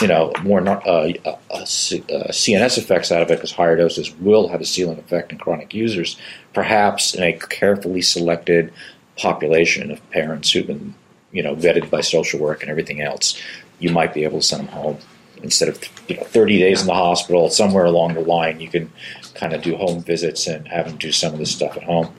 you 0.00 0.06
know 0.06 0.32
more 0.42 0.60
uh, 0.66 1.12
uh, 1.24 1.28
uh, 1.28 1.64
CNS 1.64 2.78
effects 2.78 3.12
out 3.12 3.22
of 3.22 3.30
it, 3.30 3.36
because 3.36 3.52
higher 3.52 3.76
doses 3.76 4.12
will 4.16 4.48
have 4.48 4.60
a 4.60 4.66
ceiling 4.66 4.98
effect 4.98 5.32
in 5.32 5.38
chronic 5.38 5.74
users. 5.74 6.16
Perhaps 6.52 7.14
in 7.14 7.22
a 7.22 7.32
carefully 7.32 8.02
selected 8.02 8.72
population 9.18 9.90
of 9.90 10.10
parents 10.10 10.50
who've 10.52 10.66
been 10.66 10.94
you 11.32 11.42
know 11.42 11.56
vetted 11.56 11.90
by 11.90 12.00
social 12.00 12.38
work 12.38 12.62
and 12.62 12.70
everything 12.70 13.00
else, 13.00 13.40
you 13.80 13.90
might 13.90 14.14
be 14.14 14.24
able 14.24 14.40
to 14.40 14.46
send 14.46 14.68
them 14.68 14.74
home 14.74 14.98
instead 15.42 15.68
of 15.68 15.82
you 16.08 16.16
know 16.16 16.24
30 16.24 16.58
days 16.58 16.80
in 16.80 16.86
the 16.86 16.94
hospital 16.94 17.50
somewhere 17.50 17.84
along 17.84 18.14
the 18.14 18.20
line 18.20 18.60
you 18.60 18.68
can 18.68 18.90
kind 19.34 19.52
of 19.52 19.62
do 19.62 19.76
home 19.76 20.02
visits 20.02 20.46
and 20.46 20.68
have 20.68 20.86
them 20.86 20.96
do 20.96 21.10
some 21.10 21.32
of 21.32 21.38
this 21.38 21.50
stuff 21.50 21.76
at 21.76 21.82
home. 21.82 22.14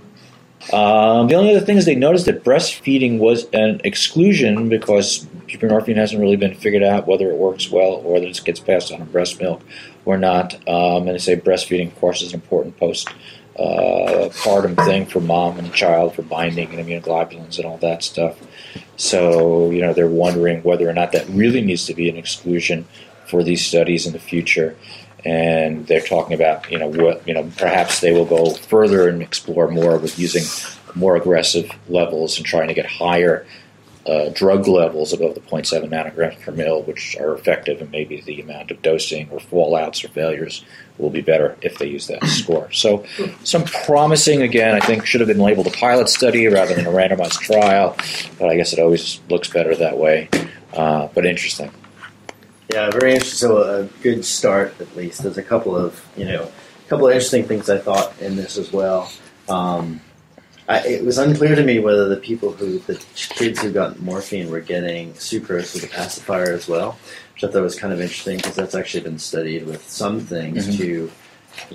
Um, 0.71 1.27
the 1.27 1.35
only 1.35 1.55
other 1.55 1.65
thing 1.65 1.77
is 1.77 1.85
they 1.85 1.95
noticed 1.95 2.25
that 2.27 2.43
breastfeeding 2.43 3.17
was 3.17 3.45
an 3.51 3.81
exclusion 3.83 4.69
because 4.69 5.25
buprenorphine 5.47 5.95
hasn't 5.95 6.21
really 6.21 6.35
been 6.35 6.53
figured 6.53 6.83
out 6.83 7.07
whether 7.07 7.29
it 7.29 7.37
works 7.37 7.71
well 7.71 8.01
or 8.03 8.13
whether 8.13 8.27
it 8.27 8.39
gets 8.45 8.59
passed 8.59 8.91
on 8.91 9.01
in 9.01 9.07
breast 9.11 9.41
milk 9.41 9.61
or 10.05 10.17
not. 10.17 10.55
Um, 10.67 11.07
and 11.07 11.09
they 11.09 11.17
say 11.17 11.35
breastfeeding 11.35 11.87
of 11.87 11.99
course 11.99 12.21
is 12.21 12.33
an 12.33 12.35
important 12.35 12.77
post 12.77 13.09
uh, 13.57 14.29
partum 14.31 14.75
thing 14.85 15.05
for 15.05 15.19
mom 15.19 15.57
and 15.59 15.73
child 15.73 16.15
for 16.15 16.21
binding 16.21 16.73
and 16.73 16.87
immunoglobulins 16.87 17.57
and 17.57 17.65
all 17.65 17.77
that 17.77 18.03
stuff. 18.03 18.39
So 18.97 19.71
you 19.71 19.81
know 19.81 19.93
they're 19.93 20.07
wondering 20.07 20.61
whether 20.63 20.87
or 20.87 20.93
not 20.93 21.11
that 21.13 21.27
really 21.29 21.61
needs 21.61 21.85
to 21.87 21.93
be 21.93 22.07
an 22.07 22.17
exclusion 22.17 22.85
for 23.31 23.43
these 23.43 23.65
studies 23.65 24.05
in 24.05 24.13
the 24.13 24.19
future. 24.19 24.75
And 25.23 25.87
they're 25.87 26.01
talking 26.01 26.33
about, 26.33 26.69
you 26.69 26.77
know, 26.77 26.87
what, 26.87 27.27
you 27.27 27.33
know, 27.33 27.49
perhaps 27.57 28.01
they 28.01 28.11
will 28.11 28.25
go 28.25 28.53
further 28.53 29.07
and 29.07 29.21
explore 29.21 29.69
more 29.69 29.97
with 29.97 30.19
using 30.19 30.43
more 30.93 31.15
aggressive 31.15 31.71
levels 31.87 32.37
and 32.37 32.45
trying 32.45 32.67
to 32.67 32.73
get 32.73 32.85
higher 32.85 33.45
uh, 34.05 34.29
drug 34.29 34.67
levels 34.67 35.13
above 35.13 35.35
the 35.35 35.41
0.7 35.41 35.87
nanograms 35.89 36.39
per 36.41 36.51
mil, 36.51 36.81
which 36.83 37.15
are 37.19 37.35
effective, 37.35 37.81
and 37.81 37.91
maybe 37.91 38.19
the 38.21 38.41
amount 38.41 38.71
of 38.71 38.81
dosing 38.81 39.29
or 39.29 39.37
fallouts 39.37 40.03
or 40.03 40.07
failures 40.07 40.65
will 40.97 41.11
be 41.11 41.21
better 41.21 41.55
if 41.61 41.77
they 41.77 41.85
use 41.85 42.07
that 42.07 42.25
score. 42.25 42.71
So, 42.71 43.05
some 43.43 43.63
promising, 43.63 44.41
again, 44.41 44.73
I 44.73 44.79
think 44.79 45.05
should 45.05 45.21
have 45.21 45.27
been 45.27 45.37
labeled 45.37 45.67
a 45.67 45.71
pilot 45.71 46.09
study 46.09 46.47
rather 46.47 46.73
than 46.73 46.87
a 46.87 46.89
randomized 46.89 47.39
trial, 47.41 47.95
but 48.39 48.49
I 48.49 48.55
guess 48.55 48.73
it 48.73 48.79
always 48.79 49.19
looks 49.29 49.49
better 49.49 49.75
that 49.75 49.97
way. 49.97 50.29
Uh, 50.73 51.07
but 51.13 51.25
interesting. 51.25 51.71
Yeah, 52.73 52.89
very 52.89 53.13
interesting. 53.13 53.49
So 53.49 53.63
a 53.63 53.83
good 54.01 54.23
start, 54.23 54.79
at 54.79 54.95
least. 54.95 55.23
There's 55.23 55.37
a 55.37 55.43
couple 55.43 55.75
of 55.75 56.05
you 56.15 56.25
know, 56.25 56.43
a 56.43 56.89
couple 56.89 57.07
of 57.07 57.13
interesting 57.13 57.45
things 57.45 57.69
I 57.69 57.77
thought 57.77 58.19
in 58.21 58.35
this 58.35 58.57
as 58.57 58.71
well. 58.71 59.11
Um, 59.49 60.01
I, 60.69 60.87
it 60.87 61.03
was 61.03 61.17
unclear 61.17 61.55
to 61.55 61.63
me 61.63 61.79
whether 61.79 62.07
the 62.07 62.17
people 62.17 62.53
who 62.53 62.79
the 62.79 62.95
kids 63.15 63.61
who 63.61 63.73
got 63.73 63.99
morphine 63.99 64.49
were 64.49 64.61
getting 64.61 65.13
sucrose 65.13 65.73
with 65.73 65.83
a 65.83 65.87
pacifier 65.87 66.53
as 66.53 66.67
well, 66.67 66.97
which 67.33 67.43
I 67.43 67.51
thought 67.51 67.63
was 67.63 67.77
kind 67.77 67.91
of 67.91 67.99
interesting 67.99 68.37
because 68.37 68.55
that's 68.55 68.75
actually 68.75 69.03
been 69.03 69.19
studied 69.19 69.65
with 69.65 69.87
some 69.89 70.21
things 70.21 70.67
mm-hmm. 70.67 70.77
to, 70.77 71.11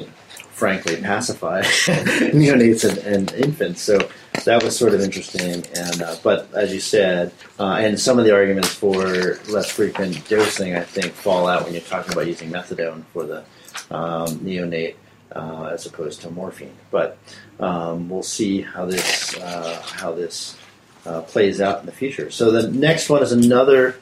you 0.00 0.06
know, 0.06 0.12
frankly, 0.56 0.96
pacify 0.96 1.60
neonates 2.32 2.88
and, 2.88 2.98
and 3.00 3.32
infants. 3.34 3.82
So 3.82 4.08
that 4.46 4.62
was 4.62 4.74
sort 4.74 4.94
of 4.94 5.02
interesting. 5.02 5.66
And 5.76 6.02
uh, 6.02 6.16
but 6.22 6.48
as 6.54 6.72
you 6.72 6.80
said, 6.80 7.32
uh, 7.60 7.76
and 7.78 8.00
some 8.00 8.18
of 8.18 8.24
the 8.24 8.34
arguments 8.34 8.72
for 8.72 9.38
less 9.48 9.70
frequent 9.70 10.26
dosing, 10.30 10.74
I 10.74 10.80
think, 10.80 11.12
fall 11.12 11.46
out 11.46 11.64
when 11.64 11.74
you're 11.74 11.82
talking 11.82 12.10
about 12.10 12.26
using 12.26 12.50
methadone 12.50 13.04
for 13.12 13.24
the 13.24 13.44
um, 13.90 14.38
neonate 14.38 14.94
uh, 15.32 15.70
as 15.72 15.84
opposed 15.84 16.22
to 16.22 16.30
morphine. 16.30 16.74
But 16.90 17.18
um, 17.60 18.08
we'll 18.08 18.22
see 18.22 18.62
how 18.62 18.86
this 18.86 19.36
uh, 19.36 19.82
how 19.96 20.12
this 20.12 20.56
uh, 21.04 21.20
plays 21.20 21.60
out 21.60 21.80
in 21.80 21.86
the 21.86 21.92
future. 21.92 22.30
So 22.30 22.50
the 22.50 22.70
next 22.70 23.10
one 23.10 23.22
is 23.22 23.32
another 23.32 23.96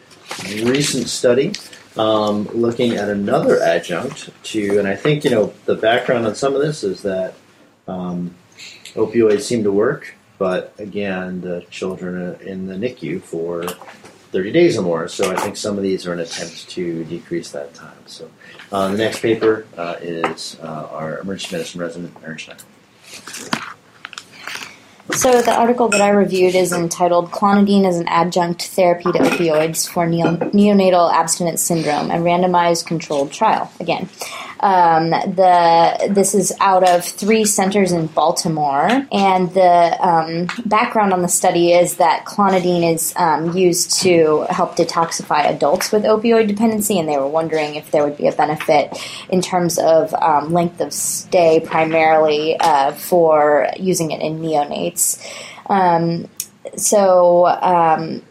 recent 0.63 1.09
study. 1.09 1.53
Um, 1.97 2.47
looking 2.47 2.95
at 2.95 3.09
another 3.09 3.61
adjunct 3.61 4.31
to, 4.45 4.79
and 4.79 4.89
I 4.89 4.97
think 4.97 5.25
you 5.25 5.31
know 5.31 5.55
the 5.65 5.77
background 5.77 6.27
on 6.27 6.35
some 6.35 6.55
of 6.55 6.61
this 6.61 6.83
is 6.83 7.03
that 7.03 7.35
um, 7.87 8.35
opioids 8.95 9.43
seem 9.43 9.63
to 9.63 9.71
work 9.71 10.15
but 10.39 10.75
again, 10.79 11.41
the 11.41 11.65
children 11.71 12.17
are 12.17 12.35
in 12.43 12.67
the 12.67 12.75
NICU 12.75 13.23
for 13.23 13.65
30 13.67 14.53
days 14.53 14.77
or 14.77 14.83
more. 14.83 15.09
So 15.09 15.31
I 15.31 15.37
think 15.37 15.57
some 15.57 15.77
of 15.77 15.83
these 15.83 16.07
are 16.07 16.13
an 16.13 16.21
attempt 16.21 16.69
to 16.71 17.05
decrease 17.05 17.51
that 17.53 17.73
time. 17.75 17.97
So 18.07 18.31
uh, 18.73 18.89
the 18.89 18.99
next 18.99 19.21
paper 19.21 19.67
uh, 19.77 19.97
is 20.01 20.59
uh, 20.61 20.89
our 20.91 21.21
emergency 21.21 21.57
medicine 21.57 21.81
resident, 21.81 22.17
Erin 22.23 22.39
Schneider. 22.39 22.65
So 25.13 25.43
the 25.43 25.55
article 25.55 25.89
that 25.91 26.01
I 26.01 26.09
reviewed 26.09 26.55
is 26.55 26.73
entitled 26.73 27.31
"Clonidine 27.31 27.87
as 27.87 27.99
an 27.99 28.09
Adjunct 28.09 28.63
Therapy 28.69 29.13
to 29.13 29.19
Opioids 29.19 29.87
for 29.87 30.07
Neo- 30.07 30.37
Neonatal 30.37 31.13
Abstinence 31.13 31.61
Syndrome: 31.61 32.11
A 32.11 32.15
Randomized 32.15 32.87
Controlled 32.87 33.31
Trial." 33.31 33.71
Again, 33.81 34.09
um, 34.61 35.11
the 35.11 36.09
this 36.11 36.35
is 36.35 36.55
out 36.59 36.89
of 36.89 37.05
three 37.05 37.45
centers 37.45 37.93
in 37.93 38.07
Baltimore, 38.07 38.89
and 39.13 39.53
the 39.53 39.97
um, 40.01 40.49
background 40.65 41.13
on 41.13 41.21
the 41.21 41.29
study 41.29 41.73
is 41.73 41.97
that 41.97 42.25
clonidine 42.25 42.95
is 42.95 43.13
um, 43.17 43.55
used 43.55 44.01
to 44.01 44.47
help 44.49 44.75
detoxify 44.75 45.45
adults 45.45 45.93
with 45.93 46.05
opioid 46.05 46.49
dependency, 46.49 46.99
and 46.99 47.07
they 47.07 47.19
were 47.19 47.29
wondering 47.29 47.75
if 47.75 47.91
there 47.91 48.05
would 48.05 48.17
be 48.17 48.27
a 48.27 48.33
benefit 48.33 48.97
in 49.29 49.43
terms 49.43 49.79
of 49.79 50.15
um, 50.15 50.55
length 50.55 50.81
of 50.81 50.95
stay, 50.95 51.61
primarily 51.61 52.57
uh, 52.59 52.93
for 52.93 53.69
using 53.79 54.13
it 54.13 54.23
in 54.23 54.41
neonates. 54.41 54.94
Um, 55.69 56.29
so 56.77 57.47
um, 57.47 58.23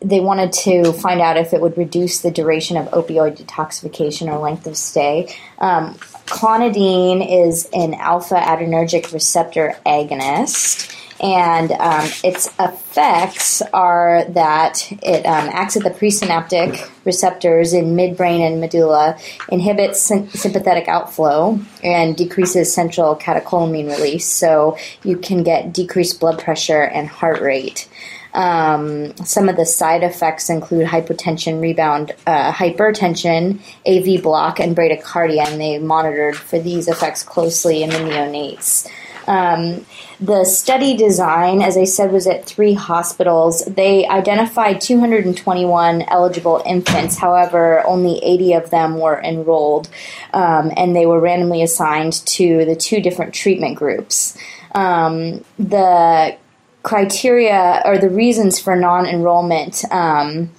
they 0.00 0.20
wanted 0.20 0.52
to 0.52 0.92
find 0.92 1.20
out 1.20 1.36
if 1.36 1.52
it 1.52 1.60
would 1.60 1.76
reduce 1.76 2.20
the 2.20 2.30
duration 2.30 2.76
of 2.76 2.86
opioid 2.88 3.38
detoxification 3.38 4.28
or 4.28 4.38
length 4.38 4.66
of 4.66 4.76
stay. 4.76 5.34
Um, 5.58 5.94
clonidine 6.26 7.46
is 7.46 7.68
an 7.72 7.94
alpha 7.94 8.36
adrenergic 8.36 9.12
receptor 9.12 9.76
agonist, 9.86 10.94
and 11.20 11.72
um, 11.72 12.08
its 12.22 12.48
effects 12.58 13.62
are 13.72 14.24
that 14.30 14.90
it 15.02 15.24
um, 15.24 15.48
acts 15.52 15.76
at 15.76 15.84
the 15.84 15.90
presynaptic 15.90 16.90
receptors 17.04 17.72
in 17.72 17.96
midbrain 17.96 18.46
and 18.46 18.60
medulla, 18.60 19.18
inhibits 19.50 20.00
sympathetic 20.00 20.88
outflow, 20.88 21.58
and 21.82 22.16
decreases 22.16 22.72
central 22.72 23.16
catecholamine 23.16 23.88
release. 23.88 24.26
So 24.26 24.76
you 25.02 25.16
can 25.16 25.42
get 25.42 25.72
decreased 25.72 26.20
blood 26.20 26.38
pressure 26.38 26.82
and 26.82 27.08
heart 27.08 27.40
rate. 27.40 27.88
Um, 28.34 29.16
some 29.18 29.48
of 29.48 29.56
the 29.56 29.64
side 29.64 30.02
effects 30.02 30.50
include 30.50 30.88
hypotension, 30.88 31.60
rebound, 31.60 32.12
uh, 32.26 32.52
hypertension, 32.52 33.60
AV 33.86 34.22
block, 34.22 34.58
and 34.58 34.76
bradycardia, 34.76 35.46
and 35.46 35.60
they 35.60 35.78
monitored 35.78 36.36
for 36.36 36.58
these 36.58 36.88
effects 36.88 37.22
closely 37.22 37.84
in 37.84 37.90
the 37.90 37.98
neonates. 37.98 38.88
Um, 39.26 39.86
the 40.20 40.44
study 40.44 40.96
design, 40.96 41.62
as 41.62 41.76
I 41.76 41.84
said, 41.84 42.12
was 42.12 42.26
at 42.26 42.44
three 42.44 42.74
hospitals. 42.74 43.64
They 43.64 44.06
identified 44.06 44.80
221 44.80 46.02
eligible 46.02 46.62
infants. 46.64 47.18
However, 47.18 47.84
only 47.86 48.18
80 48.22 48.52
of 48.54 48.70
them 48.70 48.98
were 48.98 49.20
enrolled, 49.22 49.88
um, 50.32 50.72
and 50.76 50.94
they 50.94 51.06
were 51.06 51.20
randomly 51.20 51.62
assigned 51.62 52.14
to 52.26 52.64
the 52.64 52.76
two 52.76 53.00
different 53.00 53.34
treatment 53.34 53.76
groups. 53.76 54.36
Um, 54.74 55.44
the 55.58 56.36
criteria 56.82 57.82
or 57.84 57.98
the 57.98 58.10
reasons 58.10 58.60
for 58.60 58.76
non 58.76 59.06
enrollment 59.06 59.84
um, 59.90 60.50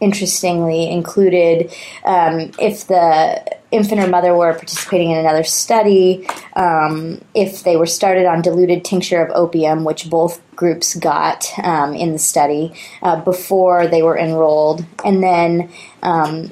interestingly, 0.00 0.90
included 0.90 1.72
um, 2.04 2.50
if 2.58 2.86
the 2.86 3.58
infant 3.70 4.00
or 4.00 4.08
mother 4.08 4.34
were 4.34 4.52
participating 4.52 5.10
in 5.10 5.18
another 5.18 5.44
study, 5.44 6.26
um, 6.56 7.20
if 7.34 7.62
they 7.62 7.76
were 7.76 7.86
started 7.86 8.26
on 8.26 8.42
diluted 8.42 8.84
tincture 8.84 9.24
of 9.24 9.30
opium, 9.36 9.84
which 9.84 10.10
both 10.10 10.40
groups 10.56 10.94
got 10.96 11.46
um, 11.62 11.94
in 11.94 12.12
the 12.12 12.18
study 12.18 12.72
uh, 13.02 13.20
before 13.22 13.86
they 13.86 14.02
were 14.02 14.18
enrolled, 14.18 14.84
and 15.04 15.22
then 15.22 15.70
um, 16.02 16.50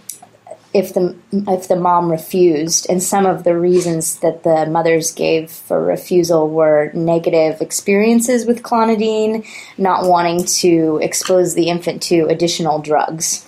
if 0.74 0.92
the 0.92 1.16
if 1.32 1.68
the 1.68 1.76
mom 1.76 2.10
refused, 2.10 2.86
and 2.90 3.02
some 3.02 3.26
of 3.26 3.44
the 3.44 3.56
reasons 3.56 4.16
that 4.20 4.42
the 4.42 4.66
mothers 4.66 5.12
gave 5.12 5.50
for 5.50 5.82
refusal 5.82 6.48
were 6.48 6.90
negative 6.92 7.60
experiences 7.62 8.44
with 8.46 8.62
clonidine, 8.62 9.46
not 9.78 10.08
wanting 10.08 10.44
to 10.44 10.98
expose 11.02 11.54
the 11.54 11.68
infant 11.68 12.02
to 12.02 12.26
additional 12.26 12.80
drugs. 12.80 13.46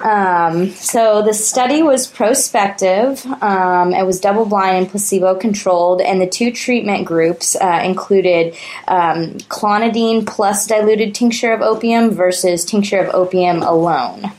Um, 0.00 0.70
so 0.70 1.22
the 1.22 1.32
study 1.32 1.82
was 1.82 2.08
prospective. 2.08 3.24
Um, 3.40 3.94
it 3.94 4.04
was 4.04 4.20
double 4.20 4.44
blind 4.44 4.76
and 4.76 4.88
placebo 4.88 5.36
controlled, 5.36 6.00
and 6.00 6.20
the 6.20 6.26
two 6.26 6.50
treatment 6.50 7.06
groups 7.06 7.54
uh, 7.54 7.80
included 7.84 8.54
um, 8.88 9.34
clonidine 9.48 10.26
plus 10.26 10.66
diluted 10.66 11.14
tincture 11.14 11.52
of 11.52 11.62
opium 11.62 12.10
versus 12.10 12.64
tincture 12.64 12.98
of 12.98 13.14
opium 13.14 13.62
alone. 13.62 14.32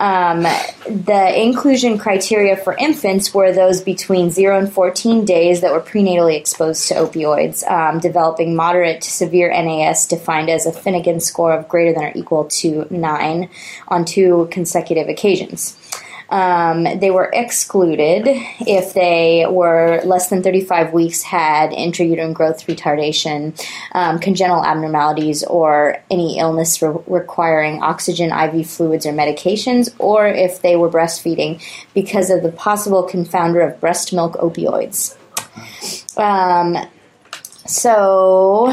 Um, 0.00 0.44
the 0.86 1.32
inclusion 1.36 1.98
criteria 1.98 2.56
for 2.56 2.74
infants 2.74 3.34
were 3.34 3.52
those 3.52 3.82
between 3.82 4.30
0 4.30 4.58
and 4.58 4.72
14 4.72 5.26
days 5.26 5.60
that 5.60 5.72
were 5.72 5.80
prenatally 5.80 6.38
exposed 6.38 6.88
to 6.88 6.94
opioids, 6.94 7.70
um, 7.70 8.00
developing 8.00 8.56
moderate 8.56 9.02
to 9.02 9.10
severe 9.10 9.50
NAS 9.50 10.08
defined 10.08 10.48
as 10.48 10.64
a 10.64 10.72
Finnegan 10.72 11.20
score 11.20 11.52
of 11.52 11.68
greater 11.68 11.92
than 11.92 12.04
or 12.04 12.12
equal 12.14 12.46
to 12.46 12.86
9 12.90 13.50
on 13.88 14.04
two 14.06 14.48
consecutive 14.50 15.08
occasions. 15.08 15.76
Um, 16.30 16.84
they 16.84 17.10
were 17.10 17.28
excluded 17.32 18.22
if 18.60 18.94
they 18.94 19.46
were 19.50 20.00
less 20.04 20.28
than 20.28 20.42
35 20.42 20.92
weeks, 20.92 21.22
had 21.22 21.70
intrauterine 21.70 22.32
growth 22.32 22.66
retardation, 22.66 23.60
um, 23.92 24.20
congenital 24.20 24.64
abnormalities, 24.64 25.42
or 25.44 25.96
any 26.10 26.38
illness 26.38 26.80
re- 26.80 26.96
requiring 27.06 27.82
oxygen, 27.82 28.30
IV 28.30 28.66
fluids, 28.68 29.06
or 29.06 29.12
medications, 29.12 29.92
or 29.98 30.28
if 30.28 30.62
they 30.62 30.76
were 30.76 30.88
breastfeeding 30.88 31.60
because 31.94 32.30
of 32.30 32.42
the 32.42 32.52
possible 32.52 33.06
confounder 33.06 33.68
of 33.68 33.80
breast 33.80 34.12
milk 34.12 34.34
opioids. 34.34 35.16
Um, 36.16 36.76
so 37.66 38.72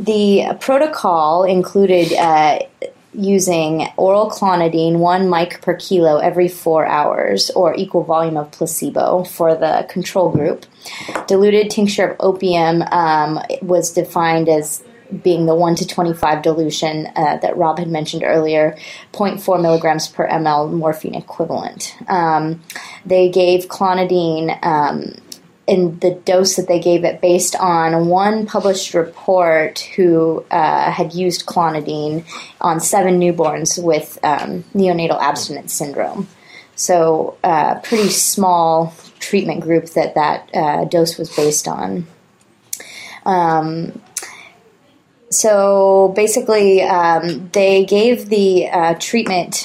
the 0.00 0.56
protocol 0.60 1.44
included 1.44 2.12
uh, 2.14 2.60
using 3.14 3.88
oral 3.96 4.30
clonidine, 4.30 4.98
one 4.98 5.28
mic 5.28 5.60
per 5.60 5.74
kilo 5.74 6.18
every 6.18 6.48
four 6.48 6.86
hours, 6.86 7.50
or 7.50 7.74
equal 7.74 8.04
volume 8.04 8.36
of 8.36 8.50
placebo 8.50 9.24
for 9.24 9.54
the 9.54 9.86
control 9.88 10.30
group. 10.30 10.66
Diluted 11.26 11.70
tincture 11.70 12.08
of 12.08 12.16
opium 12.20 12.82
um, 12.82 13.40
was 13.60 13.92
defined 13.92 14.48
as 14.48 14.82
being 15.22 15.46
the 15.46 15.54
1 15.54 15.74
to 15.76 15.86
25 15.86 16.42
dilution 16.42 17.06
uh, 17.16 17.36
that 17.38 17.56
Rob 17.56 17.78
had 17.78 17.88
mentioned 17.88 18.22
earlier, 18.24 18.76
0.4 19.12 19.60
milligrams 19.60 20.08
per 20.08 20.26
ml 20.28 20.72
morphine 20.72 21.14
equivalent. 21.14 21.94
Um, 22.08 22.62
they 23.04 23.28
gave 23.28 23.66
clonidine 23.66 24.64
um, 24.64 25.14
in 25.66 25.98
the 26.00 26.14
dose 26.24 26.56
that 26.56 26.66
they 26.66 26.80
gave 26.80 27.04
it 27.04 27.20
based 27.20 27.54
on 27.56 28.08
one 28.08 28.46
published 28.46 28.94
report 28.94 29.78
who 29.96 30.44
uh, 30.50 30.90
had 30.90 31.14
used 31.14 31.46
clonidine 31.46 32.24
on 32.60 32.80
seven 32.80 33.20
newborns 33.20 33.82
with 33.82 34.18
um, 34.24 34.64
neonatal 34.74 35.20
abstinence 35.20 35.72
syndrome. 35.72 36.26
So, 36.74 37.36
uh, 37.44 37.76
pretty 37.80 38.08
small 38.08 38.94
treatment 39.20 39.60
group 39.60 39.86
that 39.90 40.14
that 40.14 40.50
uh, 40.54 40.84
dose 40.86 41.16
was 41.16 41.34
based 41.34 41.68
on. 41.68 42.06
Um, 43.24 44.00
so 45.30 46.12
basically, 46.14 46.82
um, 46.82 47.48
they 47.52 47.84
gave 47.84 48.28
the 48.28 48.68
uh, 48.68 48.94
treatment 48.98 49.64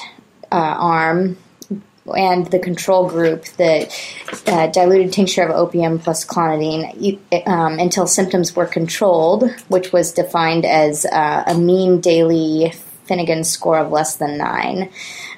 uh, 0.51 0.55
arm 0.55 1.37
and 2.15 2.47
the 2.47 2.59
control 2.59 3.09
group 3.09 3.45
the 3.57 3.91
uh, 4.47 4.67
diluted 4.67 5.11
tincture 5.11 5.43
of 5.43 5.51
opium 5.51 5.99
plus 5.99 6.25
clonidine 6.25 7.19
um, 7.47 7.79
until 7.79 8.07
symptoms 8.07 8.55
were 8.55 8.65
controlled, 8.65 9.49
which 9.67 9.91
was 9.91 10.11
defined 10.11 10.65
as 10.65 11.05
uh, 11.05 11.43
a 11.47 11.57
mean 11.57 11.99
daily 11.99 12.73
Finnegan 13.05 13.43
score 13.43 13.79
of 13.79 13.91
less 13.91 14.17
than 14.17 14.37
nine. 14.37 14.89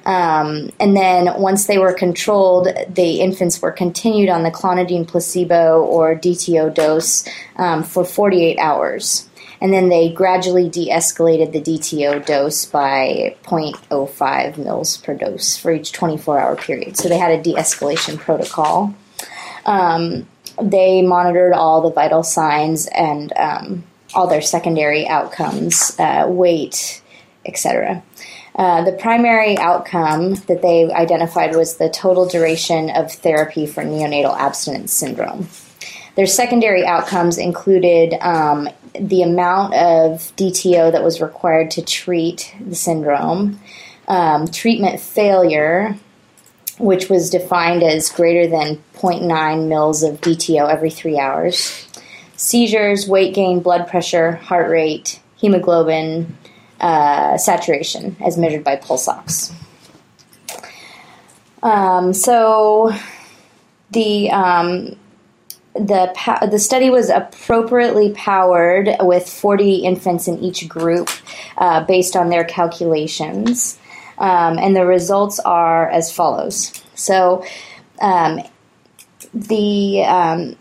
Um, 0.05 0.71
and 0.79 0.95
then 0.97 1.39
once 1.39 1.67
they 1.67 1.77
were 1.77 1.93
controlled, 1.93 2.67
the 2.89 3.21
infants 3.21 3.61
were 3.61 3.71
continued 3.71 4.29
on 4.29 4.43
the 4.43 4.49
clonidine 4.49 5.07
placebo 5.07 5.83
or 5.83 6.15
DTO 6.15 6.73
dose 6.73 7.27
um, 7.57 7.83
for 7.83 8.03
48 8.03 8.57
hours 8.57 9.28
and 9.61 9.73
then 9.73 9.89
they 9.89 10.09
gradually 10.09 10.69
de-escalated 10.69 11.51
the 11.51 11.61
DTO 11.61 12.25
dose 12.25 12.65
by 12.65 13.35
0.05 13.43 14.57
mils 14.57 14.97
per 14.97 15.13
dose 15.13 15.57
for 15.57 15.71
each 15.71 15.91
24-hour 15.91 16.55
period. 16.55 16.97
So 16.97 17.09
they 17.09 17.17
had 17.17 17.31
a 17.31 17.41
de-escalation 17.41 18.17
protocol. 18.17 18.93
Um, 19.65 20.27
they 20.61 21.01
monitored 21.01 21.53
all 21.53 21.81
the 21.81 21.91
vital 21.91 22.23
signs 22.23 22.87
and 22.87 23.33
um, 23.35 23.83
all 24.13 24.27
their 24.27 24.41
secondary 24.41 25.07
outcomes, 25.07 25.95
uh, 25.99 26.25
weight, 26.27 27.01
etc. 27.45 28.01
Uh, 28.55 28.83
the 28.83 28.91
primary 28.93 29.57
outcome 29.57 30.35
that 30.47 30.61
they 30.61 30.91
identified 30.91 31.55
was 31.55 31.77
the 31.77 31.89
total 31.89 32.27
duration 32.27 32.89
of 32.89 33.11
therapy 33.11 33.65
for 33.65 33.83
neonatal 33.83 34.37
abstinence 34.37 34.91
syndrome. 34.91 35.47
Their 36.15 36.25
secondary 36.25 36.85
outcomes 36.85 37.37
included 37.37 38.13
um, 38.19 38.67
the 38.93 39.21
amount 39.21 39.73
of 39.73 40.33
DTO 40.35 40.91
that 40.91 41.03
was 41.03 41.21
required 41.21 41.71
to 41.71 41.81
treat 41.81 42.53
the 42.65 42.75
syndrome, 42.75 43.59
um, 44.07 44.47
treatment 44.47 44.99
failure, 44.99 45.95
which 46.77 47.09
was 47.09 47.29
defined 47.29 47.83
as 47.83 48.09
greater 48.09 48.47
than 48.47 48.81
0.9 48.95 49.67
mils 49.67 50.03
of 50.03 50.21
DTO 50.21 50.71
every 50.71 50.89
three 50.89 51.19
hours, 51.19 51.87
seizures, 52.35 53.07
weight 53.07 53.33
gain, 53.33 53.59
blood 53.59 53.87
pressure, 53.87 54.33
heart 54.33 54.69
rate, 54.69 55.19
hemoglobin, 55.37 56.37
uh, 56.79 57.37
saturation, 57.37 58.15
as 58.23 58.37
measured 58.37 58.63
by 58.63 58.75
pulse 58.75 59.07
ox. 59.07 59.53
Um, 61.61 62.13
so 62.13 62.93
the 63.91 64.31
um, 64.31 64.95
the 65.79 66.47
the 66.49 66.59
study 66.59 66.89
was 66.89 67.09
appropriately 67.09 68.11
powered 68.11 68.89
with 68.99 69.29
40 69.29 69.77
infants 69.77 70.27
in 70.27 70.39
each 70.39 70.67
group 70.67 71.09
uh, 71.57 71.85
based 71.85 72.15
on 72.15 72.29
their 72.29 72.43
calculations, 72.43 73.79
um, 74.17 74.57
and 74.57 74.75
the 74.75 74.85
results 74.85 75.39
are 75.39 75.89
as 75.89 76.11
follows. 76.11 76.73
So, 76.95 77.45
um, 78.01 78.41
the 79.33 80.03
um, 80.03 80.55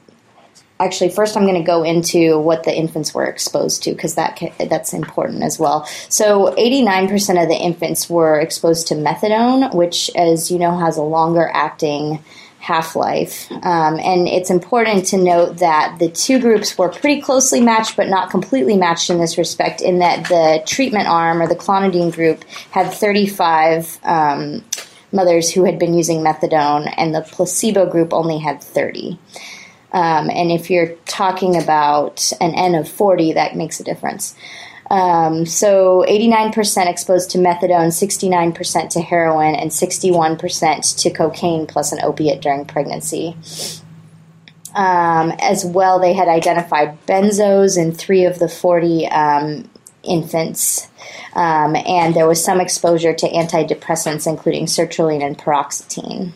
actually 0.80 1.10
first 1.10 1.36
I'm 1.36 1.44
going 1.44 1.56
to 1.56 1.66
go 1.66 1.82
into 1.82 2.38
what 2.38 2.64
the 2.64 2.74
infants 2.74 3.12
were 3.12 3.26
exposed 3.26 3.82
to 3.84 3.92
because 3.92 4.14
that 4.14 4.40
that's 4.70 4.92
important 4.92 5.42
as 5.42 5.58
well. 5.58 5.84
So 6.08 6.54
89% 6.56 7.42
of 7.42 7.48
the 7.48 7.56
infants 7.56 8.08
were 8.08 8.38
exposed 8.38 8.86
to 8.88 8.94
methadone, 8.94 9.74
which, 9.74 10.10
as 10.14 10.50
you 10.50 10.58
know, 10.58 10.76
has 10.76 10.96
a 10.96 11.02
longer 11.02 11.50
acting 11.52 12.22
half 12.60 12.96
life. 12.96 13.50
Um, 13.50 13.98
and 13.98 14.28
it's 14.28 14.50
important 14.50 15.06
to 15.06 15.16
note 15.16 15.58
that 15.58 15.98
the 15.98 16.08
two 16.08 16.40
groups 16.40 16.76
were 16.76 16.88
pretty 16.88 17.20
closely 17.20 17.60
matched, 17.60 17.96
but 17.96 18.08
not 18.08 18.30
completely 18.30 18.76
matched 18.76 19.10
in 19.10 19.18
this 19.18 19.38
respect, 19.38 19.80
in 19.80 20.00
that 20.00 20.28
the 20.28 20.62
treatment 20.66 21.08
arm 21.08 21.40
or 21.40 21.46
the 21.46 21.56
clonidine 21.56 22.12
group 22.12 22.44
had 22.70 22.92
35 22.92 23.98
um, 24.02 24.64
mothers 25.12 25.50
who 25.52 25.64
had 25.64 25.78
been 25.78 25.94
using 25.94 26.18
methadone, 26.18 26.92
and 26.96 27.14
the 27.14 27.22
placebo 27.22 27.88
group 27.88 28.12
only 28.12 28.38
had 28.38 28.62
30. 28.62 29.18
Um, 29.92 30.28
and 30.28 30.50
if 30.50 30.70
you're 30.70 30.94
talking 31.06 31.56
about 31.56 32.32
an 32.40 32.54
N 32.54 32.74
of 32.74 32.88
40, 32.88 33.32
that 33.34 33.56
makes 33.56 33.80
a 33.80 33.84
difference. 33.84 34.36
Um, 34.90 35.44
so 35.44 36.04
89% 36.08 36.86
exposed 36.86 37.30
to 37.30 37.38
methadone, 37.38 37.88
69% 37.88 38.88
to 38.90 39.00
heroin, 39.00 39.54
and 39.54 39.70
61% 39.70 40.98
to 41.02 41.10
cocaine 41.10 41.66
plus 41.66 41.92
an 41.92 42.00
opiate 42.02 42.40
during 42.40 42.64
pregnancy. 42.64 43.36
Um, 44.74 45.32
as 45.40 45.64
well, 45.64 45.98
they 45.98 46.12
had 46.12 46.28
identified 46.28 47.04
benzos 47.06 47.76
in 47.76 47.92
three 47.92 48.24
of 48.24 48.38
the 48.38 48.48
40 48.48 49.08
um, 49.08 49.70
infants, 50.02 50.88
um, 51.34 51.74
and 51.76 52.14
there 52.14 52.28
was 52.28 52.42
some 52.42 52.60
exposure 52.60 53.12
to 53.12 53.28
antidepressants, 53.28 54.26
including 54.26 54.66
sertraline 54.66 55.24
and 55.24 55.38
paroxetine. 55.38 56.32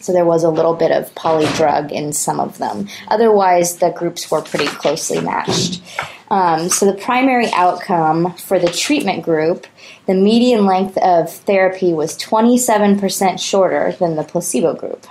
So 0.00 0.12
there 0.12 0.24
was 0.24 0.44
a 0.44 0.50
little 0.50 0.74
bit 0.74 0.92
of 0.92 1.12
polydrug 1.16 1.90
in 1.90 2.12
some 2.12 2.38
of 2.38 2.58
them. 2.58 2.88
Otherwise, 3.08 3.78
the 3.78 3.90
groups 3.90 4.30
were 4.30 4.42
pretty 4.42 4.66
closely 4.66 5.20
matched. 5.20 5.82
Um, 6.28 6.68
so 6.68 6.86
the 6.86 6.98
primary 6.98 7.50
outcome 7.52 8.34
for 8.34 8.58
the 8.58 8.68
treatment 8.68 9.22
group, 9.22 9.66
the 10.06 10.14
median 10.14 10.66
length 10.66 10.98
of 10.98 11.32
therapy 11.32 11.92
was 11.92 12.16
27% 12.18 13.40
shorter 13.40 13.92
than 13.98 14.16
the 14.16 14.24
placebo 14.24 14.74
group. 14.74 15.06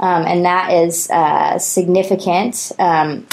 Um, 0.00 0.24
and 0.26 0.44
that 0.44 0.72
is 0.72 1.08
uh, 1.10 1.58
significant. 1.58 2.72
Um, 2.78 3.26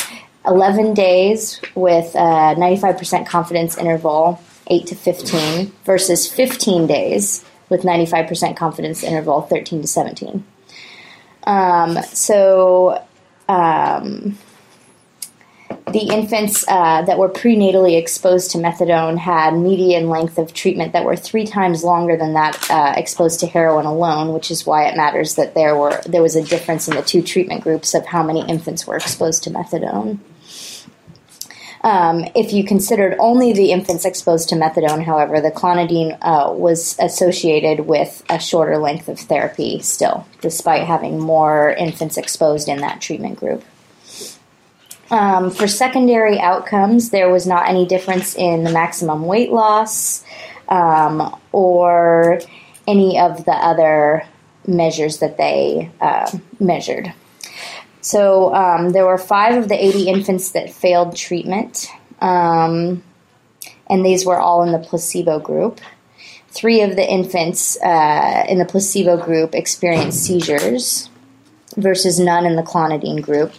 11 0.45 0.93
days 0.93 1.59
with 1.75 2.15
a 2.15 2.55
95% 2.55 3.27
confidence 3.27 3.77
interval, 3.77 4.41
8 4.67 4.87
to 4.87 4.95
15, 4.95 5.71
versus 5.83 6.27
15 6.27 6.87
days 6.87 7.43
with 7.69 7.81
95% 7.83 8.55
confidence 8.55 9.03
interval, 9.03 9.41
13 9.41 9.81
to 9.81 9.87
17. 9.87 10.45
Um, 11.43 11.97
so, 12.03 13.03
um, 13.49 14.37
the 15.91 16.09
infants 16.13 16.65
uh, 16.67 17.01
that 17.03 17.17
were 17.17 17.29
prenatally 17.29 17.97
exposed 17.97 18.51
to 18.51 18.57
methadone 18.57 19.17
had 19.17 19.53
median 19.53 20.09
length 20.09 20.37
of 20.37 20.53
treatment 20.53 20.93
that 20.93 21.05
were 21.05 21.15
three 21.15 21.45
times 21.45 21.83
longer 21.83 22.17
than 22.17 22.33
that 22.33 22.69
uh, 22.69 22.93
exposed 22.97 23.39
to 23.39 23.47
heroin 23.47 23.85
alone, 23.85 24.33
which 24.33 24.51
is 24.51 24.65
why 24.65 24.85
it 24.85 24.97
matters 24.97 25.35
that 25.35 25.53
there 25.53 25.75
were 25.75 26.01
there 26.05 26.21
was 26.21 26.35
a 26.35 26.43
difference 26.43 26.87
in 26.87 26.95
the 26.95 27.01
two 27.01 27.21
treatment 27.21 27.63
groups 27.63 27.93
of 27.93 28.05
how 28.05 28.21
many 28.21 28.45
infants 28.47 28.85
were 28.85 28.97
exposed 28.97 29.43
to 29.43 29.49
methadone. 29.49 30.19
Um, 31.83 32.25
if 32.35 32.51
you 32.51 32.65
considered 32.65 33.15
only 33.17 33.53
the 33.53 33.71
infants 33.71 34.03
exposed 34.03 34.49
to 34.49 34.55
methadone, 34.55 35.05
however, 35.05 35.39
the 35.39 35.51
clonidine 35.51 36.17
uh, 36.21 36.51
was 36.51 36.97
associated 36.99 37.85
with 37.85 38.23
a 38.29 38.39
shorter 38.39 38.77
length 38.77 39.07
of 39.07 39.19
therapy 39.19 39.79
still, 39.79 40.27
despite 40.41 40.83
having 40.83 41.17
more 41.19 41.69
infants 41.69 42.17
exposed 42.17 42.67
in 42.67 42.81
that 42.81 42.99
treatment 42.99 43.39
group. 43.39 43.63
Um, 45.09 45.51
for 45.51 45.67
secondary 45.67 46.39
outcomes, 46.39 47.11
there 47.11 47.29
was 47.29 47.47
not 47.47 47.69
any 47.69 47.85
difference 47.85 48.35
in 48.35 48.63
the 48.63 48.71
maximum 48.71 49.25
weight 49.25 49.51
loss 49.51 50.23
um, 50.67 51.39
or 51.51 52.41
any 52.87 53.19
of 53.19 53.45
the 53.45 53.53
other 53.53 54.25
measures 54.65 55.19
that 55.19 55.37
they 55.37 55.89
uh, 56.01 56.29
measured. 56.59 57.13
So 58.01 58.53
um, 58.53 58.91
there 58.91 59.05
were 59.05 59.17
five 59.17 59.57
of 59.57 59.69
the 59.69 59.81
80 59.81 60.07
infants 60.07 60.51
that 60.51 60.69
failed 60.69 61.15
treatment, 61.15 61.87
um, 62.19 63.03
and 63.89 64.05
these 64.05 64.25
were 64.25 64.39
all 64.39 64.63
in 64.63 64.71
the 64.71 64.79
placebo 64.79 65.39
group. 65.39 65.79
Three 66.49 66.81
of 66.81 66.95
the 66.95 67.07
infants 67.07 67.77
uh, 67.81 68.45
in 68.47 68.59
the 68.59 68.65
placebo 68.65 69.17
group 69.17 69.55
experienced 69.55 70.23
seizures 70.23 71.09
versus 71.77 72.19
none 72.19 72.45
in 72.45 72.55
the 72.55 72.63
clonidine 72.63 73.21
group. 73.21 73.53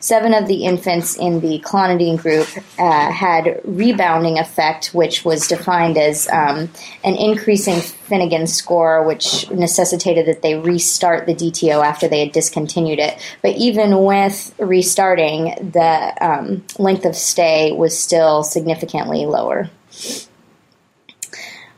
Seven 0.00 0.32
of 0.32 0.46
the 0.46 0.64
infants 0.64 1.16
in 1.16 1.40
the 1.40 1.60
clonidine 1.60 2.16
group 2.16 2.48
uh, 2.78 3.10
had 3.10 3.60
rebounding 3.64 4.38
effect, 4.38 4.94
which 4.94 5.24
was 5.24 5.46
defined 5.48 5.98
as 5.98 6.28
um, 6.28 6.70
an 7.02 7.16
increasing 7.16 7.80
Finnegan 7.80 8.46
score, 8.46 9.04
which 9.04 9.50
necessitated 9.50 10.26
that 10.26 10.42
they 10.42 10.54
restart 10.54 11.26
the 11.26 11.34
DTO 11.34 11.84
after 11.84 12.08
they 12.08 12.20
had 12.20 12.32
discontinued 12.32 12.98
it. 12.98 13.18
But 13.42 13.56
even 13.56 14.04
with 14.04 14.54
restarting, 14.58 15.70
the 15.72 16.14
um, 16.20 16.64
length 16.78 17.04
of 17.04 17.16
stay 17.16 17.72
was 17.72 17.98
still 17.98 18.42
significantly 18.44 19.26
lower. 19.26 19.70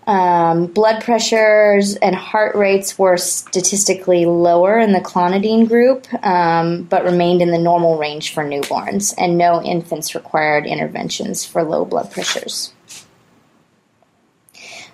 Um, 0.06 0.66
blood 0.66 1.02
pressures 1.02 1.96
and 1.96 2.14
heart 2.14 2.54
rates 2.54 2.96
were 2.96 3.16
statistically 3.16 4.24
lower 4.24 4.78
in 4.78 4.92
the 4.92 5.00
clonidine 5.00 5.66
group, 5.66 6.06
um, 6.24 6.84
but 6.84 7.04
remained 7.04 7.42
in 7.42 7.50
the 7.50 7.58
normal 7.58 7.98
range 7.98 8.32
for 8.32 8.44
newborns, 8.44 9.12
and 9.18 9.36
no 9.36 9.60
infants 9.60 10.14
required 10.14 10.64
interventions 10.64 11.44
for 11.44 11.64
low 11.64 11.84
blood 11.84 12.12
pressures. 12.12 12.72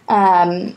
Um, 0.09 0.77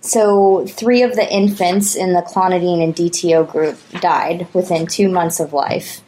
so, 0.00 0.64
three 0.64 1.02
of 1.02 1.16
the 1.16 1.28
infants 1.28 1.96
in 1.96 2.12
the 2.12 2.22
clonidine 2.22 2.84
and 2.84 2.94
DTO 2.94 3.50
group 3.50 3.76
died 4.00 4.46
within 4.54 4.86
two 4.86 5.08
months 5.08 5.40
of 5.40 5.52
life. 5.52 6.00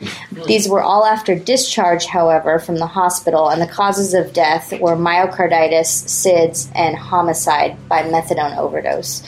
These 0.47 0.69
were 0.69 0.81
all 0.81 1.05
after 1.05 1.37
discharge, 1.37 2.07
however, 2.07 2.61
from 2.61 2.77
the 2.77 2.87
hospital, 2.87 3.49
and 3.49 3.61
the 3.61 3.67
causes 3.67 4.15
of 4.15 4.33
death 4.33 4.73
were 4.81 4.95
myocarditis, 4.95 6.07
SIDS, 6.07 6.71
and 6.77 6.97
homicide 6.97 7.77
by 7.89 8.03
methadone 8.05 8.57
overdose, 8.57 9.27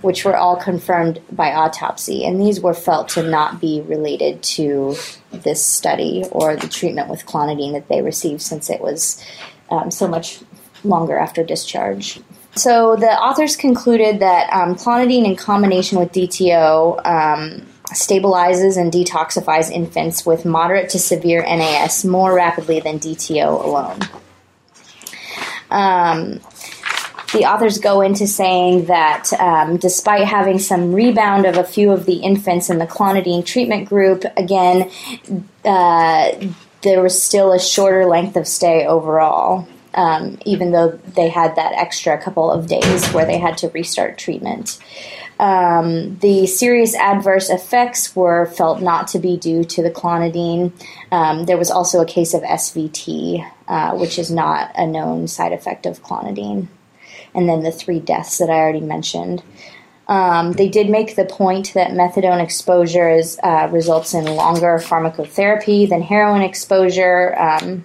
which 0.00 0.24
were 0.24 0.36
all 0.36 0.56
confirmed 0.56 1.20
by 1.30 1.52
autopsy. 1.52 2.24
And 2.24 2.40
these 2.40 2.62
were 2.62 2.74
felt 2.74 3.10
to 3.10 3.22
not 3.22 3.60
be 3.60 3.82
related 3.82 4.42
to 4.54 4.96
this 5.32 5.64
study 5.64 6.24
or 6.32 6.56
the 6.56 6.68
treatment 6.68 7.08
with 7.08 7.26
clonidine 7.26 7.74
that 7.74 7.88
they 7.88 8.00
received 8.00 8.40
since 8.40 8.70
it 8.70 8.80
was 8.80 9.22
um, 9.68 9.90
so 9.90 10.08
much 10.08 10.40
longer 10.82 11.18
after 11.18 11.44
discharge. 11.44 12.20
So 12.58 12.96
the 12.96 13.06
authors 13.06 13.54
concluded 13.54 14.18
that 14.18 14.52
um, 14.52 14.74
clonidine 14.74 15.24
in 15.24 15.36
combination 15.36 15.98
with 15.98 16.10
DTO 16.10 17.06
um, 17.06 17.66
stabilizes 17.92 18.76
and 18.76 18.92
detoxifies 18.92 19.70
infants 19.70 20.26
with 20.26 20.44
moderate 20.44 20.90
to 20.90 20.98
severe 20.98 21.42
NAS 21.42 22.04
more 22.04 22.34
rapidly 22.34 22.80
than 22.80 22.98
DTO 22.98 23.64
alone. 23.64 24.00
Um, 25.70 26.40
the 27.32 27.44
authors 27.44 27.78
go 27.78 28.00
into 28.00 28.26
saying 28.26 28.86
that 28.86 29.32
um, 29.34 29.76
despite 29.76 30.24
having 30.24 30.58
some 30.58 30.92
rebound 30.92 31.46
of 31.46 31.58
a 31.58 31.64
few 31.64 31.92
of 31.92 32.06
the 32.06 32.16
infants 32.16 32.70
in 32.70 32.78
the 32.78 32.86
clonidine 32.86 33.46
treatment 33.46 33.88
group, 33.88 34.24
again, 34.36 34.90
uh, 35.64 36.32
there 36.82 37.02
was 37.02 37.22
still 37.22 37.52
a 37.52 37.60
shorter 37.60 38.06
length 38.06 38.34
of 38.34 38.48
stay 38.48 38.84
overall 38.84 39.68
um, 39.98 40.38
even 40.46 40.70
though 40.70 40.90
they 41.16 41.28
had 41.28 41.56
that 41.56 41.72
extra 41.72 42.16
couple 42.22 42.52
of 42.52 42.68
days 42.68 43.08
where 43.08 43.26
they 43.26 43.38
had 43.38 43.58
to 43.58 43.68
restart 43.70 44.16
treatment. 44.16 44.78
Um, 45.40 46.18
the 46.18 46.46
serious 46.46 46.94
adverse 46.94 47.50
effects 47.50 48.14
were 48.14 48.46
felt 48.46 48.80
not 48.80 49.08
to 49.08 49.18
be 49.18 49.36
due 49.36 49.64
to 49.64 49.82
the 49.82 49.90
clonidine. 49.90 50.72
Um, 51.10 51.46
there 51.46 51.58
was 51.58 51.70
also 51.72 52.00
a 52.00 52.06
case 52.06 52.32
of 52.32 52.42
SVT, 52.42 53.44
uh, 53.66 53.96
which 53.96 54.20
is 54.20 54.30
not 54.30 54.70
a 54.76 54.86
known 54.86 55.26
side 55.26 55.52
effect 55.52 55.84
of 55.84 56.00
clonidine. 56.00 56.68
And 57.34 57.48
then 57.48 57.64
the 57.64 57.72
three 57.72 57.98
deaths 57.98 58.38
that 58.38 58.50
I 58.50 58.54
already 58.54 58.80
mentioned. 58.80 59.42
Um, 60.06 60.52
they 60.52 60.68
did 60.68 60.88
make 60.88 61.16
the 61.16 61.24
point 61.24 61.74
that 61.74 61.90
methadone 61.90 62.42
exposure 62.42 63.10
is, 63.10 63.38
uh, 63.42 63.68
results 63.72 64.14
in 64.14 64.24
longer 64.24 64.78
pharmacotherapy 64.78 65.88
than 65.88 66.02
heroin 66.02 66.42
exposure. 66.42 67.36
Um, 67.38 67.84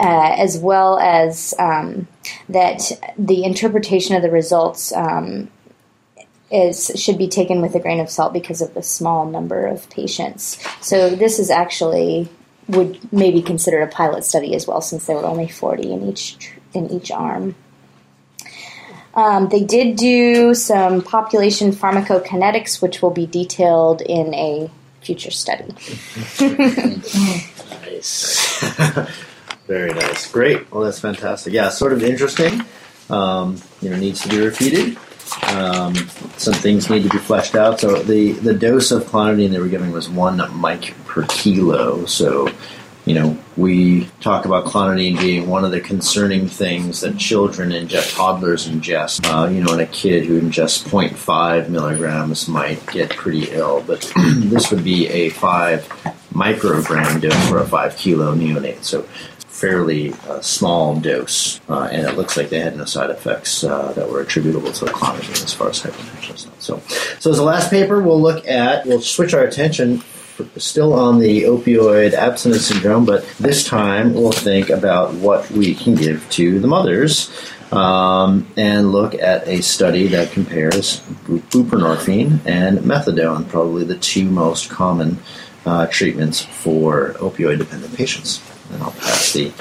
uh, 0.00 0.34
as 0.38 0.56
well 0.56 0.98
as 0.98 1.52
um, 1.58 2.08
that 2.48 2.90
the 3.18 3.44
interpretation 3.44 4.16
of 4.16 4.22
the 4.22 4.30
results 4.30 4.92
um, 4.94 5.50
is 6.50 6.90
should 6.96 7.18
be 7.18 7.28
taken 7.28 7.60
with 7.60 7.74
a 7.74 7.80
grain 7.80 8.00
of 8.00 8.08
salt 8.08 8.32
because 8.32 8.62
of 8.62 8.72
the 8.72 8.82
small 8.82 9.26
number 9.26 9.66
of 9.66 9.88
patients. 9.90 10.58
So 10.80 11.10
this 11.10 11.38
is 11.38 11.50
actually 11.50 12.30
would 12.66 13.12
maybe 13.12 13.42
consider 13.42 13.82
a 13.82 13.88
pilot 13.88 14.24
study 14.24 14.54
as 14.54 14.66
well, 14.66 14.80
since 14.80 15.04
there 15.06 15.16
were 15.16 15.26
only 15.26 15.48
forty 15.48 15.92
in 15.92 16.08
each 16.08 16.50
in 16.72 16.90
each 16.90 17.10
arm. 17.10 17.54
Um, 19.12 19.48
they 19.50 19.64
did 19.64 19.96
do 19.96 20.54
some 20.54 21.02
population 21.02 21.72
pharmacokinetics, 21.72 22.80
which 22.80 23.02
will 23.02 23.10
be 23.10 23.26
detailed 23.26 24.00
in 24.00 24.32
a 24.32 24.70
future 25.02 25.32
study. 25.32 25.74
nice. 27.82 28.64
Very 29.70 29.94
nice. 29.94 30.28
Great. 30.28 30.68
Well, 30.72 30.82
that's 30.82 30.98
fantastic. 30.98 31.52
Yeah, 31.52 31.68
sort 31.68 31.92
of 31.92 32.02
interesting. 32.02 32.64
Um, 33.08 33.56
you 33.80 33.88
know, 33.88 33.96
needs 33.96 34.20
to 34.22 34.28
be 34.28 34.40
repeated. 34.40 34.98
Um, 35.44 35.94
some 36.38 36.54
things 36.54 36.90
need 36.90 37.04
to 37.04 37.08
be 37.08 37.18
fleshed 37.18 37.54
out. 37.54 37.78
So 37.78 38.02
the, 38.02 38.32
the 38.32 38.52
dose 38.52 38.90
of 38.90 39.04
clonidine 39.04 39.52
they 39.52 39.60
were 39.60 39.68
giving 39.68 39.92
was 39.92 40.08
one 40.08 40.42
mic 40.60 40.96
per 41.04 41.24
kilo. 41.26 42.04
So, 42.06 42.50
you 43.06 43.14
know, 43.14 43.38
we 43.56 44.08
talk 44.20 44.44
about 44.44 44.64
clonidine 44.64 45.20
being 45.20 45.48
one 45.48 45.64
of 45.64 45.70
the 45.70 45.80
concerning 45.80 46.48
things 46.48 47.02
that 47.02 47.16
children 47.16 47.70
ingest, 47.70 48.16
toddlers 48.16 48.66
ingest. 48.66 49.24
Uh, 49.24 49.48
you 49.48 49.62
know, 49.62 49.72
and 49.72 49.82
a 49.82 49.86
kid 49.86 50.24
who 50.24 50.40
ingests 50.40 50.82
0.5 50.82 51.68
milligrams 51.68 52.48
might 52.48 52.84
get 52.88 53.10
pretty 53.10 53.52
ill, 53.52 53.84
but 53.86 54.12
this 54.16 54.72
would 54.72 54.82
be 54.82 55.06
a 55.06 55.28
5 55.28 55.86
microgram 56.32 57.20
dose 57.20 57.48
for 57.48 57.58
a 57.58 57.66
5 57.66 57.96
kilo 57.96 58.34
neonate. 58.34 58.82
So 58.82 59.06
fairly 59.60 60.14
uh, 60.26 60.40
small 60.40 60.98
dose, 60.98 61.60
uh, 61.68 61.88
and 61.92 62.06
it 62.06 62.16
looks 62.16 62.36
like 62.38 62.48
they 62.48 62.60
had 62.60 62.76
no 62.76 62.86
side 62.86 63.10
effects 63.10 63.62
uh, 63.62 63.92
that 63.92 64.08
were 64.08 64.20
attributable 64.22 64.72
to 64.72 64.86
clonidine 64.86 65.44
as 65.44 65.52
far 65.52 65.68
as 65.68 65.82
hypertension. 65.82 66.34
Is 66.34 66.46
not. 66.46 66.62
So, 66.62 66.78
so 67.18 67.30
as 67.30 67.36
the 67.36 67.42
last 67.42 67.70
paper, 67.70 68.00
we'll 68.00 68.20
look 68.20 68.46
at 68.48 68.86
we'll 68.86 69.02
switch 69.02 69.34
our 69.34 69.44
attention 69.44 70.02
still 70.56 70.94
on 70.94 71.18
the 71.18 71.42
opioid 71.42 72.14
abstinence 72.14 72.66
syndrome, 72.66 73.04
but 73.04 73.26
this 73.38 73.62
time 73.62 74.14
we'll 74.14 74.32
think 74.32 74.70
about 74.70 75.12
what 75.14 75.50
we 75.50 75.74
can 75.74 75.94
give 75.94 76.28
to 76.30 76.58
the 76.58 76.66
mothers. 76.66 77.30
Um, 77.70 78.48
and 78.56 78.90
look 78.90 79.14
at 79.14 79.46
a 79.46 79.60
study 79.60 80.08
that 80.08 80.32
compares 80.32 81.00
buprenorphine 81.28 82.44
and 82.44 82.78
methadone, 82.80 83.48
probably 83.48 83.84
the 83.84 83.96
two 83.96 84.28
most 84.28 84.70
common 84.70 85.18
uh, 85.64 85.86
treatments 85.86 86.40
for 86.40 87.12
opioid 87.18 87.58
dependent 87.58 87.94
patients 87.94 88.40
and 88.72 88.82
I'll 88.82 88.92
pass 88.92 89.32
the 89.32 89.52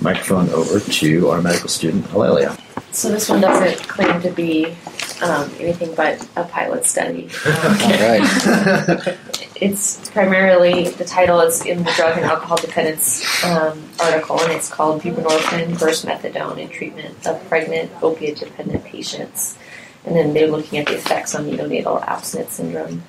microphone 0.00 0.48
over 0.50 0.80
to 0.80 1.28
our 1.30 1.40
medical 1.40 1.68
student, 1.68 2.12
Aurelia. 2.14 2.56
So 2.92 3.10
this 3.10 3.28
one 3.28 3.40
doesn't 3.40 3.88
claim 3.88 4.20
to 4.22 4.30
be 4.30 4.76
um, 5.22 5.50
anything 5.58 5.94
but 5.94 6.26
a 6.36 6.44
pilot 6.44 6.84
study. 6.84 7.28
Um, 7.46 7.76
All 7.82 7.90
right. 7.90 9.18
It's 9.60 10.10
primarily 10.10 10.88
the 10.88 11.04
title 11.04 11.40
is 11.40 11.64
in 11.64 11.84
the 11.84 11.92
drug 11.92 12.16
and 12.16 12.26
alcohol 12.26 12.56
dependence 12.56 13.24
um, 13.44 13.80
article, 14.00 14.40
and 14.40 14.52
it's 14.52 14.68
called 14.68 15.00
buprenorphine 15.00 15.68
versus 15.76 16.04
methadone 16.04 16.58
in 16.58 16.68
treatment 16.68 17.24
of 17.24 17.42
pregnant 17.48 17.92
opiate 18.02 18.38
dependent 18.38 18.84
patients. 18.84 19.56
And 20.04 20.16
then 20.16 20.34
they're 20.34 20.48
looking 20.48 20.80
at 20.80 20.86
the 20.86 20.96
effects 20.96 21.36
on 21.36 21.46
neonatal 21.46 22.04
abstinence 22.06 22.54
syndrome. 22.54 23.04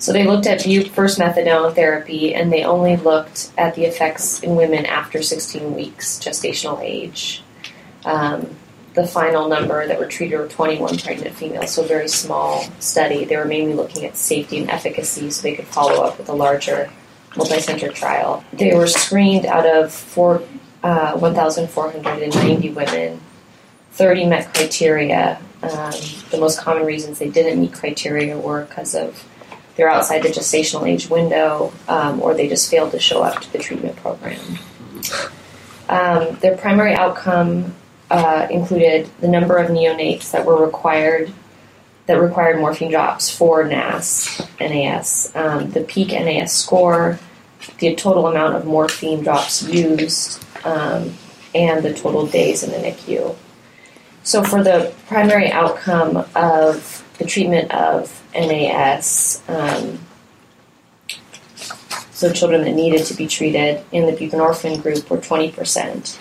So 0.00 0.14
they 0.14 0.26
looked 0.26 0.46
at 0.46 0.64
versus 0.64 1.18
methadone 1.18 1.74
therapy, 1.74 2.34
and 2.34 2.50
they 2.50 2.64
only 2.64 2.96
looked 2.96 3.52
at 3.58 3.74
the 3.74 3.84
effects 3.84 4.40
in 4.40 4.56
women 4.56 4.86
after 4.86 5.22
16 5.22 5.74
weeks 5.74 6.18
gestational 6.18 6.80
age. 6.82 7.42
Um, 8.06 8.56
the 8.94 9.06
final 9.06 9.46
number 9.46 9.86
that 9.86 9.98
were 9.98 10.06
treated 10.06 10.38
were 10.38 10.48
21 10.48 10.98
pregnant 10.98 11.36
females, 11.36 11.74
so 11.74 11.84
a 11.84 11.86
very 11.86 12.08
small 12.08 12.64
study. 12.80 13.26
They 13.26 13.36
were 13.36 13.44
mainly 13.44 13.74
looking 13.74 14.06
at 14.06 14.16
safety 14.16 14.58
and 14.58 14.70
efficacy 14.70 15.30
so 15.30 15.42
they 15.42 15.54
could 15.54 15.66
follow 15.66 16.02
up 16.02 16.16
with 16.16 16.30
a 16.30 16.34
larger 16.34 16.90
multi-center 17.36 17.90
trial. 17.90 18.42
They 18.54 18.74
were 18.74 18.86
screened 18.86 19.44
out 19.44 19.66
of 19.66 19.92
four, 19.92 20.42
uh, 20.82 21.18
1,490 21.18 22.70
women. 22.70 23.20
30 23.92 24.26
met 24.26 24.54
criteria. 24.54 25.38
Um, 25.62 25.92
the 26.30 26.38
most 26.38 26.58
common 26.58 26.86
reasons 26.86 27.18
they 27.18 27.28
didn't 27.28 27.60
meet 27.60 27.74
criteria 27.74 28.38
were 28.38 28.64
because 28.64 28.94
of 28.94 29.24
they're 29.80 29.88
outside 29.88 30.22
the 30.22 30.28
gestational 30.28 30.86
age 30.86 31.08
window 31.08 31.72
um, 31.88 32.20
or 32.20 32.34
they 32.34 32.46
just 32.46 32.70
failed 32.70 32.90
to 32.90 32.98
show 32.98 33.22
up 33.22 33.40
to 33.40 33.50
the 33.50 33.58
treatment 33.58 33.96
program. 33.96 34.38
Um, 35.88 36.36
their 36.40 36.54
primary 36.54 36.92
outcome 36.92 37.74
uh, 38.10 38.46
included 38.50 39.08
the 39.20 39.28
number 39.28 39.56
of 39.56 39.70
neonates 39.70 40.32
that 40.32 40.44
were 40.44 40.62
required 40.62 41.32
that 42.04 42.20
required 42.20 42.58
morphine 42.58 42.90
drops 42.90 43.30
for 43.30 43.64
NAS, 43.64 44.42
NAS, 44.60 45.34
um, 45.34 45.70
the 45.70 45.80
peak 45.80 46.08
NAS 46.08 46.52
score, 46.52 47.18
the 47.78 47.94
total 47.94 48.26
amount 48.26 48.56
of 48.56 48.66
morphine 48.66 49.22
drops 49.22 49.62
used, 49.62 50.44
um, 50.66 51.14
and 51.54 51.82
the 51.82 51.94
total 51.94 52.26
days 52.26 52.62
in 52.62 52.70
the 52.70 52.76
NICU. 52.76 53.34
So, 54.24 54.42
for 54.42 54.62
the 54.62 54.92
primary 55.06 55.50
outcome 55.50 56.26
of 56.34 56.99
the 57.20 57.26
treatment 57.26 57.70
of 57.70 58.24
NAS, 58.34 59.42
um, 59.46 59.98
so 62.12 62.32
children 62.32 62.64
that 62.64 62.72
needed 62.72 63.04
to 63.06 63.14
be 63.14 63.26
treated 63.26 63.84
in 63.92 64.06
the 64.06 64.12
buprenorphine 64.12 64.82
group 64.82 65.08
were 65.10 65.18
20%. 65.18 66.18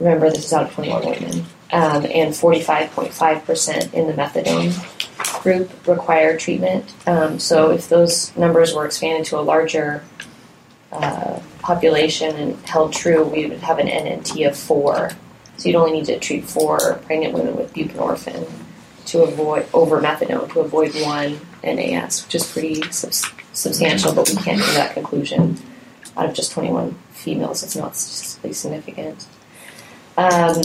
Remember, 0.00 0.30
this 0.30 0.46
is 0.46 0.52
out 0.54 0.64
of 0.64 0.72
21 0.72 1.04
women. 1.04 1.44
Um, 1.72 2.06
and 2.06 2.32
45.5% 2.32 3.94
in 3.94 4.06
the 4.06 4.12
methadone 4.14 5.42
group 5.42 5.86
required 5.86 6.40
treatment. 6.40 6.90
Um, 7.06 7.38
so 7.38 7.70
if 7.70 7.88
those 7.88 8.34
numbers 8.36 8.74
were 8.74 8.86
expanded 8.86 9.26
to 9.26 9.38
a 9.38 9.42
larger 9.42 10.04
uh, 10.92 11.40
population 11.60 12.34
and 12.36 12.56
held 12.66 12.94
true, 12.94 13.24
we 13.24 13.46
would 13.46 13.58
have 13.58 13.78
an 13.78 13.88
NNT 13.88 14.48
of 14.48 14.56
four. 14.56 15.10
So 15.58 15.68
you'd 15.68 15.76
only 15.76 15.92
need 15.92 16.06
to 16.06 16.18
treat 16.18 16.44
four 16.44 16.94
pregnant 17.04 17.34
women 17.34 17.56
with 17.56 17.74
buprenorphine 17.74 18.48
to 19.06 19.22
avoid 19.22 19.66
over 19.72 20.00
methadone 20.00 20.52
to 20.52 20.60
avoid 20.60 20.94
one 20.96 21.40
NAS, 21.62 22.24
which 22.24 22.34
is 22.34 22.50
pretty 22.50 22.82
subs- 22.90 23.30
substantial, 23.52 24.14
but 24.14 24.28
we 24.28 24.36
can't 24.36 24.60
come 24.60 24.74
that 24.74 24.94
conclusion 24.94 25.58
out 26.16 26.26
of 26.26 26.34
just 26.34 26.52
21 26.52 26.94
females. 27.10 27.62
It's 27.62 27.76
not 27.76 27.96
statistically 27.96 28.52
significant. 28.52 29.26
Um, 30.16 30.62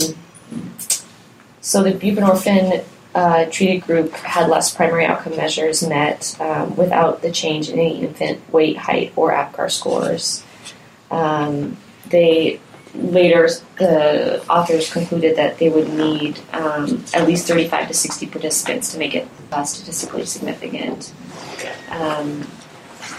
so 1.60 1.82
the 1.82 1.92
buprenorphine 1.92 2.84
uh, 3.14 3.46
treated 3.46 3.82
group 3.82 4.12
had 4.12 4.48
less 4.48 4.74
primary 4.74 5.04
outcome 5.04 5.36
measures 5.36 5.86
met 5.86 6.36
um, 6.40 6.76
without 6.76 7.22
the 7.22 7.30
change 7.30 7.68
in 7.68 7.78
any 7.78 8.02
infant 8.02 8.52
weight, 8.52 8.76
height, 8.76 9.12
or 9.16 9.32
APGAR 9.32 9.70
scores. 9.70 10.44
Um, 11.10 11.76
they 12.06 12.60
later, 12.94 13.48
the 13.78 14.44
authors 14.48 14.92
concluded 14.92 15.36
that 15.36 15.58
they 15.58 15.68
would 15.68 15.88
need 15.92 16.40
um, 16.52 17.04
at 17.14 17.26
least 17.26 17.46
35 17.46 17.88
to 17.88 17.94
60 17.94 18.26
participants 18.26 18.92
to 18.92 18.98
make 18.98 19.14
it 19.14 19.28
uh, 19.52 19.64
statistically 19.64 20.24
significant. 20.24 21.12
Um, 21.90 22.46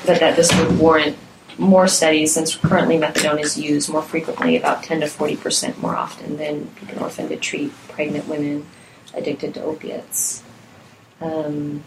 but 0.06 0.20
that 0.20 0.36
this 0.36 0.52
would 0.58 0.80
warrant 0.80 1.18
more 1.58 1.88
studies 1.88 2.34
since 2.34 2.56
currently 2.56 2.98
methadone 2.98 3.40
is 3.40 3.58
used 3.58 3.90
more 3.90 4.02
frequently, 4.02 4.58
about 4.58 4.84
10 4.84 5.02
to 5.02 5.08
40 5.08 5.36
percent 5.38 5.82
more 5.82 5.96
often 5.96 6.38
than 6.38 6.66
buprenorphine 6.76 7.30
to 7.30 7.38
treat 7.38 7.72
pregnant 7.90 8.28
women 8.28 8.66
addicted 9.14 9.54
to 9.54 9.64
opiates. 9.64 10.44
Um, 11.20 11.84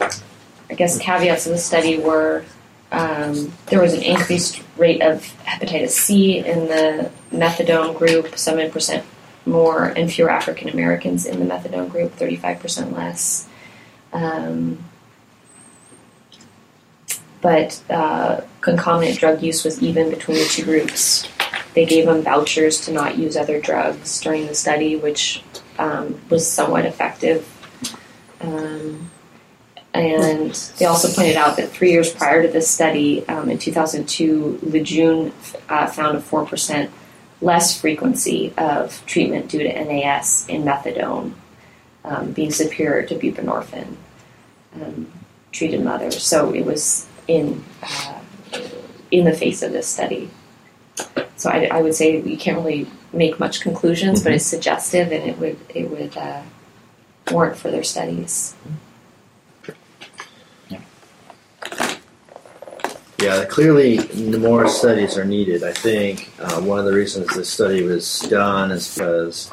I 0.00 0.74
guess 0.74 0.98
caveats 0.98 1.46
of 1.46 1.52
the 1.52 1.58
study 1.58 1.98
were 1.98 2.44
um, 2.92 3.52
there 3.66 3.80
was 3.80 3.94
an 3.94 4.02
increased 4.02 4.62
rate 4.76 5.02
of 5.02 5.20
hepatitis 5.44 5.90
C 5.90 6.38
in 6.38 6.68
the 6.68 7.10
methadone 7.32 7.96
group, 7.96 8.26
7% 8.26 9.02
more, 9.46 9.86
and 9.86 10.12
fewer 10.12 10.30
African 10.30 10.68
Americans 10.68 11.26
in 11.26 11.40
the 11.40 11.46
methadone 11.46 11.90
group, 11.90 12.16
35% 12.16 12.92
less. 12.96 13.48
Um, 14.12 14.78
but 17.40 17.82
uh, 17.90 18.40
concomitant 18.60 19.18
drug 19.18 19.42
use 19.42 19.64
was 19.64 19.82
even 19.82 20.10
between 20.10 20.38
the 20.38 20.44
two 20.44 20.64
groups. 20.64 21.28
They 21.74 21.84
gave 21.84 22.06
them 22.06 22.22
vouchers 22.22 22.80
to 22.82 22.92
not 22.92 23.18
use 23.18 23.36
other 23.36 23.60
drugs 23.60 24.20
during 24.20 24.46
the 24.46 24.54
study, 24.54 24.96
which 24.96 25.42
um, 25.78 26.20
was 26.30 26.50
somewhat 26.50 26.86
effective. 26.86 27.46
Um, 28.40 29.10
and 29.94 30.52
they 30.78 30.86
also 30.86 31.08
pointed 31.12 31.36
out 31.36 31.56
that 31.56 31.70
three 31.70 31.92
years 31.92 32.12
prior 32.12 32.42
to 32.42 32.48
this 32.48 32.68
study, 32.68 33.26
um, 33.28 33.48
in 33.48 33.58
2002, 33.58 34.58
Lejeune 34.62 35.32
uh, 35.68 35.86
found 35.86 36.18
a 36.18 36.20
4% 36.20 36.90
less 37.40 37.80
frequency 37.80 38.52
of 38.58 39.04
treatment 39.06 39.48
due 39.48 39.62
to 39.62 39.84
NAS 39.84 40.48
in 40.48 40.64
methadone, 40.64 41.34
um, 42.04 42.32
being 42.32 42.50
superior 42.50 43.06
to 43.06 43.14
buprenorphine 43.14 43.94
um, 44.74 45.10
treated 45.52 45.82
mothers. 45.82 46.20
So 46.20 46.52
it 46.52 46.64
was 46.64 47.06
in 47.28 47.64
uh, 47.82 48.20
in 49.10 49.24
the 49.24 49.32
face 49.32 49.62
of 49.62 49.70
this 49.70 49.86
study. 49.86 50.28
So 51.36 51.50
I, 51.50 51.68
I 51.70 51.82
would 51.82 51.94
say 51.94 52.20
you 52.20 52.36
can't 52.36 52.56
really 52.56 52.88
make 53.12 53.38
much 53.38 53.60
conclusions, 53.60 54.24
but 54.24 54.32
it's 54.32 54.44
suggestive, 54.44 55.12
and 55.12 55.22
it 55.22 55.38
would 55.38 55.58
it 55.68 55.88
would 55.88 56.16
uh, 56.16 56.42
warrant 57.30 57.56
further 57.56 57.84
studies. 57.84 58.56
Yeah, 63.24 63.46
clearly 63.46 64.06
more 64.36 64.68
studies 64.68 65.16
are 65.16 65.24
needed. 65.24 65.64
I 65.64 65.72
think 65.72 66.30
uh, 66.38 66.60
one 66.60 66.78
of 66.78 66.84
the 66.84 66.92
reasons 66.92 67.34
this 67.34 67.48
study 67.48 67.82
was 67.82 68.20
done 68.28 68.70
is 68.70 68.94
because, 68.94 69.50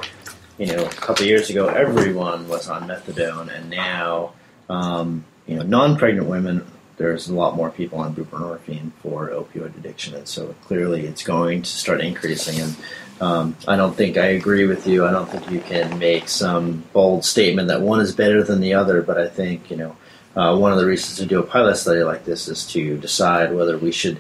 you 0.58 0.66
know, 0.66 0.84
a 0.84 0.90
couple 0.90 1.26
years 1.26 1.50
ago 1.50 1.70
everyone 1.70 2.50
was 2.50 2.68
on 2.68 2.90
methadone, 2.90 3.48
and 3.48 3.70
now, 3.70 4.34
um, 4.68 5.24
you 5.48 5.56
know, 5.56 5.64
non-pregnant 5.64 6.28
women, 6.28 6.70
there's 6.98 7.30
a 7.30 7.34
lot 7.34 7.56
more 7.56 7.70
people 7.70 8.00
on 8.00 8.14
buprenorphine 8.14 8.92
for 9.02 9.30
opioid 9.30 9.74
addiction, 9.78 10.16
and 10.16 10.28
so 10.28 10.54
clearly 10.64 11.06
it's 11.06 11.24
going 11.24 11.62
to 11.62 11.70
start 11.70 12.02
increasing. 12.02 12.60
And 12.60 12.76
um, 13.22 13.56
I 13.70 13.78
don't 13.78 13.96
think 13.96 14.18
I 14.18 14.32
agree 14.32 14.66
with 14.66 14.86
you. 14.86 15.06
I 15.06 15.12
don't 15.12 15.30
think 15.30 15.50
you 15.50 15.62
can 15.62 15.98
make 15.98 16.28
some 16.28 16.84
bold 16.92 17.24
statement 17.24 17.70
that 17.70 17.80
one 17.80 18.02
is 18.02 18.14
better 18.14 18.44
than 18.44 18.60
the 18.60 18.74
other, 18.74 19.02
but 19.02 19.18
I 19.18 19.30
think 19.30 19.72
you 19.72 19.78
know 19.78 19.96
uh, 20.36 20.56
one 20.58 20.72
of 20.72 20.78
the 20.78 20.86
reasons 20.86 21.18
to 21.18 21.26
do 21.26 21.40
a 21.40 21.44
pilot 21.44 21.76
study 21.76 22.04
like 22.04 22.26
this 22.26 22.48
is 22.48 22.66
to 22.68 22.98
decide 22.98 23.54
whether 23.54 23.78
we 23.78 23.92
should, 23.92 24.20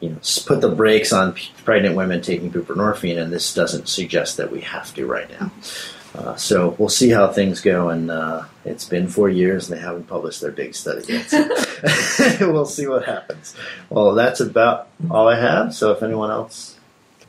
you 0.00 0.10
know, 0.10 0.18
put 0.46 0.60
the 0.60 0.68
brakes 0.68 1.12
on 1.12 1.34
pregnant 1.64 1.96
women 1.96 2.20
taking 2.20 2.50
buprenorphine, 2.50 3.20
and 3.20 3.32
this 3.32 3.54
doesn't 3.54 3.88
suggest 3.88 4.36
that 4.36 4.50
we 4.52 4.60
have 4.62 4.92
to 4.94 5.06
right 5.06 5.30
now. 5.40 5.50
Uh, 6.14 6.34
so 6.36 6.74
we'll 6.78 6.88
see 6.88 7.10
how 7.10 7.28
things 7.28 7.60
go, 7.60 7.90
and 7.90 8.10
uh, 8.10 8.44
it's 8.64 8.86
been 8.88 9.06
four 9.08 9.28
years, 9.28 9.68
and 9.68 9.78
they 9.78 9.82
haven't 9.82 10.04
published 10.06 10.40
their 10.40 10.50
big 10.50 10.74
study 10.74 11.04
yet. 11.08 11.28
So 11.28 11.48
we'll 12.52 12.66
see 12.66 12.86
what 12.86 13.04
happens. 13.04 13.54
Well, 13.90 14.14
that's 14.14 14.40
about 14.40 14.88
all 15.10 15.28
I 15.28 15.38
have. 15.38 15.74
So 15.74 15.92
if 15.92 16.02
anyone 16.02 16.30
else, 16.30 16.76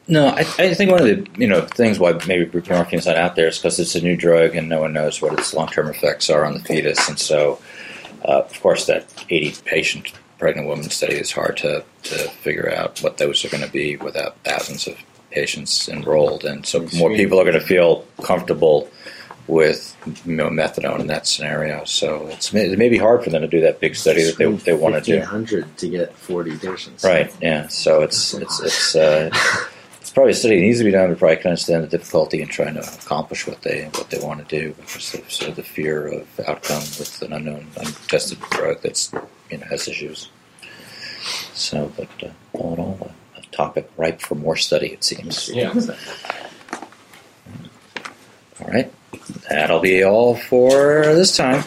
No, 0.07 0.27
I, 0.27 0.39
I 0.57 0.73
think 0.73 0.91
one 0.91 1.01
of 1.01 1.07
the 1.07 1.27
you 1.37 1.47
know 1.47 1.61
things 1.61 1.99
why 1.99 2.13
maybe 2.27 2.45
buprenorphine 2.45 2.99
is 2.99 3.05
not 3.05 3.17
out 3.17 3.35
there 3.35 3.47
is 3.47 3.57
because 3.57 3.79
it's 3.79 3.95
a 3.95 4.01
new 4.01 4.15
drug 4.15 4.55
and 4.55 4.69
no 4.69 4.79
one 4.81 4.93
knows 4.93 5.21
what 5.21 5.33
its 5.37 5.53
long 5.53 5.67
term 5.67 5.87
effects 5.89 6.29
are 6.29 6.45
on 6.45 6.53
the 6.53 6.61
fetus, 6.61 7.09
and 7.09 7.19
so 7.19 7.59
uh, 8.25 8.43
of 8.45 8.61
course 8.61 8.85
that 8.85 9.05
80 9.29 9.61
patient 9.65 10.13
pregnant 10.39 10.67
woman 10.67 10.89
study 10.89 11.15
is 11.15 11.31
hard 11.31 11.57
to, 11.57 11.83
to 12.03 12.15
figure 12.15 12.71
out 12.73 13.01
what 13.01 13.17
those 13.17 13.43
are 13.43 13.49
going 13.49 13.63
to 13.63 13.71
be 13.71 13.95
without 13.97 14.37
thousands 14.43 14.87
of 14.87 14.97
patients 15.31 15.89
enrolled, 15.89 16.45
and 16.45 16.65
so 16.65 16.87
more 16.95 17.09
people 17.15 17.39
are 17.39 17.43
going 17.43 17.59
to 17.59 17.61
feel 17.61 18.05
comfortable 18.23 18.89
with 19.47 19.95
you 20.25 20.35
know, 20.35 20.49
methadone 20.49 20.99
in 20.99 21.07
that 21.07 21.25
scenario. 21.25 21.83
So 21.85 22.27
it's 22.27 22.53
it 22.53 22.77
may 22.77 22.89
be 22.89 22.97
hard 22.97 23.23
for 23.23 23.29
them 23.29 23.41
to 23.41 23.47
do 23.47 23.61
that 23.61 23.79
big 23.79 23.95
study 23.95 24.23
that 24.23 24.37
they, 24.37 24.51
they 24.51 24.73
want 24.73 24.95
to 24.95 25.01
do. 25.01 25.21
hundred 25.21 25.77
to 25.77 25.89
get 25.89 26.13
forty 26.15 26.57
patients. 26.57 27.03
Right. 27.03 27.33
Yeah. 27.41 27.67
So 27.67 28.01
it's 28.01 28.33
it's 28.33 28.59
it's 28.61 28.95
uh, 28.95 29.29
it's 29.31 29.65
probably 30.17 30.31
a 30.31 30.35
study 30.35 30.55
that 30.55 30.61
needs 30.63 30.79
to 30.79 30.83
be 30.83 30.89
done 30.89 31.11
to 31.11 31.15
probably 31.15 31.35
can 31.35 31.51
understand 31.51 31.83
the 31.83 31.87
difficulty 31.87 32.41
in 32.41 32.47
trying 32.47 32.73
to 32.73 32.79
accomplish 32.79 33.45
what 33.45 33.61
they 33.61 33.83
what 33.93 34.09
they 34.09 34.17
want 34.17 34.39
to 34.39 34.59
do 34.59 34.73
because 34.73 35.13
of 35.13 35.31
sort 35.31 35.51
of 35.51 35.55
the 35.57 35.61
fear 35.61 36.07
of 36.07 36.39
outcome 36.47 36.81
with 36.97 37.21
an 37.21 37.33
unknown, 37.33 37.67
untested 37.77 38.39
drug 38.49 38.81
that's 38.81 39.13
you 39.51 39.59
know 39.59 39.65
has 39.67 39.87
issues. 39.87 40.31
So, 41.53 41.93
but 41.95 42.09
uh, 42.23 42.29
all 42.53 42.73
in 42.73 42.79
all, 42.79 43.11
a, 43.35 43.39
a 43.39 43.41
topic 43.51 43.91
ripe 43.95 44.19
for 44.19 44.33
more 44.33 44.55
study, 44.55 44.87
it 44.87 45.03
seems. 45.03 45.49
Yeah. 45.49 45.71
All 48.59 48.69
right, 48.69 48.91
that'll 49.47 49.81
be 49.81 50.03
all 50.03 50.35
for 50.35 51.03
this 51.13 51.37
time. 51.37 51.63